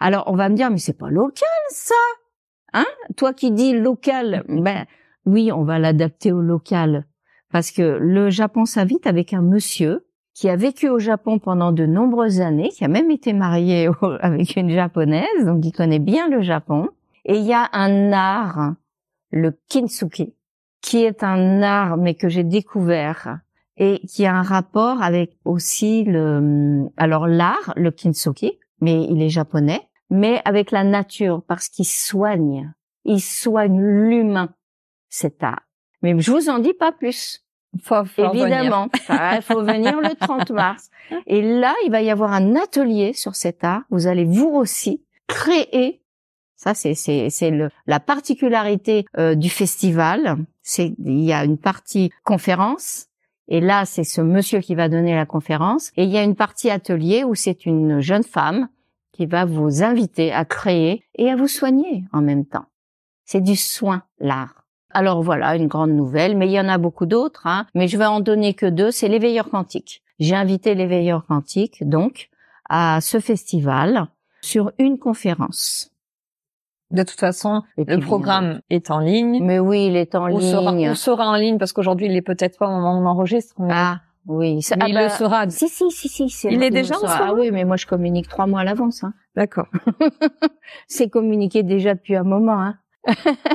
Alors 0.00 0.24
on 0.26 0.36
va 0.36 0.48
me 0.48 0.56
dire 0.56 0.70
mais 0.70 0.78
c'est 0.78 0.98
pas 0.98 1.10
local 1.10 1.48
ça, 1.70 1.94
hein? 2.72 2.86
Toi 3.16 3.32
qui 3.32 3.50
dis 3.50 3.72
local, 3.72 4.44
ben 4.48 4.86
oui, 5.26 5.52
on 5.52 5.64
va 5.64 5.78
l'adapter 5.78 6.32
au 6.32 6.40
local 6.40 7.04
parce 7.52 7.70
que 7.70 7.98
le 8.00 8.30
Japon 8.30 8.64
s'invite 8.64 9.06
avec 9.06 9.32
un 9.32 9.42
monsieur 9.42 10.06
qui 10.34 10.48
a 10.48 10.56
vécu 10.56 10.88
au 10.88 10.98
Japon 10.98 11.38
pendant 11.38 11.72
de 11.72 11.84
nombreuses 11.84 12.40
années, 12.40 12.70
qui 12.70 12.84
a 12.84 12.88
même 12.88 13.10
été 13.10 13.32
marié 13.32 13.88
avec 14.20 14.56
une 14.56 14.70
japonaise, 14.70 15.44
donc 15.44 15.64
il 15.64 15.72
connaît 15.72 15.98
bien 15.98 16.28
le 16.28 16.42
Japon. 16.42 16.88
Et 17.24 17.36
il 17.36 17.44
y 17.44 17.52
a 17.52 17.68
un 17.72 18.12
art, 18.12 18.74
le 19.30 19.58
kintsugi, 19.68 20.32
qui 20.80 21.04
est 21.04 21.22
un 21.22 21.62
art 21.62 21.96
mais 21.96 22.14
que 22.14 22.28
j'ai 22.28 22.44
découvert 22.44 23.38
et 23.76 24.00
qui 24.06 24.26
a 24.26 24.34
un 24.34 24.42
rapport 24.42 25.02
avec 25.02 25.36
aussi 25.44 26.04
le 26.04 26.86
alors 26.96 27.26
l'art, 27.26 27.72
le 27.76 27.90
kintsugi, 27.90 28.58
mais 28.80 29.04
il 29.04 29.22
est 29.22 29.30
japonais, 29.30 29.88
mais 30.10 30.42
avec 30.44 30.70
la 30.70 30.84
nature 30.84 31.42
parce 31.46 31.68
qu'il 31.68 31.86
soigne, 31.86 32.72
il 33.04 33.20
soigne 33.20 33.80
l'humain 33.80 34.50
cet 35.08 35.42
art. 35.42 35.62
Mais 36.02 36.18
je 36.18 36.30
vous 36.30 36.48
en 36.48 36.58
dis 36.58 36.74
pas 36.74 36.92
plus. 36.92 37.44
Faut, 37.82 38.02
Évidemment, 38.18 38.88
il 39.08 39.42
faut 39.42 39.62
venir 39.62 40.00
le 40.00 40.14
30 40.14 40.50
mars. 40.50 40.90
Et 41.26 41.40
là, 41.40 41.72
il 41.84 41.90
va 41.90 42.02
y 42.02 42.10
avoir 42.10 42.32
un 42.32 42.56
atelier 42.56 43.12
sur 43.12 43.36
cet 43.36 43.62
art. 43.62 43.82
Vous 43.90 44.06
allez 44.08 44.24
vous 44.24 44.48
aussi 44.48 45.04
créer. 45.28 46.02
Ça, 46.56 46.74
c'est 46.74 46.94
c'est 46.94 47.30
c'est 47.30 47.52
la 47.86 48.00
particularité 48.00 49.06
euh, 49.16 49.34
du 49.34 49.48
festival 49.48 50.36
il 50.78 51.20
y 51.20 51.32
a 51.32 51.44
une 51.44 51.58
partie 51.58 52.10
conférence 52.24 53.06
et 53.48 53.60
là 53.60 53.84
c'est 53.84 54.04
ce 54.04 54.20
monsieur 54.20 54.60
qui 54.60 54.74
va 54.74 54.88
donner 54.88 55.14
la 55.14 55.26
conférence 55.26 55.90
et 55.96 56.04
il 56.04 56.10
y 56.10 56.18
a 56.18 56.22
une 56.22 56.36
partie 56.36 56.70
atelier 56.70 57.24
où 57.24 57.34
c'est 57.34 57.66
une 57.66 58.00
jeune 58.00 58.24
femme 58.24 58.68
qui 59.12 59.26
va 59.26 59.44
vous 59.44 59.82
inviter 59.82 60.32
à 60.32 60.44
créer 60.44 61.02
et 61.16 61.30
à 61.30 61.36
vous 61.36 61.48
soigner 61.48 62.04
en 62.12 62.22
même 62.22 62.46
temps. 62.46 62.66
C'est 63.24 63.42
du 63.42 63.56
soin 63.56 64.02
l'art. 64.18 64.64
Alors 64.92 65.22
voilà, 65.22 65.54
une 65.56 65.68
grande 65.68 65.92
nouvelle, 65.92 66.36
mais 66.36 66.48
il 66.48 66.52
y 66.52 66.60
en 66.60 66.68
a 66.68 66.78
beaucoup 66.78 67.06
d'autres, 67.06 67.46
hein, 67.46 67.66
mais 67.74 67.86
je 67.86 67.96
vais 67.96 68.06
en 68.06 68.20
donner 68.20 68.54
que 68.54 68.66
deux, 68.66 68.90
c'est 68.90 69.08
l'éveilleur 69.08 69.48
quantique. 69.48 70.02
J'ai 70.18 70.34
invité 70.34 70.74
l'éveilleur 70.74 71.24
quantique, 71.26 71.88
donc, 71.88 72.28
à 72.68 73.00
ce 73.00 73.20
festival 73.20 74.08
sur 74.42 74.72
une 74.78 74.98
conférence. 74.98 75.92
De 76.90 77.02
toute 77.02 77.20
façon, 77.20 77.62
le 77.76 77.98
programme 77.98 78.60
est 78.68 78.90
en 78.90 78.98
ligne. 78.98 79.42
Mais 79.42 79.58
oui, 79.58 79.86
il 79.86 79.96
est 79.96 80.14
en 80.14 80.26
ligne. 80.26 80.38
on 80.38 80.40
Sera, 80.40 80.72
on 80.72 80.94
sera 80.94 81.28
en 81.28 81.36
ligne 81.36 81.58
parce 81.58 81.72
qu'aujourd'hui, 81.72 82.06
il 82.06 82.16
est 82.16 82.22
peut-être 82.22 82.58
pas 82.58 82.66
au 82.66 82.70
moment 82.70 82.98
où 82.98 83.02
on 83.02 83.06
enregistre. 83.06 83.54
Ah, 83.70 84.00
Oui, 84.26 84.60
ça, 84.62 84.76
Mais 84.76 84.84
ah 84.84 84.88
il 84.88 84.94
bah, 84.94 85.02
le 85.04 85.08
sera. 85.08 85.48
Si, 85.50 85.68
si, 85.68 85.90
si, 85.90 86.08
si. 86.08 86.48
Il 86.50 86.62
est 86.62 86.70
déjà 86.70 86.96
en 86.96 87.06
Ah 87.06 87.32
oui, 87.34 87.50
mais 87.52 87.64
moi 87.64 87.76
je 87.76 87.86
communique 87.86 88.28
trois 88.28 88.46
mois 88.46 88.60
à 88.60 88.64
l'avance. 88.64 89.04
Hein. 89.04 89.12
D'accord. 89.36 89.68
C'est 90.88 91.08
communiqué 91.08 91.62
déjà 91.62 91.94
depuis 91.94 92.16
un 92.16 92.24
moment. 92.24 92.60
Hein. 92.60 92.74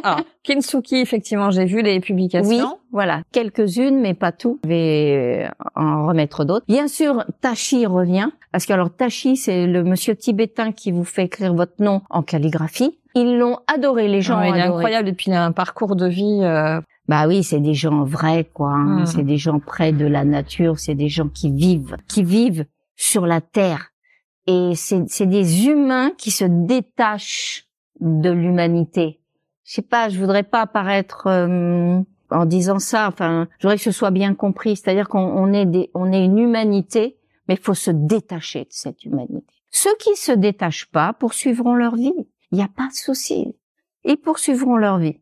Alors, 0.03 0.21
Kinsuki, 0.43 0.95
effectivement, 0.97 1.51
j'ai 1.51 1.65
vu 1.65 1.81
les 1.81 1.99
publications. 1.99 2.49
Oui, 2.49 2.79
voilà, 2.91 3.21
quelques-unes, 3.31 3.99
mais 4.01 4.13
pas 4.13 4.31
tout. 4.31 4.59
Je 4.63 4.69
vais 4.69 5.45
euh, 5.45 5.65
en 5.75 6.07
remettre 6.07 6.45
d'autres. 6.45 6.65
Bien 6.67 6.88
sûr, 6.88 7.23
Tachi 7.41 7.86
revient, 7.86 8.29
parce 8.51 8.65
que 8.65 8.73
alors 8.73 8.89
Tachi, 8.89 9.38
c'est 9.38 9.67
le 9.67 9.83
monsieur 9.83 10.15
tibétain 10.15 10.71
qui 10.71 10.91
vous 10.91 11.03
fait 11.03 11.25
écrire 11.25 11.53
votre 11.53 11.83
nom 11.83 12.01
en 12.09 12.23
calligraphie. 12.23 12.97
Ils 13.16 13.38
l'ont 13.38 13.59
adoré, 13.74 14.07
les 14.07 14.22
gens 14.22 14.39
Ouais, 14.39 14.49
ont 14.51 14.53
il 14.55 14.57
est 14.57 14.61
adoré. 14.61 14.78
incroyable 14.84 15.09
et 15.09 15.13
puis 15.13 15.26
il 15.30 15.34
a 15.34 15.43
un 15.45 15.51
parcours 15.53 15.95
de 15.95 16.05
vie. 16.07 16.39
euh, 16.43 16.82
Bah 17.07 17.28
oui, 17.28 17.43
c'est 17.43 17.59
des 17.61 17.74
gens 17.74 18.03
vrais, 18.03 18.43
quoi. 18.43 18.72
hein. 18.72 19.01
Mm. 19.01 19.05
C'est 19.05 19.24
des 19.24 19.38
gens 19.38 19.59
près 19.59 19.91
de 19.93 20.05
la 20.05 20.26
nature. 20.26 20.78
C'est 20.80 20.95
des 20.95 21.07
gens 21.09 21.30
qui 21.30 21.49
vivent, 21.51 21.95
qui 22.07 22.24
vivent 22.24 22.66
sur 22.95 23.26
la 23.26 23.41
terre. 23.41 23.89
Et 24.47 24.74
c'est 24.76 25.03
c'est 25.07 25.26
des 25.26 25.68
humains 25.68 26.11
qui 26.18 26.30
se 26.32 26.45
détachent 26.45 27.66
de 27.99 28.30
l'humanité. 28.30 29.20
Je 29.63 29.74
sais 29.76 29.82
pas, 29.82 30.09
je 30.09 30.20
voudrais 30.20 30.43
pas 30.43 30.68
paraître 30.68 31.28
euh, 31.28 31.99
en 32.30 32.45
disant 32.45 32.80
ça. 32.80 33.07
Enfin, 33.07 33.47
je 33.57 33.63
voudrais 33.68 33.78
que 33.78 33.84
ce 33.84 33.91
soit 33.91 34.11
bien 34.11 34.36
compris. 34.36 34.76
C'est-à-dire 34.76 35.07
qu'on 35.07 35.20
on 35.24 35.51
est 35.53 35.66
des, 35.66 35.89
on 35.95 36.11
est 36.11 36.24
une 36.24 36.38
humanité, 36.38 37.18
mais 37.47 37.55
il 37.55 37.59
faut 37.59 37.74
se 37.74 37.89
détacher 37.91 38.61
de 38.66 38.70
cette 38.72 39.03
humanité. 39.05 39.53
Ceux 39.72 39.95
qui 39.99 40.16
se 40.16 40.32
détachent 40.32 40.91
pas 40.91 41.13
poursuivront 41.13 41.74
leur 41.76 41.95
vie. 41.95 42.13
Il 42.56 42.60
n'y 42.60 42.64
a 42.64 42.70
pas 42.70 42.88
de 42.88 42.93
souci. 42.93 43.53
Ils 44.06 44.16
poursuivront 44.16 44.78
leur 44.78 44.97
vie. 44.97 45.20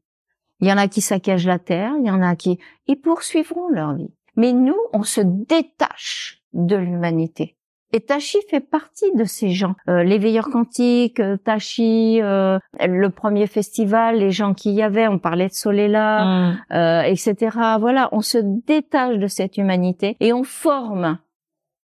Il 0.59 0.67
y 0.67 0.71
en 0.71 0.77
a 0.77 0.87
qui 0.87 1.01
saccagent 1.01 1.47
la 1.47 1.57
terre, 1.57 1.91
il 1.99 2.05
y 2.05 2.11
en 2.11 2.21
a 2.21 2.35
qui... 2.35 2.59
Ils 2.85 3.01
poursuivront 3.01 3.69
leur 3.69 3.95
vie. 3.95 4.13
Mais 4.35 4.53
nous, 4.53 4.77
on 4.93 5.01
se 5.01 5.19
détache 5.19 6.43
de 6.53 6.75
l'humanité. 6.75 7.57
Et 7.91 8.01
Tachi 8.01 8.37
fait 8.51 8.59
partie 8.59 9.11
de 9.15 9.23
ces 9.23 9.49
gens. 9.49 9.73
Euh, 9.89 10.03
les 10.03 10.19
veilleurs 10.19 10.51
quantiques, 10.51 11.19
euh, 11.19 11.37
Tachi, 11.37 12.21
euh, 12.21 12.59
le 12.79 13.09
premier 13.09 13.47
festival, 13.47 14.19
les 14.19 14.29
gens 14.29 14.53
qui 14.53 14.71
y 14.71 14.83
avait, 14.83 15.07
on 15.07 15.17
parlait 15.17 15.47
de 15.47 15.53
Solela, 15.53 16.53
euh, 16.71 17.01
etc. 17.01 17.57
Voilà, 17.79 18.09
on 18.11 18.21
se 18.21 18.37
détache 18.37 19.17
de 19.17 19.27
cette 19.27 19.57
humanité 19.57 20.17
et 20.19 20.33
on 20.33 20.43
forme, 20.43 21.17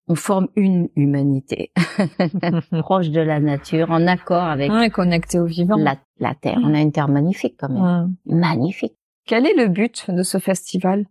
on 0.08 0.14
forme 0.14 0.48
une 0.56 0.88
humanité 0.96 1.72
proche 2.80 3.10
de 3.10 3.20
la 3.20 3.40
nature, 3.40 3.90
en 3.90 4.06
accord 4.06 4.42
avec 4.44 4.70
Ouais, 4.70 4.90
connecté 4.90 5.38
au 5.38 5.44
vivant. 5.46 5.76
la, 5.76 5.96
la 6.18 6.34
terre. 6.34 6.58
On 6.62 6.74
a 6.74 6.80
une 6.80 6.92
terre 6.92 7.08
magnifique 7.08 7.56
quand 7.58 7.68
même, 7.68 8.14
magnifique. 8.26 8.94
Quel 9.26 9.46
est 9.46 9.54
le 9.54 9.68
but 9.68 10.10
de 10.10 10.22
ce 10.22 10.38
festival? 10.38 11.06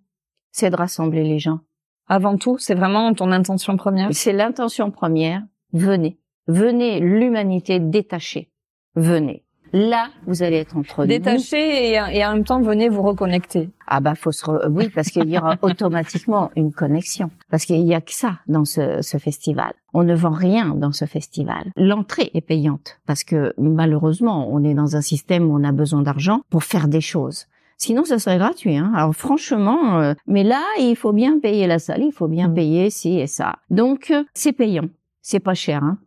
C'est 0.51 0.69
de 0.71 0.75
rassembler 0.75 1.23
les 1.23 1.37
gens. 1.39 1.59
Avant 2.07 2.37
tout, 2.37 2.57
c'est 2.57 2.73
vraiment 2.73 3.13
ton 3.13 3.31
intention 3.31 3.77
première? 3.77 4.09
C'est 4.11 4.33
l'intention 4.33 4.89
première. 4.91 5.43
Venez, 5.73 6.17
venez, 6.47 6.99
l'humanité 6.99 7.79
détachée. 7.79 8.51
Venez. 8.95 9.43
Là, 9.73 10.09
vous 10.25 10.43
allez 10.43 10.57
être 10.57 10.75
entre. 10.77 11.05
Détaché 11.05 11.91
et, 11.91 11.93
et 11.93 12.25
en 12.25 12.33
même 12.33 12.43
temps, 12.43 12.61
venez 12.61 12.89
vous 12.89 13.01
reconnecter. 13.01 13.69
Ah 13.87 13.99
bah 13.99 14.15
faut 14.15 14.31
se 14.31 14.43
re- 14.45 14.67
oui 14.69 14.89
parce 14.89 15.09
qu'il 15.09 15.29
y 15.29 15.37
aura 15.37 15.55
automatiquement 15.61 16.51
une 16.55 16.73
connexion 16.73 17.29
parce 17.49 17.65
qu'il 17.65 17.79
y 17.85 17.93
a 17.93 18.01
que 18.01 18.11
ça 18.13 18.39
dans 18.47 18.65
ce, 18.65 19.01
ce 19.01 19.17
festival. 19.17 19.73
On 19.93 20.03
ne 20.03 20.13
vend 20.13 20.31
rien 20.31 20.75
dans 20.75 20.91
ce 20.91 21.05
festival. 21.05 21.71
L'entrée 21.77 22.29
est 22.33 22.41
payante 22.41 22.99
parce 23.05 23.23
que 23.23 23.53
malheureusement 23.57 24.49
on 24.51 24.63
est 24.65 24.73
dans 24.73 24.95
un 24.97 25.01
système 25.01 25.49
où 25.49 25.57
on 25.57 25.63
a 25.63 25.71
besoin 25.71 26.01
d'argent 26.01 26.41
pour 26.49 26.63
faire 26.65 26.87
des 26.89 26.99
choses. 27.01 27.45
Sinon, 27.77 28.03
ce 28.05 28.17
serait 28.17 28.39
gratuit. 28.39 28.75
Hein. 28.75 28.91
Alors 28.95 29.15
franchement, 29.15 29.99
euh, 29.99 30.13
mais 30.25 30.43
là, 30.43 30.63
il 30.79 30.95
faut 30.95 31.13
bien 31.13 31.39
payer 31.39 31.67
la 31.67 31.79
salle, 31.79 32.01
il 32.03 32.11
faut 32.11 32.27
bien 32.27 32.49
Mm. 32.49 32.53
payer 32.55 32.89
ci 32.89 33.19
et 33.19 33.27
ça. 33.27 33.55
Donc 33.69 34.11
euh, 34.11 34.23
c'est 34.33 34.51
payant, 34.51 34.89
c'est 35.21 35.39
pas 35.39 35.53
cher, 35.53 35.83
hein. 35.83 35.97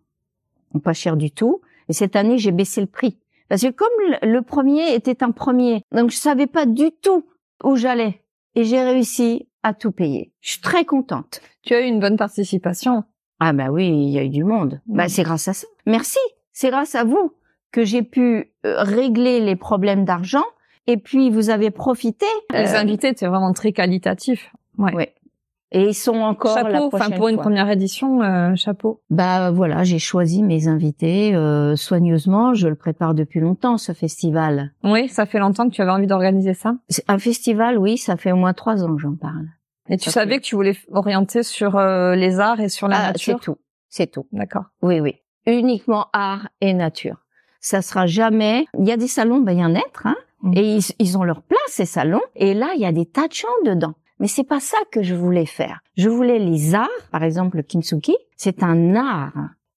pas 0.83 0.93
cher 0.93 1.17
du 1.17 1.31
tout. 1.31 1.61
Et 1.89 1.93
cette 1.93 2.15
année, 2.17 2.39
j'ai 2.39 2.53
baissé 2.53 2.81
le 2.81 2.87
prix 2.89 3.17
parce 3.51 3.61
que 3.61 3.69
comme 3.69 3.89
le- 4.23 4.41
premier 4.41 4.95
était 4.95 5.23
un 5.23 5.31
premier, 5.33 5.83
donc 5.93 6.11
je 6.11 6.17
savais 6.17 6.47
pas 6.47 6.65
du 6.65 6.91
tout 7.03 7.27
où 7.63 7.77
j'allais. 7.77 8.23
Et 8.55 8.65
j'ai 8.65 8.83
réussi 8.83 9.47
à 9.63 9.75
tout 9.75 9.93
payer. 9.93 10.33
Je 10.41 10.53
suis 10.53 10.61
très 10.63 10.87
contente. 10.87 11.43
Tu 11.63 11.75
as 11.75 11.83
eu 11.83 11.85
une 11.85 12.01
bonne 12.01 12.17
participation. 12.17 13.05
Ah 13.41 13.53
bah 13.53 13.69
oui, 13.71 13.87
il 13.89 14.09
y 14.11 14.19
a 14.19 14.25
eu 14.25 14.29
du 14.31 14.43
monde. 14.45 14.81
Mm. 14.87 14.97
Bah 14.97 15.09
c'est 15.09 15.23
grâce 15.23 15.47
à 15.49 15.53
ça. 15.53 15.67
Merci. 15.87 16.19
C'est 16.53 16.71
grâce 16.71 16.95
à 16.95 17.05
vous 17.05 17.33
que 17.73 17.85
j'ai 17.85 18.03
pu 18.03 18.53
euh, 18.67 18.83
régler 18.83 19.41
les 19.41 19.57
problèmes 19.57 20.05
d'argent. 20.07 20.45
Et 20.87 20.97
puis 20.97 21.31
vous 21.31 21.51
avez 21.51 21.71
profité. 21.71 22.27
Les 22.51 22.75
Euh, 22.75 22.79
invités 22.79 23.09
étaient 23.09 23.27
vraiment 23.29 23.53
très 23.53 23.73
qualitatifs. 23.73 24.51
Ouais. 24.79 24.95
Ouais. 24.95 25.15
Et 25.73 25.83
ils 25.89 25.95
sont 25.95 26.17
encore 26.17 26.57
la 26.57 26.63
chapeau, 26.73 26.85
enfin 26.87 26.99
prochaine 26.99 27.17
pour 27.17 27.29
une 27.29 27.35
fois. 27.37 27.43
première 27.45 27.71
édition, 27.71 28.23
euh, 28.23 28.57
chapeau. 28.57 29.03
Bah 29.11 29.51
voilà, 29.53 29.85
j'ai 29.85 30.01
choisi 30.01 30.43
mes 30.43 30.67
invités 30.67 31.33
euh, 31.35 31.77
soigneusement. 31.77 32.55
Je 32.55 32.67
le 32.67 32.75
prépare 32.75 33.15
depuis 33.15 33.39
longtemps 33.41 33.79
ce 33.79 33.93
festival. 33.93 34.73
Oui, 34.83 35.09
ça 35.09 35.27
fait 35.27 35.39
longtemps 35.39 35.69
que 35.69 35.75
tu 35.75 35.81
avais 35.83 35.93
envie 35.93 36.09
d'organiser 36.09 36.55
ça. 36.55 36.75
Un 37.07 37.19
festival, 37.19 37.79
oui, 37.79 37.99
ça 37.99 38.17
fait 38.17 38.33
au 38.33 38.37
moins 38.37 38.53
trois 38.53 38.83
ans 38.85 38.95
que 38.97 39.01
j'en 39.01 39.15
parle. 39.15 39.47
Et 39.89 39.97
tu 39.97 40.07
Ça 40.11 40.21
savais 40.21 40.35
fait- 40.35 40.41
que 40.41 40.45
tu 40.47 40.55
voulais 40.57 40.77
orienter 40.93 41.43
sur 41.45 41.77
euh, 41.77 42.15
les 42.17 42.41
arts 42.41 42.61
et 42.61 42.69
sur 42.69 42.89
la 42.89 42.97
Ah, 42.99 43.07
nature? 43.13 43.39
c'est 43.39 43.45
tout, 43.45 43.57
c'est 43.89 44.07
tout. 44.11 44.27
D'accord. 44.33 44.65
Oui, 44.83 44.99
oui. 45.01 45.17
Uniquement 45.47 46.07
art 46.13 46.49
et 46.61 46.75
nature. 46.75 47.17
Ça 47.61 47.81
sera 47.83 48.07
jamais. 48.07 48.67
Il 48.79 48.87
y 48.89 48.93
a 48.93 48.97
des 48.97 49.09
salons 49.09 49.41
bien-être, 49.41 50.07
hein, 50.07 50.17
Mm. 50.43 50.53
et 50.57 50.77
ils, 50.77 50.83
ils 50.99 51.19
ont 51.19 51.23
leur 51.23 51.43
place 51.43 51.61
ces 51.69 51.85
salons. 51.85 52.23
Et 52.35 52.55
là, 52.55 52.71
il 52.75 52.81
y 52.81 52.87
a 52.87 52.93
des 52.93 53.05
tas 53.07 53.29
de 53.29 53.33
gens 53.35 53.49
dedans. 53.65 53.95
Mais 54.21 54.29
c'est 54.29 54.45
pas 54.45 54.61
ça 54.61 54.77
que 54.93 55.03
je 55.03 55.15
voulais 55.15 55.47
faire. 55.47 55.81
Je 55.97 56.09
voulais 56.09 56.39
les 56.39 56.75
arts, 56.75 56.89
par 57.11 57.25
exemple 57.25 57.57
le 57.57 57.63
kintsugi, 57.63 58.17
c'est 58.37 58.63
un 58.63 58.95
art. 58.95 59.33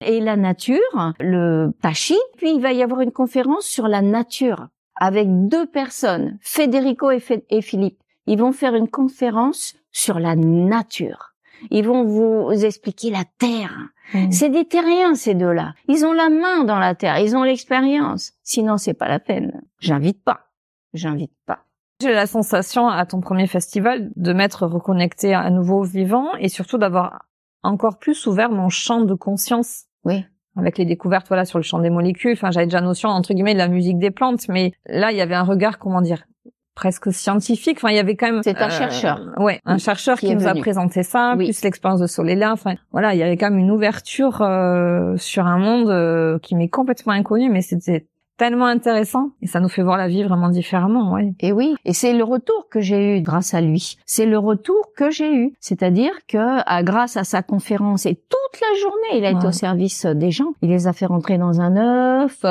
Et 0.06 0.20
la 0.20 0.36
nature, 0.36 1.14
le 1.20 1.72
tachi. 1.82 2.18
Puis 2.38 2.54
il 2.54 2.62
va 2.62 2.74
y 2.74 2.84
avoir 2.84 3.00
une 3.00 3.14
conférence 3.14 3.66
sur 3.66 3.88
la 3.88 4.02
nature 4.02 4.68
avec 4.96 5.28
deux 5.48 5.66
personnes, 5.66 6.38
Federico 6.42 7.10
et, 7.10 7.62
Philippe. 7.62 8.00
Ils 8.28 8.38
vont 8.38 8.52
faire 8.52 8.76
une 8.76 8.90
conférence 8.90 9.76
sur 9.92 10.20
la 10.20 10.36
nature. 10.36 11.34
Ils 11.72 11.86
vont 11.86 12.04
vous 12.04 12.52
expliquer 12.52 13.10
la 13.10 13.24
terre. 13.38 13.78
Mm. 14.14 14.32
C'est 14.32 14.50
des 14.50 14.66
terriens, 14.66 15.16
ces 15.16 15.34
deux-là. 15.34 15.74
Ils 15.88 16.06
ont 16.06 16.12
la 16.12 16.30
main 16.30 16.66
dans 16.66 16.80
la 16.80 16.96
terre, 16.96 17.18
ils 17.20 17.36
ont 17.36 17.44
l'expérience. 17.44 18.34
Sinon, 18.44 18.78
c'est 18.78 18.94
pas 18.94 19.08
la 19.08 19.20
peine. 19.20 19.62
J'invite 19.80 20.22
pas. 20.24 20.50
J'invite 20.94 21.34
pas. 21.46 21.66
J'ai 22.04 22.14
la 22.14 22.28
sensation 22.28 22.90
à 22.90 23.06
ton 23.06 23.22
premier 23.22 23.48
festival 23.48 24.10
de 24.18 24.34
m'être 24.34 24.68
reconnecté 24.68 25.34
à 25.34 25.50
nouveau 25.50 25.80
au 25.80 25.84
vivant 25.84 26.36
et 26.38 26.50
surtout 26.50 26.78
d'avoir 26.78 27.24
encore 27.64 27.98
plus 27.98 28.28
ouvert 28.28 28.52
mon 28.52 28.68
champ 28.68 29.00
de 29.00 29.14
conscience. 29.14 29.84
Oui. 30.04 30.26
Avec 30.58 30.78
les 30.78 30.84
découvertes, 30.84 31.30
voilà, 31.30 31.46
sur 31.46 31.60
le 31.60 31.64
champ 31.64 31.80
des 31.80 31.90
molécules. 31.90 32.34
Enfin, 32.34 32.52
j'avais 32.52 32.66
déjà 32.66 32.82
notion, 32.82 33.08
entre 33.08 33.34
guillemets, 33.34 33.54
de 33.54 33.60
la 33.60 33.70
musique 33.70 34.00
des 34.00 34.12
plantes, 34.12 34.50
mais 34.50 34.74
là, 34.86 35.14
il 35.14 35.18
y 35.18 35.22
avait 35.22 35.34
un 35.34 35.44
regard, 35.44 35.80
comment 35.80 36.02
dire, 36.02 36.26
presque 36.76 37.14
scientifique. 37.14 37.78
Enfin, 37.78 37.92
il 37.92 37.96
y 37.96 38.00
avait 38.00 38.18
quand 38.18 38.30
même. 38.30 38.44
C'est 38.44 38.58
un 38.58 38.70
chercheur. 38.70 39.22
Ouais, 39.38 39.62
un 39.64 39.78
chercheur 39.78 40.20
Qui 40.20 40.36
nous 40.36 40.46
a 40.46 40.56
présenté 40.56 41.04
ça, 41.04 41.36
Oui. 41.38 41.46
plus 41.46 41.64
l'expérience 41.64 42.02
de 42.02 42.08
Solela. 42.08 42.52
Enfin, 42.52 42.76
voilà, 42.92 43.14
il 43.14 43.18
y 43.18 43.24
avait 43.24 43.38
quand 43.38 43.50
même 43.50 43.60
une 43.60 43.72
ouverture 43.72 44.42
euh, 44.42 45.16
sur 45.16 45.48
un 45.48 45.58
monde 45.58 45.90
euh, 45.90 46.38
qui 46.40 46.56
m'est 46.56 46.68
complètement 46.68 47.14
inconnu, 47.14 47.50
mais 47.50 47.62
c'était 47.62 48.08
tellement 48.38 48.66
intéressant 48.66 49.32
et 49.42 49.48
ça 49.48 49.60
nous 49.60 49.70
fait 49.70 49.84
voir 49.84 49.98
la 49.98 50.08
vie 50.08 50.24
vraiment 50.24 50.50
différemment. 50.50 51.14
Ouais. 51.14 51.34
Et 51.40 51.52
oui. 51.52 51.76
Et 51.86 51.94
c'est 51.94 52.14
le 52.14 52.24
retour 52.24 52.68
que 52.70 52.82
j'ai 52.82 53.18
eu 53.18 53.22
grâce 53.22 53.54
à 53.54 53.62
lui. 53.62 53.98
C'est 54.06 54.26
le 54.26 54.38
retour 54.38 54.92
que 54.96 55.12
j'ai 55.12 55.34
eu. 55.34 55.54
C'est-à-dire 55.60 56.14
que, 56.28 56.62
à, 56.66 56.84
grâce 56.84 57.18
à 57.18 57.24
sa 57.24 57.44
conférence 57.44 58.06
et 58.06 58.16
toute 58.16 58.62
la 58.62 58.80
journée, 58.80 59.18
il 59.18 59.26
a 59.26 59.32
été 59.32 59.48
au 59.48 59.52
service 59.52 60.06
des 60.06 60.32
gens. 60.32 60.54
Il 60.62 60.70
les 60.70 60.88
a 60.88 60.94
fait 60.94 61.06
rentrer 61.06 61.38
dans 61.38 61.62
un 61.62 61.78
œuf, 62.24 62.44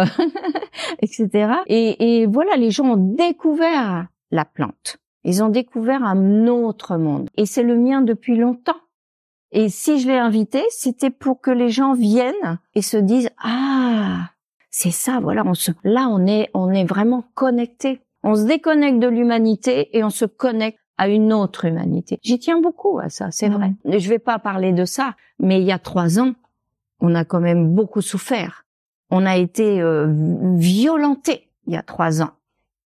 etc. 1.03 1.55
Et, 1.67 2.21
et 2.23 2.27
voilà, 2.27 2.57
les 2.57 2.71
gens 2.71 2.93
ont 2.93 3.15
découvert 3.15 4.07
la 4.31 4.45
plante. 4.45 4.99
Ils 5.25 5.43
ont 5.43 5.49
découvert 5.49 6.03
un 6.03 6.47
autre 6.49 6.97
monde. 6.97 7.29
Et 7.37 7.47
c'est 7.47 7.63
le 7.63 7.77
mien 7.77 8.03
depuis 8.03 8.37
longtemps. 8.37 8.73
Et 9.53 9.69
si 9.69 10.01
je 10.01 10.09
l'ai 10.09 10.19
invité, 10.19 10.63
c'était 10.71 11.11
pour 11.11 11.41
que 11.41 11.51
les 11.51 11.69
gens 11.69 11.93
viennent 11.93 12.59
et 12.75 12.83
se 12.83 12.97
disent 12.97 13.31
ah 13.39 14.31
c'est 14.73 14.91
ça 14.91 15.21
voilà 15.21 15.45
on 15.47 15.55
se 15.55 15.71
là 15.85 16.09
on 16.11 16.27
est 16.27 16.51
on 16.55 16.71
est 16.73 16.85
vraiment 16.85 17.25
connecté. 17.35 18.01
On 18.25 18.35
se 18.35 18.45
déconnecte 18.45 18.99
de 18.99 19.09
l'humanité 19.09 19.97
et 19.97 20.03
on 20.03 20.11
se 20.11 20.25
connecte 20.25 20.79
à 20.97 21.09
une 21.09 21.33
autre 21.33 21.65
humanité. 21.65 22.19
J'y 22.23 22.39
tiens 22.39 22.61
beaucoup 22.61 22.99
à 23.01 23.09
ça, 23.09 23.31
c'est 23.31 23.49
vrai. 23.49 23.73
Je 23.85 24.09
vais 24.09 24.21
pas 24.21 24.39
parler 24.39 24.73
de 24.73 24.85
ça, 24.85 25.17
mais 25.41 25.61
il 25.61 25.67
y 25.67 25.73
a 25.73 25.79
trois 25.79 26.21
ans, 26.21 26.35
on 27.01 27.15
a 27.15 27.25
quand 27.25 27.41
même 27.41 27.75
beaucoup 27.75 28.01
souffert. 28.01 28.65
On 29.11 29.27
a 29.27 29.37
été 29.37 29.81
euh, 29.81 30.07
violenté 30.57 31.51
il 31.67 31.75
y 31.75 31.77
a 31.77 31.83
trois 31.83 32.23
ans. 32.23 32.31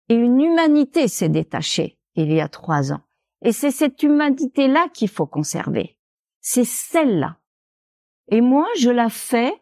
Et 0.09 0.15
une 0.15 0.39
humanité 0.39 1.07
s'est 1.07 1.29
détachée 1.29 1.97
il 2.15 2.31
y 2.31 2.39
a 2.39 2.47
trois 2.47 2.93
ans. 2.93 3.01
Et 3.41 3.51
c'est 3.51 3.71
cette 3.71 4.03
humanité-là 4.03 4.87
qu'il 4.93 5.09
faut 5.09 5.25
conserver. 5.25 5.97
C'est 6.39 6.65
celle-là. 6.65 7.37
Et 8.29 8.41
moi, 8.41 8.67
je 8.77 8.89
la 8.89 9.09
fais 9.09 9.53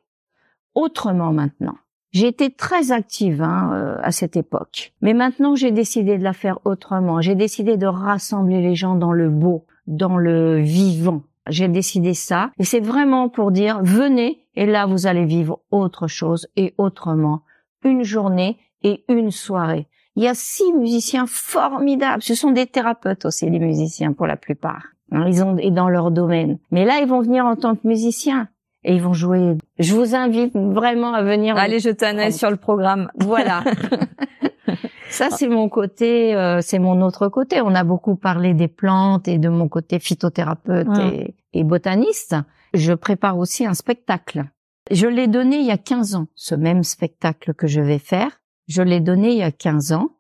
autrement 0.76 1.32
maintenant. 1.32 1.78
J'ai 2.12 2.28
été 2.28 2.52
très 2.52 2.92
active 2.92 3.42
hein, 3.42 3.72
euh, 3.74 3.98
à 4.02 4.12
cette 4.12 4.36
époque, 4.36 4.94
mais 5.02 5.14
maintenant 5.14 5.56
j'ai 5.56 5.72
décidé 5.72 6.18
de 6.18 6.24
la 6.24 6.34
faire 6.34 6.60
autrement. 6.66 7.22
J'ai 7.22 7.36
décidé 7.36 7.78
de 7.78 7.88
rassembler 7.88 8.62
les 8.62 8.76
gens 8.76 8.96
dans 8.96 9.14
le 9.14 9.30
beau, 9.30 9.66
dans 9.88 10.18
le 10.18 10.60
vivant. 10.60 11.24
j'ai 11.48 11.68
décidé 11.68 12.14
ça. 12.14 12.52
Et 12.60 12.64
c'est 12.64 12.80
vraiment 12.80 13.30
pour 13.30 13.52
dire, 13.52 13.82
venez, 13.84 14.42
et 14.56 14.66
là, 14.66 14.86
vous 14.86 15.08
allez 15.08 15.26
vivre 15.26 15.62
autre 15.72 16.08
chose 16.08 16.48
et 16.56 16.74
autrement. 16.78 17.44
Une 17.84 18.04
journée 18.04 18.58
et 18.84 19.04
une 19.08 19.32
soirée. 19.32 19.88
Il 20.16 20.24
y 20.24 20.28
a 20.28 20.34
six 20.34 20.74
musiciens 20.74 21.26
formidables. 21.26 22.22
Ce 22.22 22.36
sont 22.36 22.52
des 22.52 22.68
thérapeutes 22.68 23.26
aussi, 23.26 23.50
les 23.50 23.60
musiciens, 23.60 24.14
pour 24.14 24.28
la 24.28 24.36
plupart. 24.36 24.88
Hein, 25.12 25.26
ils 25.28 25.44
ont, 25.44 25.58
et 25.58 25.72
dans 25.72 25.90
leur 25.90 26.12
domaine. 26.12 26.60
Mais 26.70 26.86
là, 26.86 27.00
ils 27.00 27.08
vont 27.08 27.22
venir 27.22 27.46
en 27.46 27.56
tant 27.56 27.76
que 27.76 27.88
musiciens. 27.88 28.50
Et 28.84 28.96
ils 28.96 29.02
vont 29.02 29.14
jouer. 29.14 29.58
Je 29.82 29.96
vous 29.96 30.14
invite 30.14 30.56
vraiment 30.56 31.14
à 31.14 31.24
venir. 31.24 31.58
Allez 31.58 31.80
jeter 31.80 32.06
un 32.06 32.18
œil 32.20 32.34
sur 32.34 32.52
le 32.52 32.58
programme. 32.58 33.10
Voilà. 33.20 33.64
Ça, 35.10 35.30
c'est 35.30 35.50
mon 35.50 35.68
côté, 35.68 36.34
euh, 36.36 36.62
c'est 36.62 36.80
mon 36.80 37.02
autre 37.02 37.28
côté. 37.28 37.60
On 37.62 37.76
a 37.76 37.84
beaucoup 37.84 38.16
parlé 38.16 38.54
des 38.54 38.70
plantes 38.70 39.28
et 39.28 39.40
de 39.40 39.50
mon 39.50 39.68
côté 39.68 40.00
phytothérapeute 40.00 40.88
et, 41.00 41.36
et, 41.52 41.64
botaniste. 41.66 42.36
Je 42.74 42.94
prépare 42.94 43.38
aussi 43.38 43.66
un 43.66 43.74
spectacle. 43.74 44.46
Je 44.90 45.08
l'ai 45.08 45.28
donné 45.28 45.58
il 45.58 45.66
y 45.66 45.72
a 45.72 45.78
15 45.78 46.16
ans, 46.16 46.28
ce 46.36 46.56
même 46.56 46.84
spectacle 46.84 47.54
que 47.54 47.68
je 47.68 47.82
vais 47.82 48.00
faire. 48.00 48.40
Je 48.68 48.82
l'ai 48.82 49.02
donné 49.02 49.32
il 49.32 49.38
y 49.40 49.44
a 49.44 49.52
15 49.52 49.92
ans. 49.92 50.12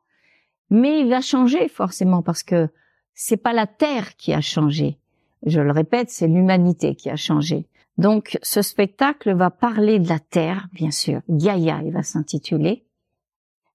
Mais 0.69 0.99
il 0.99 1.09
va 1.09 1.21
changer 1.21 1.69
forcément 1.69 2.21
parce 2.21 2.43
que 2.43 2.67
c'est 3.13 3.37
pas 3.37 3.53
la 3.53 3.67
Terre 3.67 4.15
qui 4.17 4.33
a 4.33 4.41
changé. 4.41 4.97
Je 5.45 5.61
le 5.61 5.71
répète, 5.71 6.09
c'est 6.09 6.27
l'humanité 6.27 6.95
qui 6.95 7.09
a 7.09 7.15
changé. 7.15 7.67
Donc, 7.97 8.39
ce 8.41 8.61
spectacle 8.61 9.33
va 9.33 9.51
parler 9.51 9.99
de 9.99 10.09
la 10.09 10.19
Terre, 10.19 10.67
bien 10.73 10.91
sûr. 10.91 11.21
Gaïa, 11.29 11.81
il 11.83 11.91
va 11.91 12.03
s'intituler 12.03 12.85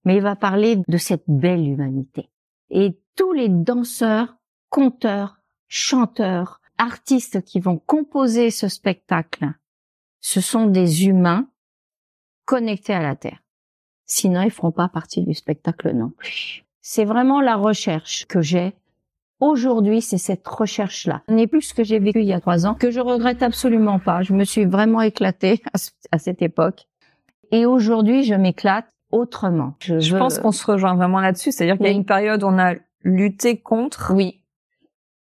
mais 0.07 0.15
il 0.15 0.21
va 0.21 0.37
parler 0.37 0.77
de 0.87 0.97
cette 0.97 1.25
belle 1.27 1.67
humanité. 1.67 2.29
Et 2.69 2.97
tous 3.17 3.33
les 3.33 3.49
danseurs, 3.49 4.37
conteurs, 4.69 5.41
chanteurs, 5.67 6.61
artistes 6.77 7.43
qui 7.43 7.59
vont 7.59 7.77
composer 7.77 8.49
ce 8.49 8.69
spectacle, 8.69 9.51
ce 10.21 10.39
sont 10.39 10.67
des 10.67 11.07
humains 11.07 11.49
connectés 12.45 12.93
à 12.93 13.01
la 13.01 13.17
Terre. 13.17 13.43
Sinon, 14.05 14.43
ils 14.43 14.51
feront 14.51 14.71
pas 14.71 14.87
partie 14.87 15.23
du 15.23 15.33
spectacle 15.33 15.91
non 15.91 16.11
plus. 16.11 16.63
C'est 16.79 17.03
vraiment 17.03 17.41
la 17.41 17.57
recherche 17.57 18.25
que 18.27 18.39
j'ai. 18.39 18.77
Aujourd'hui, 19.39 20.01
c'est 20.01 20.17
cette 20.17 20.47
recherche-là. 20.47 21.21
Ce 21.29 21.33
n'est 21.33 21.47
plus 21.47 21.61
ce 21.61 21.73
que 21.73 21.83
j'ai 21.83 21.99
vécu 21.99 22.21
il 22.21 22.25
y 22.25 22.33
a 22.33 22.39
trois 22.39 22.65
ans, 22.65 22.73
que 22.73 22.89
je 22.89 22.99
regrette 22.99 23.43
absolument 23.43 23.99
pas. 23.99 24.23
Je 24.23 24.33
me 24.33 24.43
suis 24.43 24.65
vraiment 24.65 25.01
éclatée 25.01 25.61
à 26.11 26.17
cette 26.17 26.41
époque. 26.41 26.87
Et 27.51 27.65
aujourd'hui, 27.65 28.23
je 28.23 28.33
m'éclate 28.33 28.87
autrement. 29.11 29.75
Je, 29.79 30.17
pense 30.17 30.39
qu'on 30.39 30.51
se 30.51 30.65
rejoint 30.65 30.95
vraiment 30.95 31.21
là-dessus. 31.21 31.51
C'est-à-dire 31.51 31.77
qu'il 31.77 31.85
y 31.85 31.89
a 31.89 31.93
une 31.93 32.05
période 32.05 32.43
où 32.43 32.47
on 32.47 32.59
a 32.59 32.73
lutté 33.03 33.57
contre. 33.57 34.11
Oui. 34.13 34.41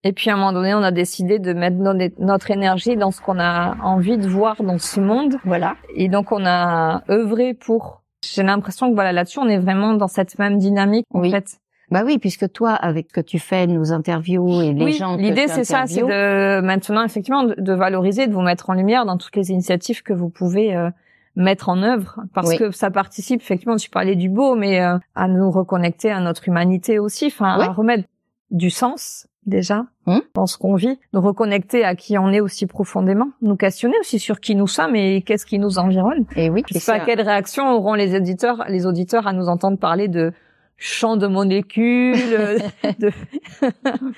Et 0.02 0.12
puis 0.12 0.30
à 0.30 0.34
un 0.34 0.36
moment 0.36 0.52
donné, 0.52 0.74
on 0.74 0.82
a 0.82 0.92
décidé 0.92 1.38
de 1.38 1.52
mettre 1.52 1.76
notre 2.18 2.50
énergie 2.50 2.96
dans 2.96 3.10
ce 3.10 3.20
qu'on 3.20 3.38
a 3.40 3.76
envie 3.82 4.18
de 4.18 4.28
voir 4.28 4.62
dans 4.62 4.78
ce 4.78 5.00
monde. 5.00 5.36
Voilà. 5.44 5.76
Et 5.94 6.08
donc 6.08 6.32
on 6.32 6.44
a 6.46 7.02
œuvré 7.10 7.54
pour. 7.54 8.02
J'ai 8.24 8.42
l'impression 8.42 8.88
que 8.88 8.94
voilà 8.94 9.12
là-dessus, 9.12 9.38
on 9.40 9.48
est 9.48 9.58
vraiment 9.58 9.94
dans 9.94 10.08
cette 10.08 10.38
même 10.38 10.58
dynamique 10.58 11.06
oui. 11.12 11.28
en 11.28 11.30
fait. 11.32 11.58
Bah 11.91 12.03
oui, 12.05 12.18
puisque 12.18 12.51
toi, 12.53 12.72
avec 12.72 13.12
que 13.12 13.20
tu 13.20 13.39
fais 13.39 13.66
nos 13.66 13.93
interviews 13.93 14.61
et 14.61 14.72
les 14.72 14.84
oui, 14.84 14.93
gens. 14.93 15.16
L'idée, 15.16 15.47
c'est 15.47 15.64
ça, 15.64 15.84
c'est 15.87 16.03
de 16.03 16.61
maintenant 16.61 17.05
effectivement 17.05 17.45
de, 17.45 17.55
de, 17.59 17.72
valoriser, 17.72 18.26
de 18.26 18.32
vous 18.32 18.43
mettre 18.43 18.70
en 18.70 18.74
lumière 18.74 19.07
dans 19.07 19.16
toutes 19.16 19.37
les 19.37 19.51
initiatives 19.51 20.03
que 20.03 20.12
vous 20.12 20.28
pouvez 20.28 20.74
euh, 20.74 20.91
mettre 21.37 21.68
en 21.68 21.82
œuvre 21.82 22.20
parce 22.34 22.57
que 22.57 22.70
ça 22.70 22.91
participe 22.91 23.43
effectivement 23.43 23.76
tu 23.76 23.91
parlais 23.91 24.16
du 24.16 24.28
beau 24.28 24.57
mais 24.57 24.80
euh, 24.80 24.99
à 25.14 25.28
nous 25.28 25.51
reconnecter 25.51 26.11
à 26.11 26.20
notre 26.20 26.49
humanité 26.49 26.99
aussi 26.99 27.26
enfin 27.26 27.59
à 27.61 27.72
remettre 27.72 28.05
du 28.51 28.70
sens 28.70 29.28
déjà 29.45 29.84
hum. 30.07 30.22
dans 30.34 30.47
ce 30.47 30.57
qu'on 30.57 30.74
vit 30.74 30.99
nous 31.12 31.20
reconnecter 31.20 31.84
à 31.84 31.95
qui 31.95 32.16
on 32.16 32.30
est 32.30 32.41
aussi 32.41 32.66
profondément 32.66 33.28
nous 33.43 33.57
questionner 33.57 33.97
aussi 34.01 34.18
sur 34.18 34.41
qui 34.41 34.55
nous 34.55 34.66
sommes 34.66 34.97
et 34.97 35.22
qu'est-ce 35.22 35.45
qui 35.45 35.59
nous 35.59 35.78
environne 35.78 36.24
et 36.37 36.49
oui 36.49 36.64
je 36.72 36.78
sais 36.78 36.99
pas 36.99 37.05
quelle 37.05 37.20
réaction 37.20 37.70
auront 37.70 37.95
les 37.95 38.14
éditeurs 38.14 38.64
les 38.68 38.87
auditeurs 38.87 39.26
à 39.26 39.34
nous 39.34 39.49
entendre 39.49 39.78
parler 39.78 40.09
de 40.09 40.32
champ 40.77 41.16
de 41.16 41.27
molécules, 41.27 42.16
de 42.99 43.11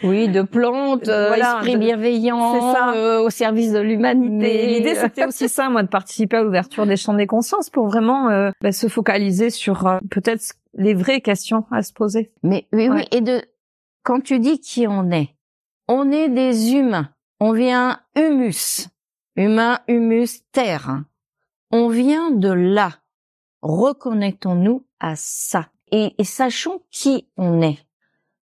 oui, 0.02 0.28
de 0.28 0.42
plantes, 0.42 1.08
euh, 1.08 1.28
voilà, 1.28 1.58
esprit 1.58 1.76
bienveillant, 1.76 2.72
ça. 2.72 2.94
Euh, 2.94 3.20
au 3.20 3.30
service 3.30 3.72
de 3.72 3.78
l'humanité. 3.78 4.66
L'idée, 4.66 4.94
c'était 4.94 5.26
aussi 5.26 5.48
ça, 5.48 5.68
moi, 5.68 5.82
de 5.82 5.88
participer 5.88 6.38
à 6.38 6.42
l'ouverture 6.42 6.86
des 6.86 6.96
champs 6.96 7.14
des 7.14 7.26
consciences 7.26 7.70
pour 7.70 7.86
vraiment 7.86 8.28
euh, 8.28 8.50
bah, 8.60 8.72
se 8.72 8.88
focaliser 8.88 9.50
sur 9.50 9.86
euh, 9.86 9.98
peut-être 10.10 10.54
les 10.74 10.94
vraies 10.94 11.20
questions 11.20 11.64
à 11.70 11.82
se 11.82 11.92
poser. 11.92 12.32
Mais 12.42 12.66
oui, 12.72 12.88
oui, 12.88 13.04
et 13.12 13.20
de 13.20 13.42
quand 14.02 14.20
tu 14.20 14.38
dis 14.38 14.60
qui 14.60 14.86
on 14.86 15.10
est, 15.10 15.34
on 15.86 16.10
est 16.10 16.28
des 16.28 16.72
humains. 16.74 17.10
On 17.40 17.52
vient 17.52 18.00
humus, 18.16 18.88
humain, 19.36 19.78
humus, 19.86 20.42
terre. 20.50 21.02
On 21.70 21.88
vient 21.88 22.32
de 22.32 22.50
là. 22.50 22.94
Reconnectons-nous 23.62 24.84
à 24.98 25.14
ça 25.16 25.68
et, 25.92 26.24
sachons 26.24 26.80
qui 26.90 27.26
on 27.36 27.60
est. 27.62 27.78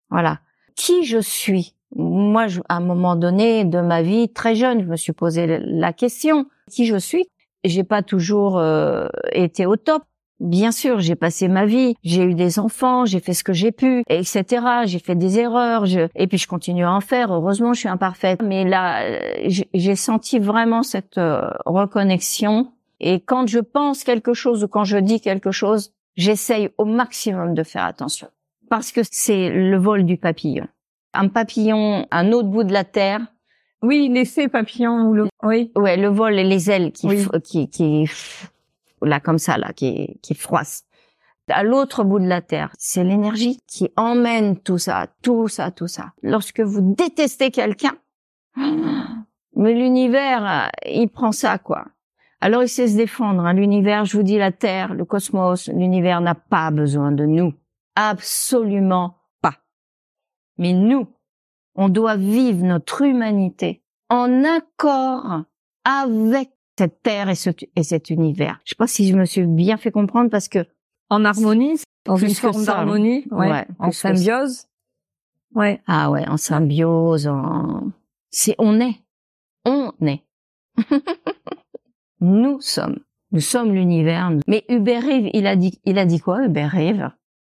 Voilà. 0.10 0.40
Qui 0.76 1.06
je 1.06 1.20
suis. 1.20 1.76
Moi, 1.96 2.48
je, 2.48 2.62
à 2.70 2.78
un 2.78 2.82
moment 2.82 3.16
donné 3.16 3.66
de 3.66 3.80
ma 3.82 4.02
vie, 4.02 4.30
très 4.30 4.56
jeune, 4.56 4.82
je 4.82 4.88
me 4.88 4.96
suis 4.96 5.14
posé 5.14 5.60
la 5.60 5.94
question 5.94 6.46
qui 6.70 6.86
je 6.86 6.98
suis? 6.98 7.28
J'ai 7.64 7.84
pas 7.84 8.02
toujours 8.02 8.58
euh, 8.58 9.08
été 9.34 9.66
au 9.66 9.76
top. 9.76 10.04
Bien 10.42 10.72
sûr, 10.72 11.00
j'ai 11.02 11.14
passé 11.14 11.48
ma 11.48 11.68
vie, 11.68 11.94
j'ai 12.04 12.24
eu 12.24 12.34
des 12.34 12.58
enfants, 12.58 13.06
j'ai 13.06 13.20
fait 13.20 13.36
ce 13.36 13.44
que 13.44 13.54
j'ai 13.54 13.72
pu, 13.72 14.04
etc. 14.10 14.66
J'ai 14.86 14.98
fait 14.98 15.14
des 15.14 15.38
erreurs, 15.38 15.86
je... 15.86 16.08
et 16.16 16.26
puis 16.26 16.40
je 16.40 16.48
continue 16.48 16.84
à 16.84 16.92
en 16.92 17.00
faire. 17.00 17.32
Heureusement, 17.32 17.74
je 17.74 17.82
suis 17.82 17.90
imparfaite. 17.90 18.42
Mais 18.42 18.66
là, 18.66 19.04
euh, 19.04 19.20
j'ai 19.76 19.96
senti 19.96 20.40
vraiment 20.40 20.82
cette 20.82 21.20
euh, 21.20 21.48
reconnexion. 21.68 22.72
Et 23.00 23.20
quand 23.20 23.48
je 23.48 23.60
pense 23.60 24.04
quelque 24.04 24.34
chose 24.34 24.64
ou 24.64 24.68
quand 24.68 24.84
je 24.84 24.98
dis 24.98 25.22
quelque 25.22 25.52
chose, 25.52 25.94
j'essaye 26.16 26.70
au 26.78 26.86
maximum 26.86 27.54
de 27.54 27.64
faire 27.64 27.86
attention. 27.86 28.28
Parce 28.70 28.92
que 28.92 29.02
c'est 29.10 29.50
le 29.50 29.78
vol 29.78 30.06
du 30.06 30.18
papillon. 30.18 30.68
Un 31.14 31.28
papillon, 31.28 32.08
un 32.10 32.32
autre 32.32 32.48
bout 32.48 32.64
de 32.64 32.74
la 32.74 32.84
terre. 32.84 33.22
Oui, 33.82 34.10
l'effet 34.10 34.48
papillon 34.48 35.08
ou 35.08 35.14
le, 35.14 35.28
oui. 35.44 35.72
Ouais, 35.76 35.98
le 35.98 36.08
vol 36.08 36.38
et 36.40 36.44
les 36.44 36.70
ailes 36.70 36.92
qui, 36.92 37.08
qui, 37.44 37.70
qui, 37.70 38.10
là, 39.02 39.20
comme 39.20 39.40
ça, 39.40 39.58
là, 39.58 39.74
qui, 39.74 40.20
qui 40.22 40.36
froissent. 40.36 40.86
À 41.50 41.64
l'autre 41.64 42.04
bout 42.04 42.20
de 42.20 42.28
la 42.28 42.42
terre, 42.42 42.72
c'est 42.78 43.04
l'énergie 43.04 43.60
qui 43.68 43.90
emmène 43.98 44.58
tout 44.58 44.78
ça, 44.78 45.08
tout 45.22 45.48
ça, 45.48 45.72
tout 45.72 45.88
ça. 45.88 46.14
Lorsque 46.22 46.62
vous 46.62 46.96
détestez 46.96 47.52
quelqu'un, 47.52 47.96
mais 49.56 49.74
l'univers, 49.74 50.72
il 50.86 51.10
prend 51.10 51.32
ça, 51.32 51.58
quoi. 51.58 51.88
Alors 52.42 52.64
il 52.64 52.70
sait 52.70 52.88
se 52.88 52.98
défendre. 52.98 53.46
Hein. 53.46 53.54
L'univers, 53.54 54.06
je 54.06 54.18
vous 54.18 54.24
dis, 54.24 54.38
la 54.38 54.52
Terre, 54.52 54.96
le 54.96 55.06
cosmos, 55.06 55.70
l'univers 55.70 56.22
n'a 56.22 56.36
pas 56.36 56.72
besoin 56.72 57.12
de 57.12 57.26
nous. 57.26 57.54
Absolument 57.96 59.18
pas. 59.42 59.58
Mais 60.58 60.74
nous, 60.74 61.08
on 61.76 61.88
doit 61.88 62.18
vivre 62.18 62.64
notre 62.64 63.04
humanité 63.04 63.84
en 64.10 64.44
accord 64.44 65.44
avec 65.86 66.50
cette 66.78 67.04
Terre 67.04 67.30
et, 67.30 67.36
cet 67.84 68.10
univers. 68.10 68.60
Je 68.66 68.72
sais 68.72 68.76
pas 68.76 68.88
si 68.88 69.08
je 69.08 69.16
me 69.16 69.26
suis 69.26 69.46
bien 69.46 69.78
fait 69.78 69.92
comprendre 69.92 70.32
parce 70.32 70.48
que 70.48 70.66
en 71.10 71.26
harmonie, 71.26 71.80
dans 72.06 72.16
une 72.16 72.34
forme 72.34 72.66
d'harmonie, 72.66 73.26
ouais, 73.30 73.68
en 73.78 73.92
symbiose. 73.92 74.66
Ouais. 75.54 75.82
Ah 75.86 76.10
ouais, 76.10 76.28
en 76.28 76.38
symbiose, 76.38 77.28
en... 77.28 77.92
c'est 78.30 78.56
on 78.58 78.80
est, 78.80 78.96
on 79.66 79.92
est. 80.02 80.24
Nous 82.22 82.62
sommes. 82.62 83.00
Nous 83.32 83.42
sommes 83.42 83.74
l'univers. 83.74 84.32
Mais 84.48 84.64
Hubert 84.70 85.04
Reeve, 85.04 85.30
il 85.34 85.48
a 85.48 85.56
dit, 85.56 85.80
il 85.86 85.98
a 85.98 86.06
dit 86.06 86.20
quoi, 86.20 86.44
Hubert 86.44 86.72
Reeve? 86.72 87.10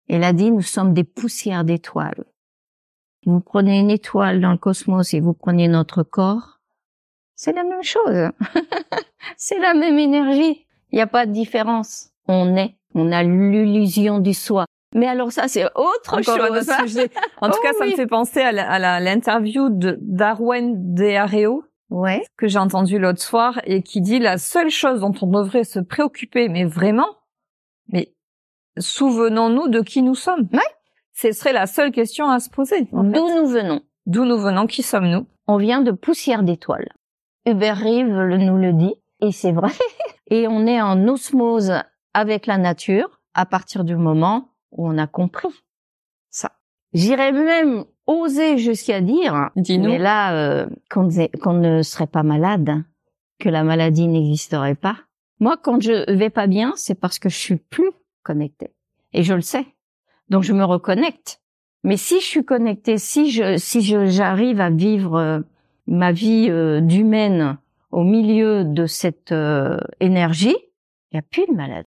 Il 0.08 0.22
a 0.24 0.32
dit, 0.32 0.50
nous 0.50 0.62
sommes 0.62 0.94
des 0.94 1.04
poussières 1.04 1.64
d'étoiles. 1.64 2.24
Vous 3.26 3.40
prenez 3.40 3.78
une 3.78 3.90
étoile 3.90 4.40
dans 4.40 4.52
le 4.52 4.58
cosmos 4.58 5.14
et 5.14 5.20
vous 5.20 5.32
prenez 5.32 5.68
notre 5.68 6.02
corps, 6.02 6.54
c'est 7.36 7.52
la 7.52 7.64
même 7.64 7.82
chose. 7.82 8.30
c'est 9.36 9.58
la 9.58 9.74
même 9.74 9.98
énergie. 9.98 10.66
Il 10.92 10.96
n'y 10.96 11.02
a 11.02 11.06
pas 11.06 11.26
de 11.26 11.32
différence. 11.32 12.10
On 12.28 12.56
est. 12.56 12.76
On 12.94 13.10
a 13.10 13.22
l'illusion 13.22 14.20
du 14.20 14.34
soi. 14.34 14.66
Mais 14.94 15.08
alors 15.08 15.32
ça, 15.32 15.48
c'est 15.48 15.64
autre 15.74 16.22
chose. 16.22 16.70
Hein. 16.70 17.06
En 17.40 17.50
tout 17.50 17.60
cas, 17.60 17.72
oh 17.74 17.78
ça 17.78 17.86
me 17.86 17.96
fait 17.96 18.06
penser 18.06 18.40
à 18.40 19.00
l'interview 19.00 19.68
de 19.68 19.98
Darwin 20.00 20.94
Deareo, 20.94 21.64
ouais. 21.90 22.24
que 22.36 22.48
j'ai 22.48 22.58
entendu 22.58 22.98
l'autre 22.98 23.22
soir 23.22 23.60
et 23.64 23.82
qui 23.82 24.00
dit 24.00 24.18
la 24.18 24.38
seule 24.38 24.70
chose 24.70 25.00
dont 25.00 25.14
on 25.22 25.26
devrait 25.26 25.64
se 25.64 25.78
préoccuper, 25.78 26.48
mais 26.48 26.64
vraiment, 26.64 27.08
mais 27.88 28.14
souvenons-nous 28.78 29.68
de 29.68 29.80
qui 29.80 30.02
nous 30.02 30.14
sommes. 30.14 30.48
Ouais. 30.52 30.60
Ce 31.12 31.32
serait 31.32 31.52
la 31.52 31.66
seule 31.66 31.92
question 31.92 32.28
à 32.28 32.40
se 32.40 32.50
poser. 32.50 32.88
D'où 32.92 33.02
nous 33.02 33.46
venons 33.46 33.82
D'où 34.06 34.24
nous 34.24 34.38
venons 34.38 34.66
Qui 34.66 34.82
sommes-nous? 34.82 35.26
On 35.46 35.56
vient 35.56 35.80
de 35.80 35.92
poussière 35.92 36.42
d'étoiles. 36.42 36.92
Hubert 37.46 37.78
Reeve 37.78 38.06
nous 38.06 38.58
le 38.58 38.72
dit, 38.72 38.94
et 39.20 39.32
c'est 39.32 39.52
vrai. 39.52 39.70
et 40.30 40.48
on 40.48 40.66
est 40.66 40.80
en 40.80 41.06
osmose 41.08 41.72
avec 42.14 42.46
la 42.46 42.58
nature 42.58 43.20
à 43.34 43.46
partir 43.46 43.84
du 43.84 43.96
moment 43.96 44.50
où 44.72 44.88
on 44.88 44.98
a 44.98 45.06
compris 45.06 45.48
ça. 46.30 46.52
J'irais 46.92 47.32
même 47.32 47.84
osé 48.06 48.58
jusqu'à 48.58 49.00
dire, 49.00 49.50
Dis-nous. 49.56 49.88
mais 49.90 49.98
là, 49.98 50.34
euh, 50.34 50.66
qu'on 50.90 51.04
ne- 51.04 51.38
qu'on 51.40 51.54
ne 51.54 51.82
serait 51.82 52.06
pas 52.06 52.22
malade, 52.22 52.82
que 53.38 53.48
la 53.48 53.64
maladie 53.64 54.06
n'existerait 54.08 54.74
pas. 54.74 54.96
Moi, 55.40 55.56
quand 55.56 55.80
je 55.82 56.10
vais 56.12 56.30
pas 56.30 56.46
bien, 56.46 56.72
c'est 56.76 56.94
parce 56.94 57.18
que 57.18 57.28
je 57.28 57.36
suis 57.36 57.56
plus 57.56 57.90
connectée. 58.22 58.70
Et 59.12 59.22
je 59.22 59.34
le 59.34 59.40
sais. 59.40 59.66
Donc, 60.28 60.42
je 60.44 60.52
me 60.52 60.64
reconnecte. 60.64 61.40
Mais 61.82 61.96
si 61.96 62.20
je 62.20 62.24
suis 62.24 62.44
connectée, 62.44 62.96
si 62.98 63.30
je, 63.30 63.56
si 63.58 63.82
je, 63.82 64.06
j'arrive 64.06 64.60
à 64.60 64.70
vivre 64.70 65.16
euh, 65.16 65.40
ma 65.86 66.12
vie 66.12 66.46
euh, 66.48 66.80
d'humaine 66.80 67.58
au 67.90 68.02
milieu 68.04 68.64
de 68.64 68.86
cette 68.86 69.32
euh, 69.32 69.78
énergie, 70.00 70.56
il 71.12 71.16
n'y 71.16 71.18
a 71.18 71.22
plus 71.22 71.46
de 71.46 71.52
maladie. 71.52 71.86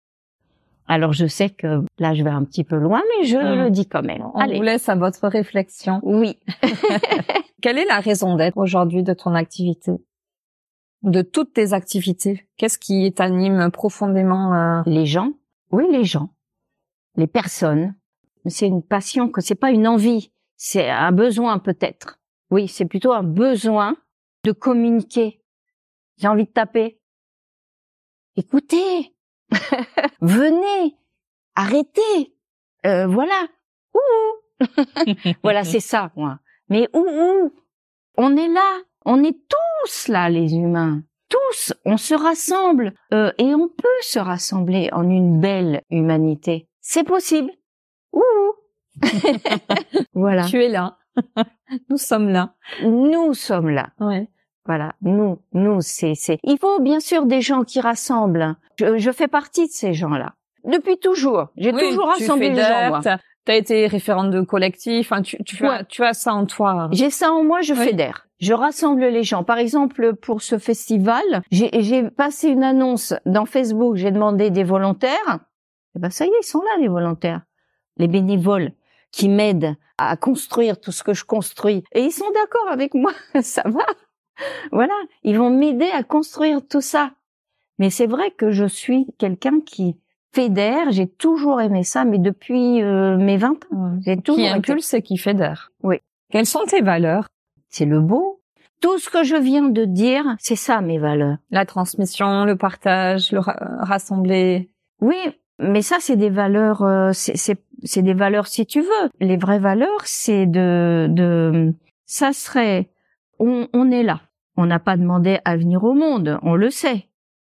Alors, 0.87 1.11
je 1.13 1.25
sais 1.27 1.49
que 1.49 1.83
là, 1.99 2.13
je 2.13 2.23
vais 2.23 2.29
un 2.29 2.43
petit 2.45 2.63
peu 2.63 2.77
loin, 2.77 3.01
mais 3.19 3.25
je 3.25 3.37
Mm. 3.37 3.63
le 3.65 3.69
dis 3.69 3.87
quand 3.87 4.03
même. 4.03 4.21
On 4.33 4.39
Allez. 4.39 4.57
vous 4.57 4.63
laisse 4.63 4.87
à 4.89 4.95
votre 4.95 5.27
réflexion. 5.27 5.99
Oui. 6.03 6.39
Quelle 7.61 7.77
est 7.77 7.85
la 7.85 7.99
raison 7.99 8.35
d'être 8.35 8.57
aujourd'hui 8.57 9.03
de 9.03 9.13
ton 9.13 9.33
activité? 9.33 9.91
De 11.03 11.21
toutes 11.21 11.53
tes 11.53 11.73
activités? 11.73 12.47
Qu'est-ce 12.57 12.77
qui 12.79 13.11
t'anime 13.13 13.69
profondément 13.71 14.53
euh, 14.53 14.81
Les 14.85 15.05
gens, 15.05 15.33
oui, 15.71 15.85
les 15.91 16.03
gens, 16.05 16.29
les 17.15 17.27
personnes. 17.27 17.95
C'est 18.45 18.67
une 18.67 18.81
passion 18.83 19.29
que 19.29 19.41
c'est 19.41 19.55
pas 19.55 19.71
une 19.71 19.87
envie, 19.87 20.31
c'est 20.55 20.89
un 20.89 21.11
besoin 21.11 21.59
peut-être. 21.59 22.19
Oui, 22.49 22.67
c'est 22.69 22.85
plutôt 22.85 23.11
un 23.11 23.23
besoin 23.23 23.97
de 24.45 24.53
communiquer. 24.53 25.41
J'ai 26.17 26.29
envie 26.29 26.45
de 26.45 26.49
taper. 26.51 26.99
Écoutez, 28.37 29.13
venez, 30.21 30.95
arrêtez, 31.55 32.33
Euh, 32.85 33.07
voilà, 33.07 33.47
ouh, 33.93 34.37
voilà, 35.43 35.63
c'est 35.63 35.79
ça, 35.79 36.11
moi. 36.15 36.39
Mais 36.69 36.87
où, 36.93 36.99
où 36.99 37.53
On 38.17 38.35
est 38.37 38.47
là, 38.47 38.81
on 39.05 39.23
est 39.23 39.37
tous 39.49 40.07
là, 40.07 40.29
les 40.29 40.55
humains. 40.55 41.03
Tous, 41.29 41.73
on 41.85 41.97
se 41.97 42.13
rassemble 42.15 42.93
euh, 43.13 43.31
et 43.37 43.53
on 43.53 43.67
peut 43.67 44.01
se 44.01 44.19
rassembler 44.19 44.89
en 44.93 45.09
une 45.09 45.41
belle 45.41 45.81
humanité. 45.89 46.69
C'est 46.79 47.03
possible. 47.03 47.51
Ouh. 48.13 48.21
voilà. 50.13 50.45
Tu 50.45 50.63
es 50.63 50.69
là. 50.69 50.97
Nous 51.89 51.97
sommes 51.97 52.29
là. 52.29 52.55
Nous 52.83 53.33
sommes 53.33 53.69
là. 53.69 53.89
Ouais. 53.99 54.29
Voilà. 54.67 54.93
Nous, 55.01 55.39
nous, 55.53 55.81
c'est, 55.81 56.13
c'est. 56.15 56.37
Il 56.43 56.57
faut 56.59 56.79
bien 56.79 56.99
sûr 56.99 57.25
des 57.25 57.41
gens 57.41 57.63
qui 57.63 57.79
rassemblent. 57.81 58.55
Je, 58.77 58.97
je 58.97 59.11
fais 59.11 59.27
partie 59.27 59.67
de 59.67 59.71
ces 59.71 59.93
gens-là. 59.93 60.33
Depuis 60.65 60.97
toujours. 60.99 61.47
J'ai 61.57 61.71
Oui, 61.73 61.79
toujours 61.89 62.07
rassemblé 62.07 62.49
les 62.49 62.61
gens, 62.61 62.89
moi. 62.89 62.99
t'as- 63.03 63.19
T'as 63.45 63.55
été 63.55 63.87
référente 63.87 64.29
de 64.31 64.41
collectif. 64.41 65.09
Enfin, 65.09 65.21
tu, 65.21 65.41
tu, 65.45 65.65
as, 65.65 65.85
tu 65.85 66.03
as 66.03 66.11
ça 66.13 66.33
en 66.33 66.45
toi. 66.45 66.89
J'ai 66.91 67.09
ça 67.09 67.31
en 67.31 67.45
moi, 67.45 67.61
je 67.61 67.73
Oui. 67.73 67.79
fédère. 67.79 68.27
Je 68.41 68.51
rassemble 68.53 69.05
les 69.05 69.23
gens. 69.23 69.45
Par 69.45 69.57
exemple, 69.57 70.15
pour 70.15 70.41
ce 70.41 70.57
festival, 70.57 71.23
j'ai 71.49 71.69
j'ai 71.81 72.03
passé 72.09 72.49
une 72.49 72.63
annonce 72.65 73.13
dans 73.25 73.45
Facebook, 73.45 73.95
j'ai 73.95 74.11
demandé 74.11 74.49
des 74.49 74.65
volontaires. 74.65 75.39
Et 75.95 75.99
ben 75.99 76.09
ça 76.09 76.25
y 76.25 76.27
est, 76.27 76.33
ils 76.41 76.45
sont 76.45 76.59
là 76.61 76.81
les 76.81 76.89
volontaires, 76.89 77.39
les 77.95 78.09
bénévoles 78.09 78.73
qui 79.13 79.29
m'aident 79.29 79.75
à 79.97 80.17
construire 80.17 80.77
tout 80.79 80.91
ce 80.91 81.01
que 81.01 81.13
je 81.13 81.23
construis. 81.23 81.83
Et 81.93 82.01
ils 82.01 82.11
sont 82.11 82.29
d'accord 82.33 82.67
avec 82.69 82.93
moi, 82.93 83.13
ça 83.41 83.63
va. 83.65 83.85
Voilà, 84.71 84.93
ils 85.23 85.37
vont 85.37 85.49
m'aider 85.49 85.89
à 85.93 86.03
construire 86.03 86.61
tout 86.67 86.81
ça. 86.81 87.11
Mais 87.79 87.89
c'est 87.89 88.07
vrai 88.07 88.31
que 88.31 88.51
je 88.51 88.65
suis 88.65 89.07
quelqu'un 89.17 89.59
qui 89.65 89.97
fédère, 90.33 90.91
j'ai 90.91 91.07
toujours 91.07 91.61
aimé 91.61 91.83
ça, 91.83 92.05
mais 92.05 92.17
depuis 92.19 92.81
euh, 92.81 93.17
mes 93.17 93.37
20 93.37 93.65
ans. 93.71 93.97
J'ai 94.05 94.17
toujours 94.17 94.43
Qui 94.43 94.47
été- 94.49 94.71
impulse 94.71 94.93
et 94.93 95.01
qui 95.01 95.17
fédère. 95.17 95.71
Oui. 95.83 95.97
Quelles 96.31 96.45
sont 96.45 96.65
tes 96.67 96.81
valeurs? 96.81 97.27
C'est 97.69 97.85
le 97.85 97.99
beau. 98.01 98.41
Tout 98.81 98.99
ce 98.99 99.09
que 99.09 99.23
je 99.23 99.35
viens 99.35 99.69
de 99.69 99.85
dire, 99.85 100.23
c'est 100.39 100.55
ça 100.55 100.81
mes 100.81 100.99
valeurs. 100.99 101.37
La 101.49 101.65
transmission, 101.65 102.45
le 102.45 102.55
partage, 102.55 103.31
le 103.31 103.39
ra- 103.39 103.57
rassembler. 103.79 104.69
Oui, 105.01 105.15
mais 105.59 105.81
ça 105.81 105.95
c'est 105.99 106.15
des 106.15 106.29
valeurs, 106.29 106.83
euh, 106.83 107.11
c'est 107.13 108.01
des 108.03 108.13
valeurs 108.13 108.45
si 108.47 108.65
tu 108.67 108.81
veux. 108.81 109.09
Les 109.19 109.37
vraies 109.37 109.57
valeurs, 109.59 110.01
c'est 110.05 110.45
de 110.45 111.07
de 111.09 111.73
ça 112.05 112.33
serait 112.33 112.89
on 113.39 113.67
on 113.73 113.89
est 113.89 114.03
là. 114.03 114.21
On 114.57 114.65
n'a 114.65 114.79
pas 114.79 114.97
demandé 114.97 115.39
à 115.45 115.55
venir 115.55 115.83
au 115.83 115.93
monde, 115.93 116.39
on 116.41 116.55
le 116.55 116.71
sait. 116.71 117.07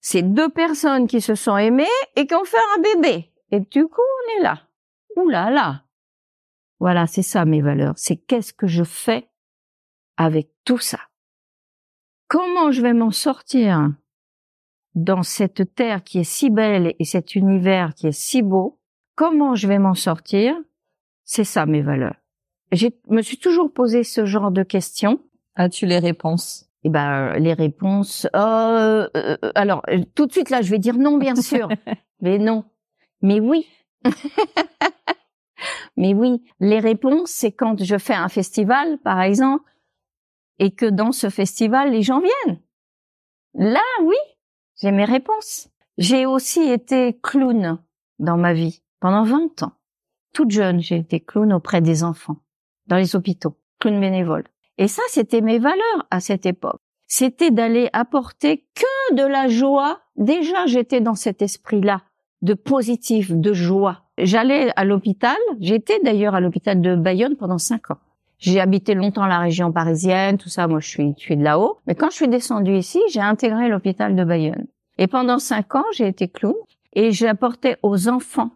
C'est 0.02 0.24
deux 0.24 0.50
personnes 0.50 1.08
qui 1.08 1.22
se 1.22 1.36
sont 1.36 1.58
aimées 1.58 1.86
et 2.16 2.26
qui 2.28 2.36
ont 2.36 2.44
fait 2.44 2.58
un 2.76 2.82
bébé. 2.82 3.32
Et 3.52 3.60
du 3.60 3.88
coup, 3.88 4.02
on 4.02 4.40
est 4.40 4.44
là. 4.44 4.64
Ouh 5.16 5.30
là 5.30 5.50
là. 5.50 5.84
Voilà, 6.80 7.08
c'est 7.08 7.24
ça 7.24 7.46
mes 7.46 7.62
valeurs. 7.62 7.94
C'est 7.98 8.18
qu'est-ce 8.18 8.54
que 8.54 8.68
je 8.68 8.84
fais 8.84 9.30
avec 10.18 10.50
tout 10.66 10.78
ça? 10.78 11.00
Comment 12.28 12.72
je 12.72 12.82
vais 12.82 12.94
m'en 12.94 13.12
sortir 13.12 13.92
dans 14.96 15.24
cette 15.24 15.76
terre 15.76 16.04
qui 16.04 16.20
est 16.20 16.24
si 16.24 16.50
belle 16.50 16.94
et 17.00 17.06
cet 17.06 17.36
univers 17.36 17.94
qui 17.94 18.08
est 18.08 18.12
si 18.12 18.42
beau, 18.42 18.80
comment 19.16 19.56
je 19.56 19.68
vais 19.68 19.80
m'en 19.80 19.94
sortir? 19.94 20.56
C'est 21.24 21.44
ça 21.44 21.66
mes 21.66 21.82
valeurs. 21.82 22.16
Je 22.72 22.88
me 23.08 23.22
suis 23.22 23.38
toujours 23.38 23.72
posé 23.72 24.04
ce 24.04 24.26
genre 24.26 24.52
de 24.52 24.64
questions. 24.64 25.22
As-tu 25.56 25.86
les 25.86 26.00
réponses? 26.00 26.67
Et 26.84 26.90
ben 26.90 27.34
les 27.40 27.54
réponses. 27.54 28.28
euh, 28.36 29.10
euh, 29.16 29.38
alors 29.56 29.82
euh, 29.90 30.02
tout 30.16 30.26
de 30.28 30.32
suite 30.32 30.50
là, 30.50 30.62
je 30.62 30.70
vais 30.70 30.80
dire 30.80 30.98
non 30.98 31.18
bien 31.18 31.36
sûr, 31.36 31.70
mais 32.22 32.38
non, 32.38 32.66
mais 33.22 33.40
oui. 33.40 33.68
mais 35.98 36.14
oui, 36.14 36.44
les 36.60 36.80
réponses 36.80 37.32
c'est 37.32 37.52
quand 37.52 37.84
je 37.84 37.98
fais 37.98 38.14
un 38.14 38.30
festival 38.30 39.00
par 39.00 39.22
exemple 39.22 39.64
et 40.60 40.72
que 40.72 40.86
dans 40.86 41.12
ce 41.12 41.30
festival 41.30 41.92
les 41.92 42.04
gens 42.04 42.22
viennent. 42.22 42.60
Là 43.56 43.82
oui, 44.04 44.18
j'ai 44.82 44.92
mes 44.92 45.06
réponses. 45.06 45.70
J'ai 45.98 46.28
aussi 46.28 46.62
été 46.62 47.20
clown 47.24 47.80
dans 48.20 48.38
ma 48.38 48.54
vie 48.54 48.84
pendant 49.00 49.24
20 49.24 49.64
ans. 49.64 49.74
Toute 50.34 50.52
jeune, 50.52 50.80
j'ai 50.80 50.98
été 50.98 51.20
clown 51.20 51.52
auprès 51.54 51.82
des 51.82 52.04
enfants 52.04 52.38
dans 52.86 52.98
les 52.98 53.16
hôpitaux, 53.16 53.58
clown 53.80 54.00
bénévole. 54.00 54.44
Et 54.78 54.88
ça, 54.88 55.02
c'était 55.10 55.42
mes 55.42 55.60
valeurs 55.60 56.08
à 56.12 56.20
cette 56.20 56.46
époque. 56.46 56.80
C'était 57.08 57.52
d'aller 57.52 57.90
apporter 57.94 58.66
que 58.76 59.16
de 59.16 59.24
la 59.24 59.48
joie. 59.48 60.02
Déjà, 60.18 60.66
j'étais 60.66 61.02
dans 61.02 61.16
cet 61.16 61.42
esprit-là 61.42 62.02
de 62.42 62.54
positif, 62.54 63.32
de 63.32 63.54
joie. 63.54 64.04
J'allais 64.18 64.72
à 64.76 64.84
l'hôpital. 64.86 65.38
J'étais 65.60 66.00
d'ailleurs 66.04 66.36
à 66.36 66.42
l'hôpital 66.42 66.82
de 66.82 66.96
Bayonne 66.96 67.36
pendant 67.36 67.58
cinq 67.58 67.92
ans. 67.92 67.98
J'ai 68.40 68.60
habité 68.60 68.94
longtemps 68.94 69.26
la 69.26 69.40
région 69.40 69.72
parisienne, 69.72 70.38
tout 70.38 70.50
ça. 70.50 70.68
Moi, 70.68 70.80
je 70.80 70.88
suis, 70.88 71.14
je 71.18 71.24
suis 71.24 71.38
de 71.38 71.44
là-haut. 71.44 71.78
Mais 71.88 71.96
quand 71.96 72.10
je 72.12 72.16
suis 72.16 72.28
descendue 72.28 72.78
ici, 72.78 73.00
j'ai 73.10 73.22
intégré 73.22 73.68
l'hôpital 73.68 74.16
de 74.16 74.24
Bayonne. 74.24 74.68
Et 75.00 75.08
pendant 75.08 75.40
cinq 75.40 75.76
ans, 75.76 75.86
j'ai 75.94 76.08
été 76.08 76.28
clown 76.28 76.54
et 76.94 77.12
j'apportais 77.12 77.78
aux 77.84 78.08
enfants, 78.10 78.52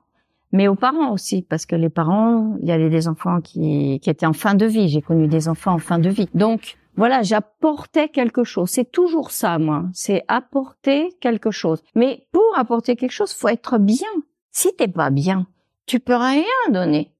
mais 0.51 0.67
aux 0.67 0.75
parents 0.75 1.11
aussi, 1.11 1.41
parce 1.43 1.65
que 1.65 1.75
les 1.75 1.89
parents, 1.89 2.57
il 2.61 2.67
y 2.67 2.71
avait 2.71 2.89
des 2.89 3.07
enfants 3.07 3.41
qui, 3.41 3.99
qui 4.01 4.09
étaient 4.09 4.25
en 4.25 4.33
fin 4.33 4.53
de 4.53 4.65
vie. 4.65 4.89
J'ai 4.89 5.01
connu 5.01 5.27
des 5.27 5.47
enfants 5.47 5.73
en 5.73 5.79
fin 5.79 5.99
de 5.99 6.09
vie. 6.09 6.27
Donc, 6.33 6.77
voilà, 6.95 7.21
j'apportais 7.21 8.09
quelque 8.09 8.43
chose. 8.43 8.69
C'est 8.69 8.91
toujours 8.91 9.31
ça, 9.31 9.57
moi. 9.59 9.85
C'est 9.93 10.23
apporter 10.27 11.15
quelque 11.21 11.51
chose. 11.51 11.81
Mais 11.95 12.27
pour 12.31 12.43
apporter 12.57 12.95
quelque 12.95 13.11
chose, 13.11 13.33
faut 13.33 13.47
être 13.47 13.77
bien. 13.77 14.09
Si 14.51 14.75
t'es 14.75 14.89
pas 14.89 15.09
bien, 15.09 15.47
tu 15.85 15.99
peux 15.99 16.15
rien 16.15 16.43
donner. 16.69 17.13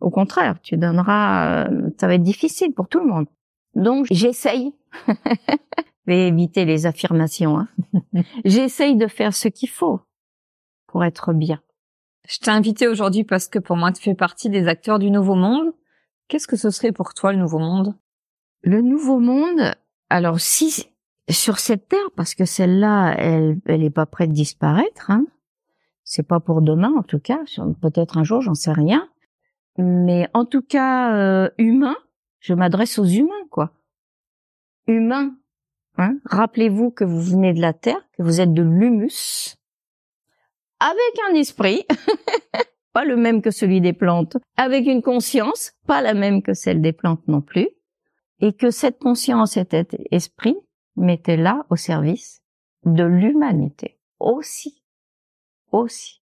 Au 0.00 0.10
contraire, 0.10 0.56
tu 0.62 0.76
donneras, 0.76 1.66
euh, 1.66 1.90
ça 2.00 2.06
va 2.06 2.14
être 2.14 2.22
difficile 2.22 2.72
pour 2.72 2.88
tout 2.88 3.00
le 3.00 3.06
monde. 3.06 3.26
Donc, 3.74 4.06
j'essaye. 4.10 4.72
Je 5.06 6.14
vais 6.14 6.28
éviter 6.28 6.64
les 6.64 6.86
affirmations. 6.86 7.58
Hein. 7.58 7.68
j'essaye 8.46 8.96
de 8.96 9.08
faire 9.08 9.34
ce 9.34 9.48
qu'il 9.48 9.68
faut 9.68 10.00
pour 10.86 11.04
être 11.04 11.34
bien. 11.34 11.60
Je 12.28 12.38
t'ai 12.38 12.50
invité 12.50 12.86
aujourd'hui 12.88 13.24
parce 13.24 13.48
que 13.48 13.58
pour 13.58 13.76
moi, 13.76 13.90
tu 13.90 14.02
fais 14.02 14.14
partie 14.14 14.50
des 14.50 14.68
acteurs 14.68 14.98
du 14.98 15.10
Nouveau 15.10 15.34
Monde. 15.34 15.72
Qu'est-ce 16.28 16.46
que 16.46 16.56
ce 16.56 16.68
serait 16.68 16.92
pour 16.92 17.14
toi 17.14 17.32
le 17.32 17.38
Nouveau 17.38 17.58
Monde? 17.58 17.94
Le 18.62 18.82
nouveau 18.82 19.18
monde, 19.18 19.72
alors 20.10 20.40
si 20.40 20.88
sur 21.30 21.58
cette 21.58 21.88
terre, 21.88 22.10
parce 22.16 22.34
que 22.34 22.44
celle-là, 22.44 23.14
elle, 23.16 23.58
elle 23.66 23.82
est 23.82 23.90
pas 23.90 24.04
prête 24.04 24.30
de 24.30 24.34
disparaître, 24.34 25.10
hein. 25.10 25.24
C'est 26.04 26.26
pas 26.26 26.40
pour 26.40 26.60
demain, 26.62 26.92
en 26.96 27.02
tout 27.02 27.18
cas. 27.18 27.38
Peut-être 27.80 28.18
un 28.18 28.24
jour, 28.24 28.40
j'en 28.40 28.54
sais 28.54 28.72
rien. 28.72 29.08
Mais 29.76 30.28
en 30.32 30.44
tout 30.44 30.62
cas, 30.62 31.14
euh, 31.14 31.50
humain, 31.58 31.96
je 32.40 32.54
m'adresse 32.54 32.98
aux 32.98 33.04
humains, 33.04 33.46
quoi. 33.50 33.72
Humains. 34.86 35.36
Hein. 35.98 36.18
Rappelez-vous 36.24 36.90
que 36.90 37.04
vous 37.04 37.20
venez 37.20 37.52
de 37.52 37.60
la 37.60 37.74
terre, 37.74 38.00
que 38.16 38.22
vous 38.22 38.40
êtes 38.40 38.54
de 38.54 38.62
l'humus, 38.62 39.57
avec 40.80 41.18
un 41.30 41.34
esprit, 41.34 41.86
pas 42.92 43.04
le 43.04 43.16
même 43.16 43.42
que 43.42 43.50
celui 43.50 43.80
des 43.80 43.92
plantes, 43.92 44.36
avec 44.56 44.86
une 44.86 45.02
conscience, 45.02 45.72
pas 45.86 46.00
la 46.02 46.14
même 46.14 46.42
que 46.42 46.54
celle 46.54 46.80
des 46.80 46.92
plantes 46.92 47.26
non 47.28 47.40
plus, 47.40 47.68
et 48.40 48.52
que 48.52 48.70
cette 48.70 48.98
conscience 48.98 49.56
et 49.56 49.66
cet 49.70 49.96
esprit 50.10 50.56
m'étaient 50.96 51.36
là 51.36 51.66
au 51.70 51.76
service 51.76 52.42
de 52.84 53.04
l'humanité 53.04 53.98
aussi, 54.20 54.82
aussi. 55.72 56.22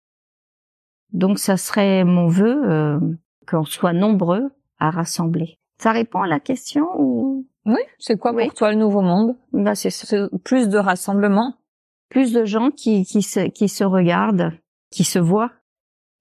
Donc 1.12 1.38
ça 1.38 1.56
serait 1.56 2.04
mon 2.04 2.26
vœu 2.28 2.70
euh, 2.70 3.00
qu'on 3.46 3.64
soit 3.64 3.92
nombreux 3.92 4.50
à 4.78 4.90
rassembler, 4.90 5.58
Ça 5.78 5.92
répond 5.92 6.22
à 6.22 6.26
la 6.26 6.40
question 6.40 6.86
ou? 6.98 7.46
Oui, 7.66 7.80
c'est 7.98 8.18
quoi 8.18 8.32
Oui. 8.32 8.44
pour 8.46 8.54
toi 8.54 8.70
le 8.70 8.76
nouveau 8.76 9.00
monde? 9.00 9.36
Bah 9.52 9.74
ça. 9.74 9.90
C'est 9.90 10.18
plus 10.44 10.68
de 10.68 10.76
rassemblement? 10.78 11.54
Plus 12.08 12.32
de 12.32 12.44
gens 12.44 12.70
qui 12.70 13.04
qui 13.04 13.22
se 13.22 13.40
qui 13.48 13.68
se 13.68 13.84
regardent, 13.84 14.52
qui 14.90 15.04
se 15.04 15.18
voient 15.18 15.50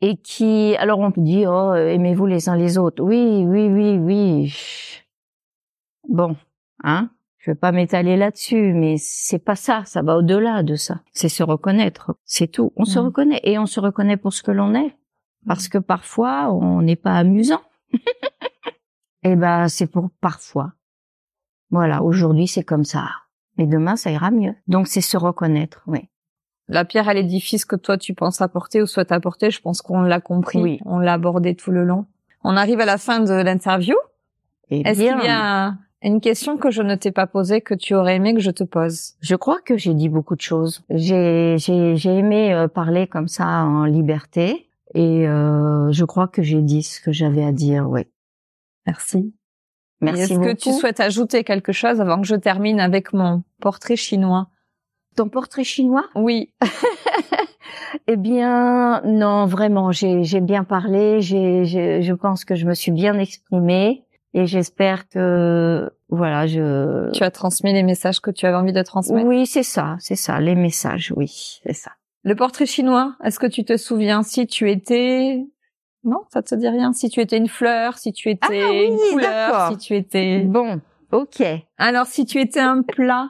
et 0.02 0.18
qui 0.18 0.76
alors 0.78 1.00
on 1.00 1.12
peut 1.12 1.22
dire 1.22 1.52
oh 1.52 1.74
aimez-vous 1.76 2.26
les 2.26 2.50
uns 2.50 2.56
les 2.58 2.78
autres. 2.78 3.04
Oui, 3.04 3.44
oui, 3.46 3.68
oui, 3.70 3.98
oui. 3.98 4.56
Bon, 6.10 6.36
hein 6.84 7.10
Je 7.38 7.52
vais 7.52 7.56
pas 7.56 7.72
m'étaler 7.72 8.18
là-dessus, 8.18 8.74
mais 8.74 8.96
c'est 8.98 9.40
pas 9.40 9.56
ça, 9.56 9.84
ça 9.86 10.02
va 10.02 10.18
au-delà 10.18 10.64
de 10.64 10.76
ça. 10.76 11.02
C'est 11.14 11.30
se 11.30 11.44
reconnaître, 11.44 12.16
c'est 12.26 12.48
tout. 12.48 12.72
On 12.76 12.86
se 12.86 13.00
Mhm. 13.00 13.06
reconnaît 13.06 13.42
et 13.44 13.58
on 13.60 13.66
se 13.66 13.80
reconnaît 13.80 14.18
pour 14.18 14.34
ce 14.34 14.44
que 14.44 14.52
l'on 14.52 14.74
est 14.76 14.96
parce 15.46 15.68
que 15.68 15.78
parfois 15.78 16.52
on 16.54 16.82
n'est 16.82 16.96
pas 16.98 17.16
amusant. 17.16 17.62
et 19.24 19.36
ben 19.36 19.68
c'est 19.68 19.88
pour 19.88 20.10
parfois. 20.22 20.74
Voilà, 21.70 22.04
aujourd'hui 22.04 22.48
c'est 22.48 22.64
comme 22.64 22.84
ça. 22.86 23.10
Mais 23.58 23.66
demain, 23.68 23.95
ça 23.95 24.12
ira 24.12 24.32
mieux. 24.32 24.56
Donc, 24.68 24.88
c'est 24.88 25.01
se 25.01 25.18
reconnaître, 25.18 25.84
oui. 25.88 26.10
La 26.70 26.86
pierre 26.86 27.10
à 27.10 27.14
l'édifice 27.14 27.66
que 27.66 27.76
toi 27.76 27.97
tu 27.97 28.14
penses 28.14 28.41
apporter 28.41 28.82
ou 28.82 28.88
souhaites 28.88 29.12
apporter, 29.12 29.51
je 29.51 29.62
pense 29.62 29.82
qu'on 29.82 30.01
l'a 30.01 30.22
compris. 30.22 30.62
Oui. 30.62 30.80
On 30.86 30.99
l'a 30.99 31.14
abordé 31.14 31.56
tout 31.56 31.72
le 31.72 31.84
long. 31.84 32.06
On 32.43 32.56
arrive 32.56 32.80
à 32.80 32.86
la 32.86 32.97
fin 32.97 33.20
de 33.20 33.34
l'interview. 33.34 33.95
Eh 34.70 34.82
Est-ce 34.88 34.99
qu'il 34.99 35.26
y 35.26 35.30
a 35.30 35.76
une 36.01 36.22
question 36.22 36.58
que 36.58 36.72
je 36.72 36.82
ne 36.82 36.95
t'ai 36.95 37.12
pas 37.12 37.28
posée 37.28 37.62
que 37.62 37.74
tu 37.74 37.95
aurais 37.95 38.16
aimé 38.16 38.34
que 38.34 38.39
je 38.39 38.51
te 38.51 38.64
pose? 38.64 39.14
Je 39.22 39.36
crois 39.36 39.60
que 39.62 39.78
j'ai 39.78 39.93
dit 39.93 40.10
beaucoup 40.10 40.36
de 40.36 40.41
choses. 40.41 40.84
J'ai, 40.89 41.58
j'ai, 41.58 41.95
j'ai 41.95 42.18
aimé 42.18 42.54
euh, 42.54 42.68
parler 42.68 43.08
comme 43.08 43.28
ça 43.28 43.45
en 43.45 43.86
liberté. 43.86 44.70
Et 44.93 45.28
euh, 45.28 45.91
je 45.91 46.06
crois 46.06 46.28
que 46.28 46.41
j'ai 46.43 46.62
dit 46.62 46.84
ce 46.84 47.01
que 47.01 47.12
j'avais 47.12 47.43
à 47.43 47.51
dire, 47.51 47.89
oui. 47.89 48.06
Merci. 48.86 49.34
Merci 50.04 50.34
Est-ce 50.34 50.39
que 50.39 50.54
tu 50.54 50.72
souhaites 50.74 50.99
ajouter 50.99 51.43
quelque 51.43 51.72
chose 51.72 51.99
avant 52.01 52.22
que 52.22 52.28
je 52.28 52.36
termine 52.36 52.80
avec 52.80 53.14
mon 53.14 53.43
portrait 53.62 53.95
chinois? 53.95 54.47
Ton 55.16 55.30
portrait 55.30 55.64
chinois? 55.64 56.06
Oui. 56.16 56.54
Eh 58.08 58.18
bien, 58.18 59.01
non, 59.06 59.45
vraiment, 59.45 59.91
j'ai, 59.91 60.24
j'ai 60.24 60.41
bien 60.41 60.64
parlé. 60.64 61.22
J'ai, 61.22 61.64
j'ai- 61.66 62.01
je 62.01 62.14
pense 62.14 62.43
que 62.43 62.56
je 62.56 62.66
me 62.66 62.74
suis 62.74 62.91
bien 62.91 63.18
exprimée. 63.18 64.04
Et 64.34 64.47
j'espère 64.47 65.08
que, 65.10 65.91
voilà, 66.10 66.47
je... 66.47 67.12
Tu 67.12 67.24
as 67.24 67.30
transmis 67.32 67.72
les 67.72 67.84
messages 67.84 68.20
que 68.20 68.32
tu 68.32 68.45
avais 68.47 68.58
envie 68.58 68.74
de 68.74 68.82
transmettre? 68.82 69.28
Oui, 69.28 69.45
c'est 69.45 69.64
ça, 69.64 69.95
c'est 69.99 70.16
ça, 70.16 70.39
les 70.39 70.56
messages, 70.56 71.14
oui, 71.16 71.60
c'est 71.64 71.74
ça. 71.74 71.91
Le 72.24 72.36
portrait 72.36 72.66
chinois, 72.66 73.16
est-ce 73.24 73.38
que 73.39 73.45
tu 73.45 73.64
te 73.64 73.78
souviens 73.78 74.24
si 74.24 74.47
tu 74.47 74.72
étais 74.72 75.45
Non, 76.04 76.24
ça 76.32 76.41
te 76.43 76.56
dit 76.56 76.68
rien. 76.68 76.93
Si 76.93 77.10
tu 77.10 77.22
étais 77.22 77.38
une 77.38 77.47
fleur, 77.47 77.97
si 77.97 78.12
tu 78.12 78.30
étais 78.30 78.62
Ah 78.62 78.70
oui, 78.70 78.88
une 78.88 79.12
couleur, 79.12 79.72
si 79.72 79.78
tu 79.78 79.95
étais. 79.95 80.39
Bon, 80.43 80.82
ok. 81.12 81.41
Alors, 81.78 82.08
si 82.08 82.26
tu 82.26 82.39
étais 82.39 82.60
un 82.60 82.82
plat, 82.82 83.30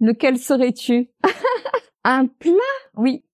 lequel 0.00 0.38
serais-tu? 0.38 1.10
Un 2.04 2.26
plat? 2.26 2.52
Oui. 2.94 3.24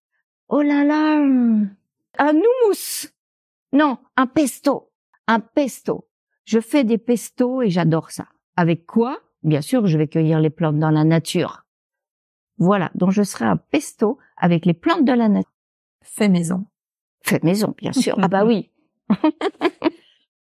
Oh 0.49 0.63
là 0.63 0.83
là 0.85 1.19
Un 1.19 2.35
houmous? 2.35 3.09
Non, 3.73 3.99
un 4.17 4.27
pesto. 4.27 4.91
Un 5.29 5.39
pesto. 5.41 6.09
Je 6.45 6.59
fais 6.61 6.83
des 6.83 6.99
pestos 6.99 7.63
et 7.63 7.71
j'adore 7.71 8.11
ça. 8.11 8.27
Avec 8.57 8.87
quoi? 8.87 9.21
Bien 9.43 9.61
sûr, 9.61 9.87
je 9.87 9.99
vais 9.99 10.09
cueillir 10.09 10.41
les 10.41 10.51
plantes 10.51 10.79
dans 10.79 10.91
la 10.91 11.05
nature. 11.05 11.67
Voilà, 12.59 12.91
donc 12.95 13.11
je 13.11 13.23
serai 13.23 13.45
un 13.45 13.57
pesto 13.57 14.19
avec 14.37 14.65
les 14.65 14.75
plantes 14.75 15.05
de 15.05 15.13
la 15.13 15.29
nature. 15.29 15.51
Fait 16.03 16.29
maison. 16.29 16.67
Fait 17.25 17.43
maison, 17.43 17.75
bien 17.79 17.93
sûr. 17.93 18.17
ah 18.23 18.29
bah 18.29 18.45
oui. 18.47 18.71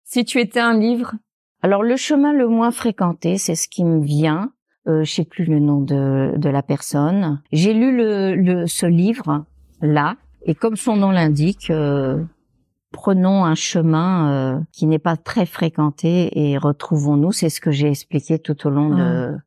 Si 0.03 0.25
tu 0.25 0.39
étais 0.39 0.59
un 0.59 0.77
livre, 0.77 1.13
Alors 1.61 1.81
le 1.84 1.95
chemin 1.95 2.34
le 2.34 2.47
moins 2.47 2.71
fréquenté, 2.71 3.38
c'est 3.38 3.55
ce 3.55 3.67
qui 3.67 3.84
me 3.84 4.01
vient. 4.03 4.51
Euh, 4.88 5.03
je 5.05 5.11
sais 5.13 5.23
plus 5.25 5.45
le 5.45 5.59
nom 5.59 5.79
de, 5.79 6.34
de 6.36 6.49
la 6.49 6.61
personne. 6.61 7.41
J'ai 7.53 7.73
lu 7.73 7.95
le, 7.95 8.36
le, 8.36 8.67
ce 8.67 8.86
livre 8.86 9.45
là, 9.81 10.17
et 10.45 10.55
comme 10.55 10.75
son 10.75 10.97
nom 10.97 11.11
l'indique, 11.11 11.69
euh, 11.69 12.21
prenons 12.91 13.45
un 13.45 13.55
chemin 13.55 14.31
euh, 14.31 14.59
qui 14.73 14.86
n'est 14.88 14.99
pas 14.99 15.15
très 15.15 15.45
fréquenté 15.45 16.38
et 16.38 16.57
retrouvons-nous. 16.57 17.31
C'est 17.31 17.49
ce 17.49 17.61
que 17.61 17.71
j'ai 17.71 17.88
expliqué 17.89 18.39
tout 18.39 18.67
au 18.67 18.69
long 18.69 18.89
de, 18.89 19.38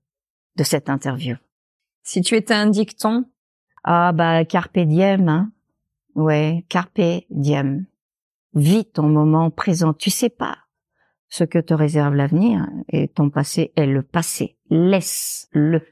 de 0.57 0.65
cette 0.65 0.89
interview. 0.89 1.37
si 2.03 2.23
tu 2.23 2.35
étais 2.35 2.55
un 2.55 2.69
dicton, 2.69 3.27
Ah 3.85 4.13
bah 4.13 4.45
carpe 4.47 4.79
diem, 4.79 5.29
hein. 5.29 5.51
Ouais, 6.17 6.65
carpe 6.71 7.27
diem. 7.29 7.85
Vis 8.55 8.87
ton 8.87 9.03
moment 9.03 9.51
présent. 9.51 9.93
Tu 9.93 10.09
sais 10.09 10.31
pas 10.31 10.57
ce 11.29 11.45
que 11.45 11.59
te 11.59 11.75
réserve 11.75 12.15
l'avenir 12.15 12.67
et 12.89 13.07
ton 13.07 13.29
passé 13.29 13.75
est 13.77 13.85
le 13.85 14.03
passé. 14.03 14.57
Laisse-le. 14.71 15.83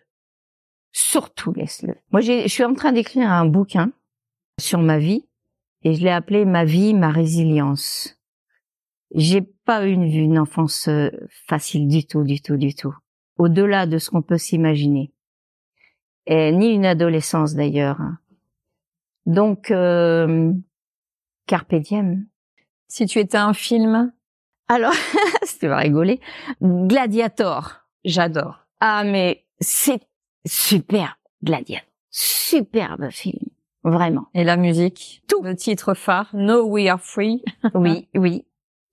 Surtout 0.93 1.53
laisse-le. 1.53 1.97
Moi, 2.11 2.23
je 2.23 2.49
suis 2.49 2.65
en 2.65 2.73
train 2.73 2.93
d'écrire 2.93 3.31
un 3.31 3.45
bouquin 3.45 3.93
sur 4.59 4.79
ma 4.79 4.99
vie 4.99 5.29
et 5.83 5.93
je 5.93 6.03
l'ai 6.03 6.11
appelé 6.11 6.47
Ma 6.47 6.65
vie, 6.65 6.95
ma 6.95 7.11
résilience. 7.11 8.19
J'ai 9.15 9.43
pas 9.43 9.87
eu 9.87 9.91
une, 9.91 10.05
une 10.05 10.39
enfance 10.39 10.89
euh, 10.89 11.11
facile 11.47 11.87
du 11.87 12.07
tout, 12.07 12.25
du 12.25 12.41
tout, 12.41 12.57
du 12.57 12.75
tout. 12.75 12.95
Au-delà 13.37 13.87
de 13.87 13.99
ce 13.99 14.09
qu'on 14.09 14.23
peut 14.23 14.39
s'imaginer. 14.39 15.13
Et 16.27 16.51
ni 16.51 16.73
une 16.73 16.87
adolescence 16.87 17.55
d'ailleurs. 17.55 18.01
Donc, 19.27 19.71
euh, 19.71 20.53
carpe 21.47 21.75
diem. 21.75 22.27
si 22.89 23.07
tu 23.07 23.19
étais 23.19 23.39
un 23.39 23.55
film, 23.55 24.13
Alors, 24.69 24.93
tu 25.61 25.67
vas 25.69 25.79
rigoler. 25.79 26.21
Gladiator. 26.63 27.81
j'adore. 28.05 28.67
Ah, 28.81 29.03
mais 29.05 29.45
c'est 29.61 30.01
super, 30.47 31.19
Gladiator. 31.43 31.89
Superbe 32.11 33.11
film. 33.11 33.39
Vraiment. 33.83 34.27
Et 34.35 34.45
la 34.45 34.57
musique, 34.57 35.23
Tout. 35.29 35.43
le 35.43 35.55
titre 35.57 35.95
phare, 35.95 36.31
No 36.33 36.67
We 36.67 36.89
Are 36.89 37.01
Free, 37.01 37.43
Oui, 37.75 38.09
oui. 38.15 38.45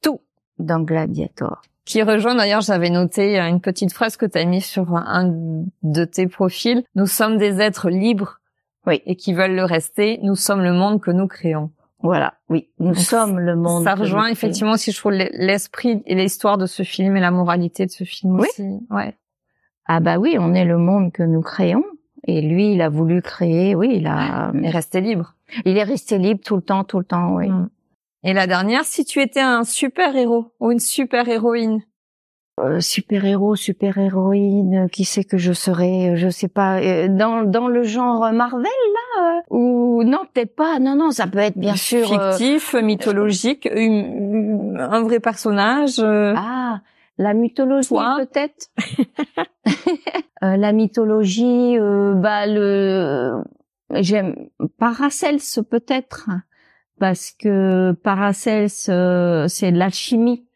Tout 0.01 0.21
dans 0.59 0.81
Gladiator. 0.81 1.61
qui 1.85 2.01
rejoint 2.03 2.35
d'ailleurs, 2.35 2.61
j'avais 2.61 2.89
noté 2.89 3.39
euh, 3.39 3.47
une 3.47 3.61
petite 3.61 3.93
phrase 3.93 4.17
que 4.17 4.25
tu 4.25 4.37
as 4.37 4.45
mis 4.45 4.61
sur 4.61 4.95
un 4.95 5.63
de 5.83 6.05
tes 6.05 6.27
profils. 6.27 6.83
Nous 6.95 7.07
sommes 7.07 7.37
des 7.37 7.61
êtres 7.61 7.89
libres 7.89 8.40
Oui. 8.87 9.01
et 9.05 9.15
qui 9.15 9.33
veulent 9.33 9.55
le 9.55 9.63
rester. 9.65 10.19
Nous 10.23 10.35
sommes 10.35 10.61
le 10.61 10.73
monde 10.73 11.01
que 11.01 11.11
nous 11.11 11.27
créons. 11.27 11.71
Voilà, 12.03 12.33
oui. 12.49 12.69
Nous 12.79 12.87
Donc, 12.93 12.97
sommes 12.97 13.39
le 13.39 13.55
monde. 13.55 13.83
Ça 13.83 13.93
rejoint 13.93 14.27
effectivement 14.27 14.71
aussi, 14.71 14.91
je 14.91 14.97
trouve, 14.97 15.11
l'esprit 15.11 16.01
et 16.07 16.15
l'histoire 16.15 16.57
de 16.57 16.65
ce 16.65 16.81
film 16.83 17.15
et 17.15 17.19
la 17.19 17.29
moralité 17.29 17.85
de 17.85 17.91
ce 17.91 18.03
film 18.03 18.39
Oui. 18.39 18.47
aussi. 18.49 18.67
Ouais. 18.89 19.15
Ah 19.85 19.99
bah 19.99 20.17
oui, 20.17 20.35
on 20.39 20.53
est 20.55 20.65
le 20.65 20.77
monde 20.77 21.11
que 21.11 21.21
nous 21.23 21.41
créons. 21.41 21.83
Et 22.27 22.41
lui, 22.41 22.73
il 22.73 22.81
a 22.81 22.89
voulu 22.89 23.21
créer, 23.21 23.75
oui, 23.75 23.89
il 23.93 24.07
a, 24.07 24.51
Et 24.63 24.69
rester 24.69 25.01
libre. 25.01 25.35
il 25.65 25.77
est 25.77 25.83
resté 25.83 26.17
libre 26.17 26.41
tout 26.43 26.55
le 26.55 26.61
temps, 26.61 26.83
tout 26.83 26.99
le 26.99 27.05
temps, 27.05 27.35
oui. 27.35 27.49
Mm. 27.49 27.69
Et 28.23 28.33
la 28.33 28.45
dernière, 28.45 28.83
si 28.83 29.05
tu 29.05 29.21
étais 29.21 29.39
un 29.41 29.63
super 29.63 30.15
héros 30.15 30.53
ou 30.59 30.71
une 30.71 30.79
super 30.79 31.27
Euh, 32.63 32.79
super 32.79 33.25
héros, 33.25 33.55
super 33.55 33.97
héroïne, 33.97 34.87
qui 34.91 35.03
c'est 35.05 35.23
que 35.23 35.37
je 35.37 35.51
serais, 35.53 36.11
euh, 36.11 36.15
je 36.15 36.29
sais 36.29 36.47
pas, 36.47 36.79
euh, 36.79 37.07
dans 37.07 37.43
dans 37.43 37.67
le 37.67 37.83
genre 37.83 38.31
Marvel 38.31 38.63
là 39.15 39.41
ou 39.49 40.03
non 40.03 40.19
peut-être 40.33 40.55
pas, 40.55 40.77
non 40.79 40.95
non, 40.95 41.11
ça 41.11 41.25
peut 41.27 41.39
être 41.39 41.57
bien 41.57 41.75
sûr. 41.75 42.11
euh, 42.13 42.31
fictif, 42.33 42.73
mythologique, 42.75 43.67
une- 43.73 44.77
un 44.79 45.01
vrai 45.01 45.19
personnage. 45.19 45.99
euh, 45.99 46.33
ah, 46.37 46.81
la 47.17 47.33
mythologie 47.33 47.89
peut-être? 48.17 48.67
Euh, 50.43 50.57
la 50.57 50.71
mythologie, 50.71 51.77
bah 52.15 52.47
le, 52.47 53.43
j'aime 53.91 54.47
Paracels 54.79 55.37
peut-être 55.69 56.29
parce 56.99 57.31
que 57.31 57.91
Paracels 57.91 58.69
euh, 58.89 59.47
c'est 59.47 59.69
l'alchimie. 59.69 60.47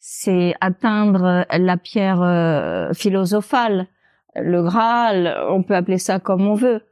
C'est 0.00 0.54
atteindre 0.60 1.44
la 1.50 1.76
pierre 1.76 2.22
euh, 2.22 2.92
philosophale, 2.94 3.86
le 4.34 4.62
Graal, 4.62 5.36
on 5.50 5.62
peut 5.62 5.74
appeler 5.76 5.98
ça 5.98 6.18
comme 6.18 6.46
on 6.46 6.54
veut. 6.54 6.82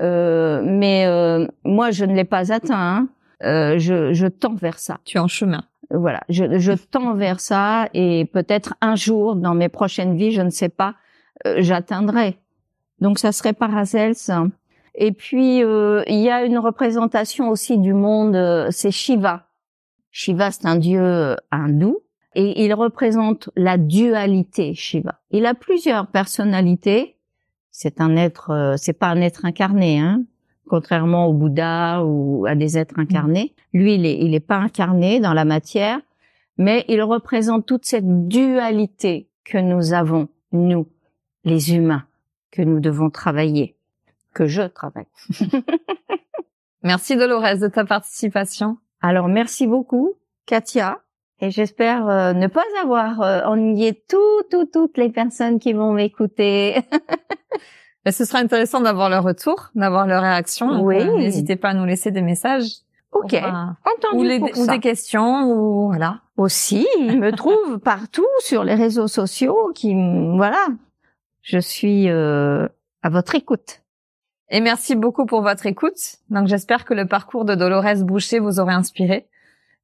Euh, 0.00 0.62
mais 0.64 1.06
euh, 1.06 1.46
moi, 1.64 1.90
je 1.90 2.04
ne 2.04 2.14
l'ai 2.14 2.24
pas 2.24 2.52
atteint. 2.52 2.74
hein. 2.78 3.08
Euh, 3.42 3.78
je, 3.78 4.12
je 4.12 4.26
tends 4.26 4.54
vers 4.54 4.78
ça. 4.78 4.98
tu 5.04 5.16
es 5.16 5.20
en 5.20 5.28
chemin. 5.28 5.64
Voilà, 5.90 6.20
je, 6.28 6.58
je 6.58 6.72
tends 6.72 7.14
vers 7.14 7.40
ça 7.40 7.88
et 7.92 8.24
peut-être 8.32 8.74
un 8.80 8.96
jour 8.96 9.34
dans 9.36 9.54
mes 9.54 9.68
prochaines 9.68 10.16
vies, 10.16 10.32
je 10.32 10.40
ne 10.40 10.50
sais 10.50 10.68
pas, 10.70 10.94
euh, 11.46 11.56
j'atteindrai. 11.58 12.38
Donc 13.00 13.18
ça 13.18 13.32
serait 13.32 13.52
Paracels. 13.52 14.14
Et 14.94 15.12
puis 15.12 15.62
euh, 15.62 16.02
il 16.06 16.20
y 16.20 16.30
a 16.30 16.44
une 16.44 16.58
représentation 16.58 17.48
aussi 17.50 17.78
du 17.78 17.92
monde, 17.94 18.36
euh, 18.36 18.68
c'est 18.70 18.90
Shiva. 18.90 19.48
Shiva 20.12 20.50
c'est 20.50 20.66
un 20.66 20.76
dieu 20.76 21.36
hindou 21.50 21.98
et 22.34 22.64
il 22.64 22.74
représente 22.74 23.50
la 23.56 23.78
dualité 23.78 24.74
Shiva. 24.74 25.20
Il 25.30 25.46
a 25.46 25.54
plusieurs 25.54 26.06
personnalités. 26.06 27.16
C'est 27.70 28.00
un 28.00 28.16
être, 28.16 28.50
euh, 28.50 28.74
c'est 28.76 28.92
pas 28.92 29.08
un 29.08 29.20
être 29.20 29.44
incarné, 29.44 29.98
hein 29.98 30.24
contrairement 30.72 31.26
au 31.26 31.34
Bouddha 31.34 32.02
ou 32.02 32.46
à 32.46 32.54
des 32.54 32.78
êtres 32.78 32.98
incarnés. 32.98 33.54
Lui, 33.74 33.96
il 33.96 34.06
est, 34.06 34.18
il 34.18 34.34
est 34.34 34.40
pas 34.40 34.56
incarné 34.56 35.20
dans 35.20 35.34
la 35.34 35.44
matière, 35.44 36.00
mais 36.56 36.86
il 36.88 37.02
représente 37.02 37.66
toute 37.66 37.84
cette 37.84 38.26
dualité 38.26 39.28
que 39.44 39.58
nous 39.58 39.92
avons, 39.92 40.28
nous, 40.52 40.88
les 41.44 41.74
humains, 41.74 42.06
que 42.50 42.62
nous 42.62 42.80
devons 42.80 43.10
travailler, 43.10 43.76
que 44.32 44.46
je 44.46 44.62
travaille. 44.62 45.08
merci 46.82 47.16
Dolores 47.16 47.58
de 47.58 47.68
ta 47.68 47.84
participation. 47.84 48.78
Alors 49.02 49.28
merci 49.28 49.66
beaucoup, 49.66 50.14
Katia. 50.46 51.02
Et 51.44 51.50
j'espère 51.50 52.08
euh, 52.08 52.32
ne 52.34 52.46
pas 52.46 52.62
avoir 52.82 53.20
euh, 53.20 53.42
ennuyé 53.44 54.00
tout, 54.08 54.42
tout, 54.50 54.64
toutes 54.64 54.96
les 54.96 55.10
personnes 55.10 55.58
qui 55.58 55.72
vont 55.72 55.92
m'écouter. 55.92 56.76
Mais 58.06 58.12
ce 58.12 58.24
sera 58.24 58.38
intéressant 58.38 58.80
d'avoir 58.80 59.10
leur 59.10 59.24
retour, 59.24 59.70
d'avoir 59.74 60.06
leur 60.06 60.22
réaction. 60.22 60.82
Oui. 60.84 60.96
Euh, 61.00 61.18
N'hésitez 61.18 61.56
pas 61.56 61.70
à 61.70 61.74
nous 61.74 61.84
laisser 61.84 62.10
des 62.12 62.22
messages. 62.22 62.68
Ok, 63.10 63.34
Enfin, 63.34 63.76
entendu 63.84 64.24
ou, 64.24 64.28
les- 64.28 64.38
pour 64.38 64.50
ou 64.50 64.64
ça. 64.64 64.72
des 64.72 64.78
questions, 64.80 65.42
ou 65.50 65.88
voilà. 65.88 66.20
Aussi, 66.36 66.86
ils 66.98 67.18
me 67.20 67.30
trouvent 67.32 67.78
partout 67.84 68.24
sur 68.40 68.64
les 68.64 68.74
réseaux 68.74 69.06
sociaux. 69.08 69.70
Qui, 69.74 69.94
voilà, 70.36 70.66
je 71.42 71.58
suis 71.58 72.08
euh, 72.08 72.66
à 73.02 73.10
votre 73.10 73.34
écoute. 73.34 73.80
Et 74.48 74.60
merci 74.60 74.94
beaucoup 74.96 75.26
pour 75.26 75.42
votre 75.42 75.66
écoute. 75.66 75.98
Donc 76.30 76.46
j'espère 76.46 76.84
que 76.84 76.94
le 76.94 77.06
parcours 77.06 77.44
de 77.44 77.54
Dolores 77.54 77.96
Boucher 78.04 78.38
vous 78.38 78.60
aura 78.60 78.72
inspiré. 78.74 79.26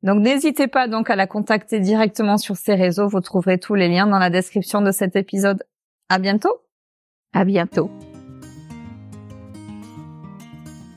Donc 0.02 0.20
n'hésitez 0.20 0.68
pas 0.68 0.86
donc 0.86 1.10
à 1.10 1.16
la 1.16 1.26
contacter 1.26 1.80
directement 1.80 2.38
sur 2.38 2.56
ses 2.56 2.74
réseaux. 2.74 3.08
Vous 3.08 3.20
trouverez 3.20 3.58
tous 3.58 3.74
les 3.74 3.88
liens 3.88 4.06
dans 4.06 4.18
la 4.18 4.30
description 4.30 4.80
de 4.80 4.92
cet 4.92 5.16
épisode. 5.16 5.64
À 6.08 6.18
bientôt. 6.18 6.54
À 7.32 7.44
bientôt. 7.44 7.90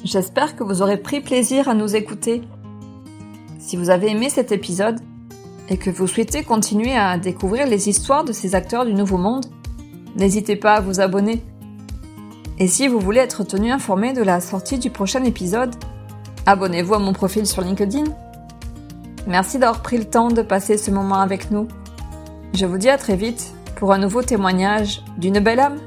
J'espère 0.04 0.56
que 0.56 0.64
vous 0.64 0.82
aurez 0.82 0.97
pris 0.97 1.22
plaisir 1.22 1.68
à 1.68 1.74
nous 1.74 1.95
écouter. 1.95 2.41
Si 3.60 3.76
vous 3.78 3.89
avez 3.89 4.10
aimé 4.10 4.30
cet 4.30 4.52
épisode 4.52 4.99
et 5.70 5.78
que 5.78 5.89
vous 5.89 6.08
souhaitez 6.08 6.43
continuer 6.43 6.95
à 6.95 7.18
découvrir 7.18 7.68
les 7.68 7.89
histoires 7.89 8.24
de 8.24 8.34
ces 8.34 8.56
acteurs 8.56 8.86
du 8.86 8.93
Nouveau 8.93 9.18
Monde, 9.18 9.45
n'hésitez 10.16 10.56
pas 10.56 10.76
à 10.76 10.82
vous 10.82 10.99
abonner. 10.99 11.43
Et 12.60 12.68
si 12.68 12.88
vous 12.88 12.99
voulez 12.99 13.20
être 13.20 13.43
tenu 13.43 13.72
informé 13.72 14.14
de 14.14 14.22
la 14.22 14.41
sortie 14.41 14.80
du 14.80 14.89
prochain 14.89 15.24
épisode, 15.24 15.76
abonnez-vous 16.45 16.95
à 16.95 16.99
mon 16.99 17.14
profil 17.14 17.45
sur 17.45 17.62
LinkedIn. 17.62 18.04
Merci 19.28 19.59
d'avoir 19.59 19.82
pris 19.82 19.97
le 19.97 20.05
temps 20.05 20.30
de 20.30 20.41
passer 20.41 20.78
ce 20.78 20.91
moment 20.91 21.19
avec 21.19 21.51
nous. 21.51 21.67
Je 22.53 22.65
vous 22.65 22.78
dis 22.78 22.89
à 22.89 22.97
très 22.97 23.15
vite 23.15 23.53
pour 23.76 23.93
un 23.93 23.97
nouveau 23.97 24.24
témoignage 24.24 25.03
d'une 25.17 25.39
belle 25.39 25.59
âme. 25.59 25.80